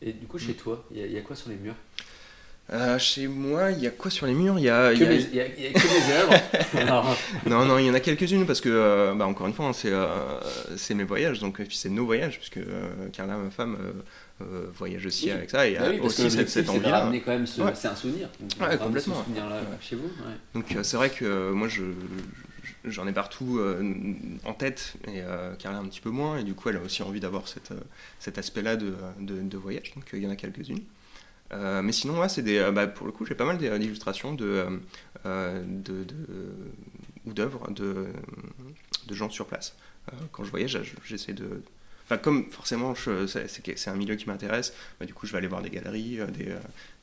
[0.01, 0.55] Et du coup, chez mm.
[0.55, 1.75] toi, il y, a quoi sur les murs?
[2.73, 4.59] Euh, chez moi, il y a quoi sur les murs?
[4.59, 5.47] Il y a, que, y a...
[5.47, 7.17] que des œuvres.
[7.49, 9.73] non, non, il y en a quelques-unes parce que, euh, bah, encore une fois, hein,
[9.73, 12.59] c'est euh, mes voyages, donc c'est nos voyages, puisque
[13.13, 13.77] Carla, ma femme,
[14.75, 17.09] voyage aussi avec ça et bah oui, aussi cette, cette envie-là.
[17.25, 17.61] quand même, ce...
[17.73, 18.29] c'est un souvenir.
[18.39, 19.15] Donc, ouais, complètement.
[19.15, 20.11] Ce souvenir-là chez vous.
[20.53, 21.83] Donc c'est vrai que moi, je
[22.89, 23.59] j'en ai partout
[24.45, 25.21] en tête et
[25.59, 28.61] Carla un petit peu moins et du coup elle a aussi envie d'avoir cet aspect
[28.61, 30.81] là de, voyage donc il y en a quelques-unes
[31.53, 34.33] euh, mais sinon, ouais, c'est des, euh, bah, pour le coup, j'ai pas mal d'illustrations
[34.33, 34.65] de,
[35.25, 35.63] euh,
[37.25, 38.07] ou d'œuvres de,
[39.11, 39.75] gens sur place.
[40.31, 41.61] quand je voyage, j'essaie de.
[42.09, 45.61] Enfin, comme forcément, c'est un milieu qui m'intéresse, bah, du coup, je vais aller voir
[45.61, 46.55] des galeries, des,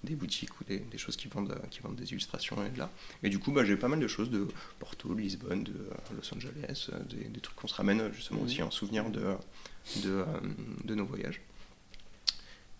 [0.02, 2.90] des boutiques ou des, des, choses qui vendent, qui vendent des illustrations et de là.
[3.22, 4.48] Et du coup, bah, j'ai pas mal de choses de
[4.78, 5.74] Porto, Lisbonne, de
[6.16, 9.34] Los Angeles, des, trucs qu'on se ramène justement aussi en souvenir de,
[10.02, 10.24] de,
[10.84, 11.42] de nos voyages.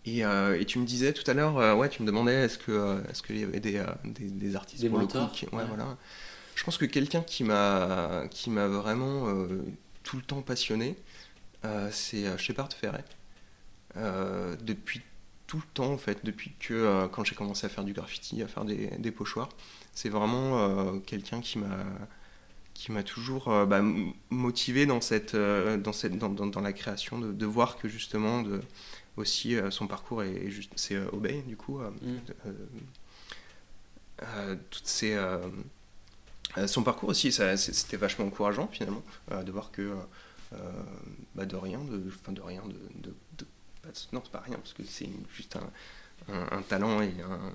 [0.07, 2.71] Euh, et, tu me disais tout à l'heure, euh, ouais, tu me demandais est-ce que
[2.71, 5.97] euh, est-ce qu'il y avait des, des, des artistes des pour le coup ouais, voilà.
[6.53, 9.27] Je pense que quelqu'un qui m'a qui m'a vraiment
[10.03, 10.95] tout le temps passionné,
[11.91, 13.05] c'est Shepard Ferret.
[13.95, 15.01] depuis
[15.47, 18.47] tout le temps en fait, depuis que quand j'ai commencé à faire du graffiti, à
[18.47, 19.49] faire des, des pochoirs,
[19.93, 21.77] c'est vraiment quelqu'un qui m'a
[22.73, 23.81] qui m'a toujours bah,
[24.29, 28.41] motivé dans cette dans cette dans, dans, dans la création de, de, voir que justement
[28.41, 28.61] de
[29.17, 32.17] aussi euh, son parcours est, juste c'est euh, Obey du coup euh, mm.
[34.69, 35.17] toutes ces
[36.67, 39.93] son parcours aussi c'était vachement encourageant finalement de voir que
[41.35, 42.63] bah, de rien de fin de rien
[42.95, 43.13] de,
[44.13, 45.57] non c'est pas rien parce que c'est juste
[46.27, 47.53] un, talent et un,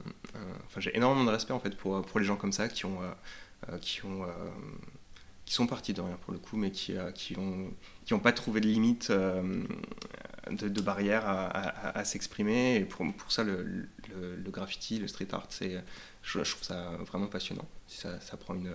[0.66, 2.98] enfin j'ai énormément de respect en fait pour, les gens comme ça qui ont
[3.80, 4.26] qui ont
[5.44, 7.72] qui sont partis de rien pour le coup mais qui qui ont
[8.04, 9.12] qui n'ont pas trouvé de limite
[10.50, 12.76] de, barrières à, s'exprimer.
[12.76, 13.88] Et pour, ça, le,
[14.46, 15.82] graffiti, le street art, c'est,
[16.22, 17.66] je, trouve ça vraiment passionnant.
[17.86, 18.72] Ça prend une,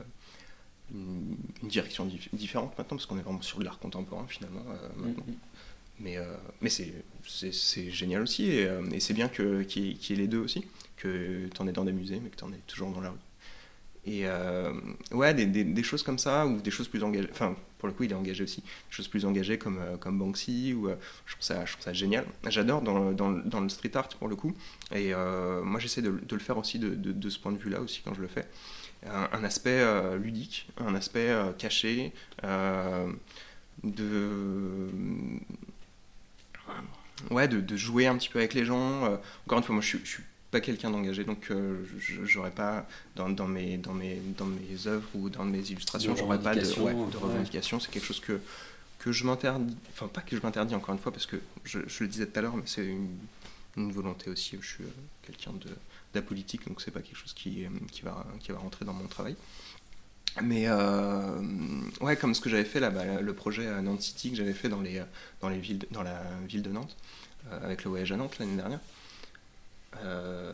[0.94, 4.64] une, direction différente maintenant, parce qu'on est vraiment sur de l'art contemporain finalement.
[4.70, 5.24] Euh, maintenant.
[5.28, 5.36] Mm-hmm.
[6.00, 6.26] Mais, euh,
[6.62, 10.66] mais c'est, génial aussi, et, euh, et c'est bien qu'il, y ait les deux aussi,
[10.98, 13.12] que tu en es dans des musées, mais que tu en es toujours dans la
[13.12, 13.18] rue.
[14.08, 14.26] Et
[15.12, 17.28] ouais, des, des, des, choses comme ça, ou des choses plus engagées.
[17.32, 17.56] Enfin,
[17.86, 18.62] pour le coup, il est engagé aussi.
[18.62, 21.84] Des choses plus engagées comme, euh, comme Banksy, ou, euh, je, trouve ça, je trouve
[21.84, 22.26] ça génial.
[22.48, 24.54] J'adore dans, dans, dans, le street art pour le coup.
[24.94, 28.02] Et moi, j'essaie de, de, le faire aussi de, de, ce point de vue-là aussi
[28.04, 28.48] quand je le fais.
[29.08, 29.84] Un, aspect
[30.18, 32.12] ludique, un aspect caché,
[33.84, 34.90] de
[37.30, 39.04] ouais, de, jouer un petit peu avec les gens.
[39.46, 40.24] encore une fois, moi je, je suis
[40.62, 41.84] quelqu'un d'engagé, donc euh,
[42.24, 42.86] j'aurais pas
[43.16, 46.62] dans, dans, mes, dans, mes, dans mes œuvres ou dans mes illustrations, j'aurais pas de,
[46.62, 47.80] de revendication.
[47.80, 48.40] C'est quelque chose que,
[49.00, 52.04] que je m'interdis, enfin pas que je m'interdis encore une fois, parce que je, je
[52.04, 53.18] le disais tout à l'heure, mais c'est une,
[53.78, 54.58] une, volonté aussi.
[54.62, 54.84] Je suis
[56.16, 59.08] euh, d'apolitique, donc c'est pas quelque chose qui, qui, va, qui va rentrer dans mon
[59.08, 59.36] travail.
[60.44, 61.40] Mais euh,
[62.02, 64.54] ouais, comme ce que j'avais fait là, bah, le projet à Nantes City que j'avais
[64.54, 65.02] fait dans, les,
[65.42, 66.96] dans, les villes, dans la ville de Nantes,
[67.64, 68.80] avec le voyage à Nantes l'année dernière.
[70.04, 70.52] Euh,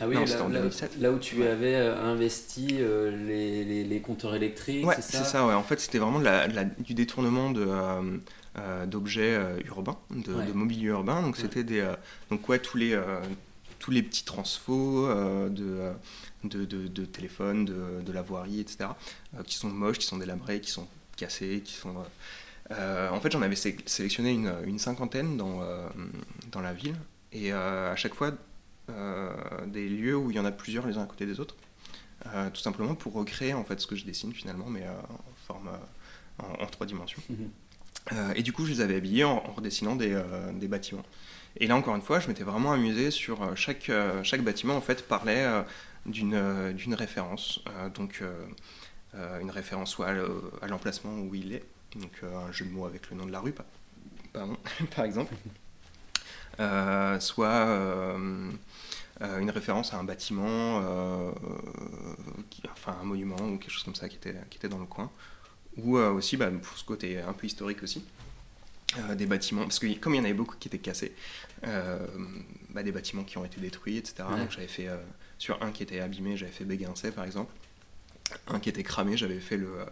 [0.00, 0.16] ah oui,
[0.98, 5.46] là, où tu avais euh, investi euh, les, les, compteurs électriques, c'est ça C'est ça,
[5.46, 5.54] ouais.
[5.54, 7.68] En fait, c'était vraiment la, du détournement de,
[8.86, 10.46] d'objets urbains, de, Ouais.
[10.46, 11.22] de mobilier urbain.
[11.22, 11.42] Donc Ouais.
[11.42, 11.86] c'était des,
[12.30, 12.98] donc ouais, tous les,
[13.80, 15.08] tous les petits transfos
[15.48, 15.90] de,
[16.44, 18.90] de, de, de téléphones, de, de la voirie, etc.,
[19.36, 21.96] euh, qui sont moches, qui sont délabrés, qui sont cassés, qui sont...
[21.96, 22.04] euh,
[22.72, 25.88] euh, en fait, j'en avais sé- sélectionné une, une cinquantaine dans, euh,
[26.52, 26.94] dans la ville,
[27.32, 28.32] et euh, à chaque fois,
[28.90, 29.32] euh,
[29.66, 31.56] des lieux où il y en a plusieurs les uns à côté des autres,
[32.26, 35.46] euh, tout simplement pour recréer en fait ce que je dessine finalement, mais euh, en
[35.46, 37.22] forme euh, en, en trois dimensions.
[37.28, 37.50] Mhm.
[38.12, 41.04] Euh, et du coup, je les avais habillés en, en redessinant des, euh, des bâtiments.
[41.56, 44.76] Et là, encore une fois, je m'étais vraiment amusé sur euh, chaque, euh, chaque bâtiment,
[44.76, 45.62] en fait, parlait euh,
[46.06, 47.60] d'une référence.
[47.94, 48.22] Donc,
[49.14, 51.64] une référence soit à le- à l'emplacement où il est,
[51.96, 53.66] donc un jeu de mots avec le nom de la rue, par,
[54.32, 54.56] pardon,
[54.96, 55.34] par exemple.
[57.20, 57.66] Soit
[59.20, 60.78] une référence à un bâtiment,
[62.72, 65.10] enfin un monument ou quelque chose comme ça qui était, qui était dans le coin.
[65.76, 68.04] Ou aussi, bah, pour ce côté un peu historique aussi,
[68.98, 71.14] euh, des bâtiments, parce que comme il y en avait beaucoup qui étaient cassés,
[71.66, 71.98] euh,
[72.70, 74.24] bah, des bâtiments qui ont été détruits, etc.
[74.30, 74.38] Ouais.
[74.38, 74.96] Donc j'avais fait, euh,
[75.38, 77.52] sur un qui était abîmé, j'avais fait Béguincé par exemple.
[78.46, 79.84] Un qui était cramé, j'avais fait le, euh,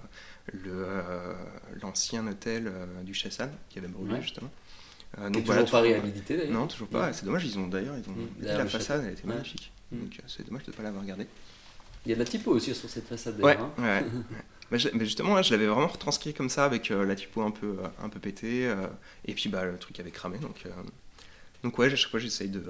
[0.53, 2.73] le, l'ancien hôtel
[3.05, 4.23] du Chessan, qui avait brûlé Ouais.
[4.23, 4.51] justement.
[5.17, 6.53] Donc toujours voilà, pas réhabilité d'ailleurs.
[6.53, 7.13] Non, toujours pas.
[7.13, 8.29] C'est dommage, ils ont d'ailleurs, ils ont Mm.
[8.41, 9.73] Derrière la le façade, elle était magnifique.
[9.91, 9.99] Mm.
[10.01, 11.27] Donc c'est dommage de ne pas l'avoir regardé.
[12.07, 13.71] Il y a de la typo aussi sur cette façade Ouais, d'ailleurs.
[13.79, 14.03] hein.
[14.71, 17.43] Mais, je- mais justement, là, je l'avais vraiment retranscrit comme ça, avec euh, la typo
[17.43, 18.87] un peu, euh, un peu pétée, euh,
[19.25, 20.39] et puis bah, le truc avait cramé.
[20.39, 20.65] Donc,
[21.65, 22.63] donc ouais, à chaque fois, j'essaye de,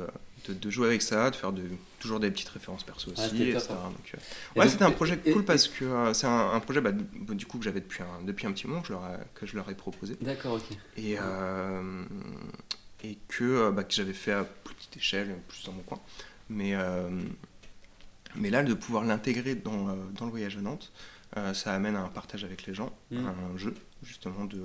[0.48, 1.62] de, de jouer avec ça, de faire de,
[1.98, 3.90] toujours des petites références perso aussi, top, hein.
[3.90, 4.12] Donc,
[4.56, 6.60] Et ouais, c'était un et- projet et- cool et- parce que euh, c'est un, un
[6.60, 9.04] projet bah, du coup que j'avais depuis un, depuis un petit moment que je leur
[9.04, 10.16] ai, que je leur ai proposé.
[10.22, 10.76] D'accord, ok.
[10.96, 12.02] Et, euh,
[13.04, 16.00] et que, bah, que j'avais fait à plus petite échelle, plus dans mon coin.
[16.48, 17.10] Mais, euh,
[18.36, 20.92] mais là, de pouvoir l'intégrer dans, dans le voyage à Nantes,
[21.36, 23.18] euh, ça amène à un partage avec les gens, Mm.
[23.26, 23.74] un jeu
[24.04, 24.60] justement de,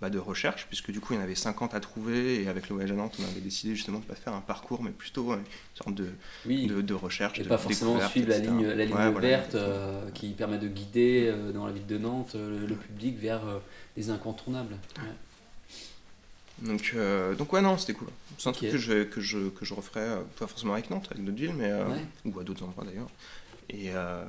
[0.00, 2.68] bah, de recherche, puisque du coup il y en avait 50 à trouver, et avec
[2.68, 4.90] le voyage à Nantes, on avait décidé justement de ne pas faire un parcours, mais
[4.90, 5.44] plutôt une
[5.74, 6.08] sorte de,
[6.46, 6.66] Oui.
[6.66, 7.38] de, de recherche.
[7.38, 10.66] Et de pas forcément suivre la ligne, la ligne Ouais, verte euh, qui permet de
[10.66, 13.42] guider euh, dans la ville de Nantes le, le public vers
[13.96, 14.76] les incontournables.
[14.98, 15.04] Ouais.
[16.68, 18.08] Donc, euh, donc ouais, non, c'était cool.
[18.38, 20.08] C'est un truc que je, que, je, que je referais,
[20.38, 22.04] pas forcément avec Nantes, avec d'autres villes, mais, euh, Ouais.
[22.26, 23.08] ou à d'autres endroits d'ailleurs.
[23.70, 24.24] Et, euh,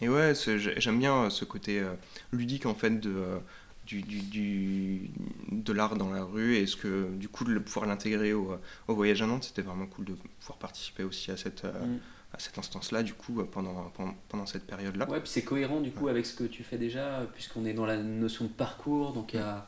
[0.00, 0.32] et ouais,
[0.76, 1.92] j'aime bien euh, ce côté euh,
[2.32, 3.38] ludique en fait de, euh,
[3.86, 5.10] du, du, du-
[5.50, 8.94] de l'art dans la rue et ce que du coup de pouvoir l'intégrer au, au
[8.94, 11.98] voyage à Nantes, c'était vraiment cool de pouvoir participer aussi à cette, Mm.
[12.34, 15.08] à cette instance-là du coup pendant, pendant, pendant cette période-là.
[15.10, 17.86] Ouais, puis c'est cohérent du coup avec ce que tu fais déjà, puisqu'on est dans
[17.86, 19.66] la notion de parcours, donc il y a-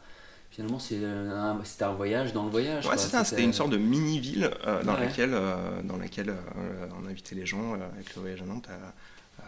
[0.50, 2.86] finalement c'est un, c'était un voyage dans le voyage.
[2.86, 5.06] Ouais, c'est ça, c'était une sorte de mini-ville euh, dans Ouais.
[5.06, 9.42] laquelle, euh, dans laquelle euh, on invitait les gens avec le voyage à Nantes à,
[9.42, 9.46] à-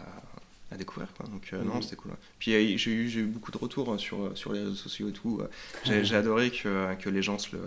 [0.73, 1.13] à découvrir.
[1.13, 1.25] Quoi.
[1.27, 1.81] Donc, euh, non, Mhm.
[1.81, 2.11] c'était cool.
[2.11, 2.17] ouais.
[2.39, 5.13] Puis euh, j'ai eu, eu beaucoup de retours euh, sur, sur les réseaux sociaux et
[5.13, 5.41] tout.
[5.85, 7.61] J'ai, adoré que, que les gens se, le,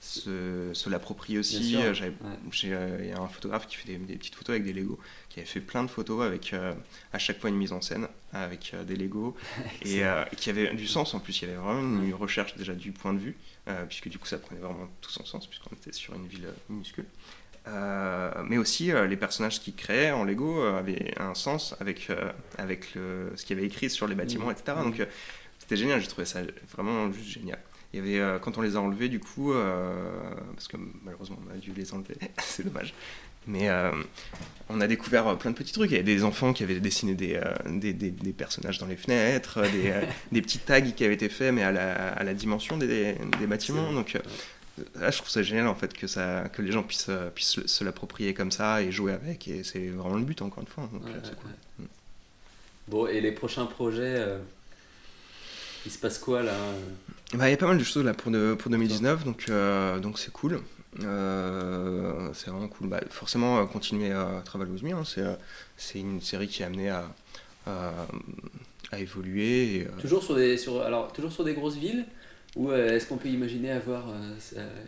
[0.00, 1.76] se, se l'approprient aussi.
[1.76, 1.84] Ouais.
[1.86, 4.98] euh, Il y a un photographe qui fait des, des petites photos avec des Legos,
[5.28, 6.74] qui avait fait plein de photos avec euh,
[7.12, 9.36] à chaque fois une mise en scène avec euh, des Legos
[9.84, 10.02] et
[10.36, 11.40] qui avait du sens en plus.
[11.42, 13.36] Il y avait vraiment une recherche déjà du point de vue,
[13.88, 17.06] puisque du coup ça prenait vraiment tout son sens, puisqu'on était sur une ville minuscule.
[17.68, 22.08] Euh, mais aussi euh, les personnages qu'il créait en Lego euh, avaient un sens avec,
[22.58, 24.52] avec le- ce qu'il y avait écrit sur les bâtiments, Mhm.
[24.52, 24.78] etc.
[24.84, 25.06] Donc
[25.58, 26.40] c'était génial, j'ai trouvé ça
[26.76, 27.58] vraiment juste génial.
[27.92, 29.52] Il y avait, quand on les a enlevés, du coup,
[30.54, 32.94] parce que malheureusement on a dû les enlever, c'est dommage.
[33.48, 33.90] Mais euh,
[34.68, 35.90] on a découvert plein de petits trucs.
[35.90, 38.86] Il y avait des enfants qui avaient dessiné des, euh, des, des- des personnages dans
[38.86, 39.92] les fenêtres, des,
[40.32, 43.46] des petits tags qui avaient été faits, mais à la, à la dimension des, des
[43.46, 43.92] bâtiments.
[43.92, 44.16] Donc
[44.96, 47.64] là, je trouve ça génial en fait que, ça, que les gens puissent, euh, puissent
[47.66, 49.48] se- l'approprier comme ça et jouer avec.
[49.48, 50.88] Et c'est vraiment le but, encore une fois.
[50.92, 51.50] Donc Ouais, euh, c'est ouais, cool.
[51.80, 51.86] ouais.
[52.88, 54.38] Bon, et les prochains projets, euh,
[55.84, 56.54] il se passe quoi là
[57.34, 59.98] Bah, Il y a pas mal de choses là pour, de- pour 2019, donc euh,
[59.98, 60.60] donc c'est cool.
[61.02, 62.88] Euh, c'est vraiment cool.
[62.88, 65.24] Bah, forcément, continuer à Travel With Me, hein, c'est,
[65.76, 67.08] c'est une série qui est amenée à,
[67.66, 67.92] à,
[68.92, 69.76] à évoluer.
[69.76, 72.06] et, euh, Toujours sur des, sur, alors, toujours sur des grosses villes
[72.56, 74.34] Ou euh, est-ce qu'on peut imaginer avoir euh,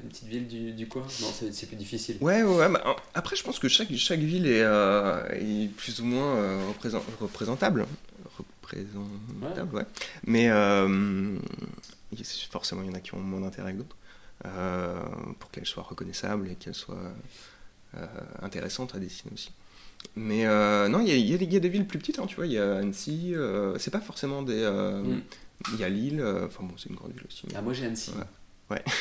[0.03, 1.03] une petite ville du, du coin?
[1.03, 2.16] Non, c'est plus difficile.
[2.23, 6.01] Ouais, ouais, ouais, bah, après, je pense que chaque, chaque ville est, euh, est plus
[6.01, 7.86] ou moins euh, représent- représentable.
[8.62, 9.85] Représentable, ouais.
[10.24, 10.49] Mais
[12.51, 13.97] forcément, il y en a qui ont moins d'intérêt que d'autres.
[15.39, 17.12] pour qu'elles soient reconnaissables et qu'elles soient
[17.97, 18.07] euh,
[18.43, 19.51] intéressantes à dessiner aussi.
[20.16, 20.45] Mais
[20.89, 22.36] non, il y, a- y des- il y a des villes plus petites, hein, tu
[22.36, 22.47] vois.
[22.47, 23.35] Il y a Annecy,
[23.78, 24.62] c'est pas forcément des.
[24.65, 25.20] Mm.
[25.73, 27.47] Il y a Lille, euh, enfin bon, c'est une grande ville aussi.
[27.55, 28.13] Ah, moi j'ai Annecy.
[28.71, 28.83] Ouais.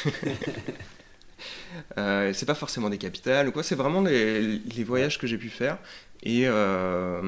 [1.97, 5.37] Euh, c'est pas forcément des capitales ou quoi, c'est vraiment les, les voyages que j'ai
[5.37, 5.77] pu faire
[6.23, 7.21] Et, euh,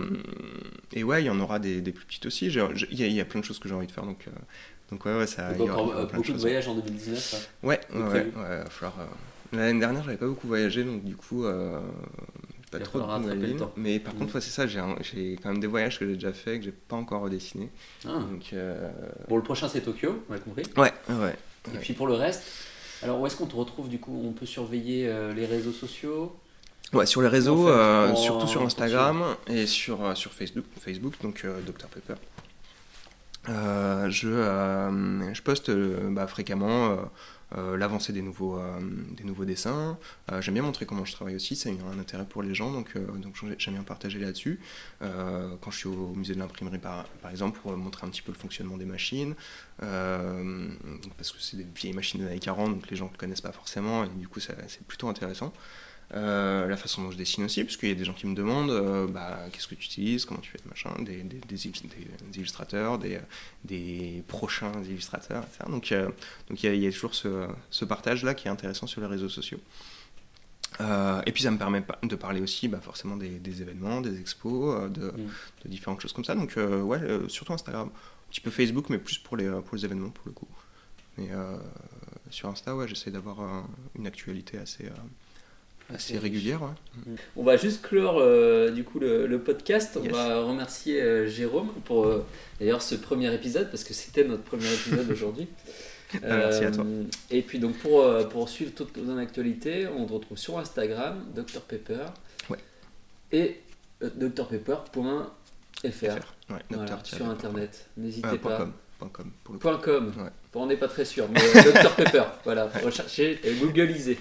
[0.93, 2.47] et ouais, il y en aura des, des plus petites aussi.
[2.47, 4.05] Il y, y, a plein de choses que j'ai envie de faire.
[4.05, 4.31] Donc, euh,
[4.89, 5.53] donc ouais, ouais, ça.
[5.53, 8.69] Donc, y aura, aura beaucoup de, de, voyages en 2019 Ouais, ouais, ouais, ouais, va
[8.69, 8.95] falloir.
[9.51, 11.79] L'année dernière, j'avais pas beaucoup voyagé, donc du coup, euh,
[12.71, 13.71] pas trop de temps.
[13.77, 14.35] Mais par contre, mm.
[14.35, 16.95] ouais, c'est ça, j'ai quand même des voyages que j'ai déjà fait, que j'ai pas
[16.95, 17.69] encore redessiné.
[18.05, 18.19] Ah.
[18.19, 18.53] Donc,
[19.27, 20.63] Bon, le prochain, c'est Tokyo, on a compris.
[20.77, 21.35] Ouais, ouais.
[21.73, 22.43] Et puis pour le reste,
[23.03, 24.21] alors où est-ce qu'on te retrouve du coup?
[24.25, 26.35] On peut surveiller les réseaux sociaux?
[26.93, 31.41] Ouais, sur les réseaux, euh, surtout sur Instagram et sur, euh, sur Facebook, Facebook donc
[31.45, 32.15] euh, Dr Pepper.
[34.09, 36.97] je, je poste bah, fréquemment
[37.55, 38.59] l'avancée des, nouveaux
[39.11, 39.97] des nouveaux dessins.
[40.39, 43.35] j'aime bien montrer comment je travaille aussi, a un intérêt pour les gens, donc, donc
[43.57, 44.59] j'aime bien partager là-dessus.
[44.99, 48.31] quand je suis au musée de l'imprimerie, par, par, exemple, pour montrer un petit peu
[48.31, 49.35] le fonctionnement des machines,
[49.79, 53.51] parce que c'est des vieilles machines de l'année 40, donc les gens ne connaissent pas
[53.51, 54.55] forcément, et du coup c'est
[54.87, 55.51] plutôt intéressant.
[56.15, 58.33] Euh, la façon dont je dessine aussi, parce qu'il y a des gens qui me
[58.33, 61.67] demandent euh, bah, qu'est-ce que tu utilises, comment tu fais machin, des, des, des,
[62.35, 65.65] illustrateurs, des, prochains illustrateurs, etc.
[65.69, 66.09] Donc, euh,
[66.49, 69.59] donc il y, a, toujours ce, ce partage-là qui est intéressant sur les réseaux sociaux.
[70.79, 75.11] et puis ça me permet de parler aussi bah, forcément des, événements, des expos, de,
[75.11, 75.29] mm.
[75.65, 76.33] de, différentes choses comme ça.
[76.33, 80.09] Donc ouais, surtout Instagram, un petit peu Facebook, mais plus pour les, pour les événements
[80.09, 80.47] pour le coup.
[81.19, 81.29] Mais
[82.31, 84.89] sur Insta, ouais, j'essaie d'avoir une actualité assez
[85.93, 86.61] assez régulière.
[87.35, 89.97] On va juste clore euh, du coup le, podcast.
[90.01, 92.25] On va remercier euh, Jérôme pour euh,
[92.59, 95.47] d'ailleurs ce premier épisode parce que c'était notre premier épisode aujourd'hui.
[96.15, 96.85] Ah, merci à toi.
[97.29, 101.61] Et puis donc pour, pour suivre toutes nos actualités, on te retrouve sur Instagram, Dr
[101.61, 102.05] Pepper.
[102.49, 102.57] Ouais.
[103.31, 103.61] Et
[104.01, 105.33] drpepper.fr.
[107.03, 107.85] sur internet.
[107.97, 108.57] N'hésitez pas.
[108.57, 108.73] .com,
[109.11, 110.13] .com, pour le .com.
[110.55, 112.23] on n'est pas très sûr, mais Dr Pepper.
[112.43, 114.17] Voilà, recherchez et googlisez.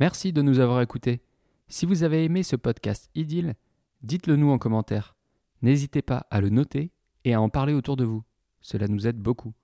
[0.00, 1.22] Merci de nous avoir écoutés.
[1.68, 3.54] Si vous avez aimé ce podcast idylle,
[4.02, 5.14] dites-le nous en commentaire.
[5.62, 6.90] N'hésitez pas à le noter
[7.24, 8.24] et à en parler autour de vous.
[8.60, 9.54] Cela nous aide beaucoup.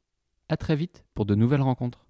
[0.49, 2.07] À très vite pour de nouvelles rencontres.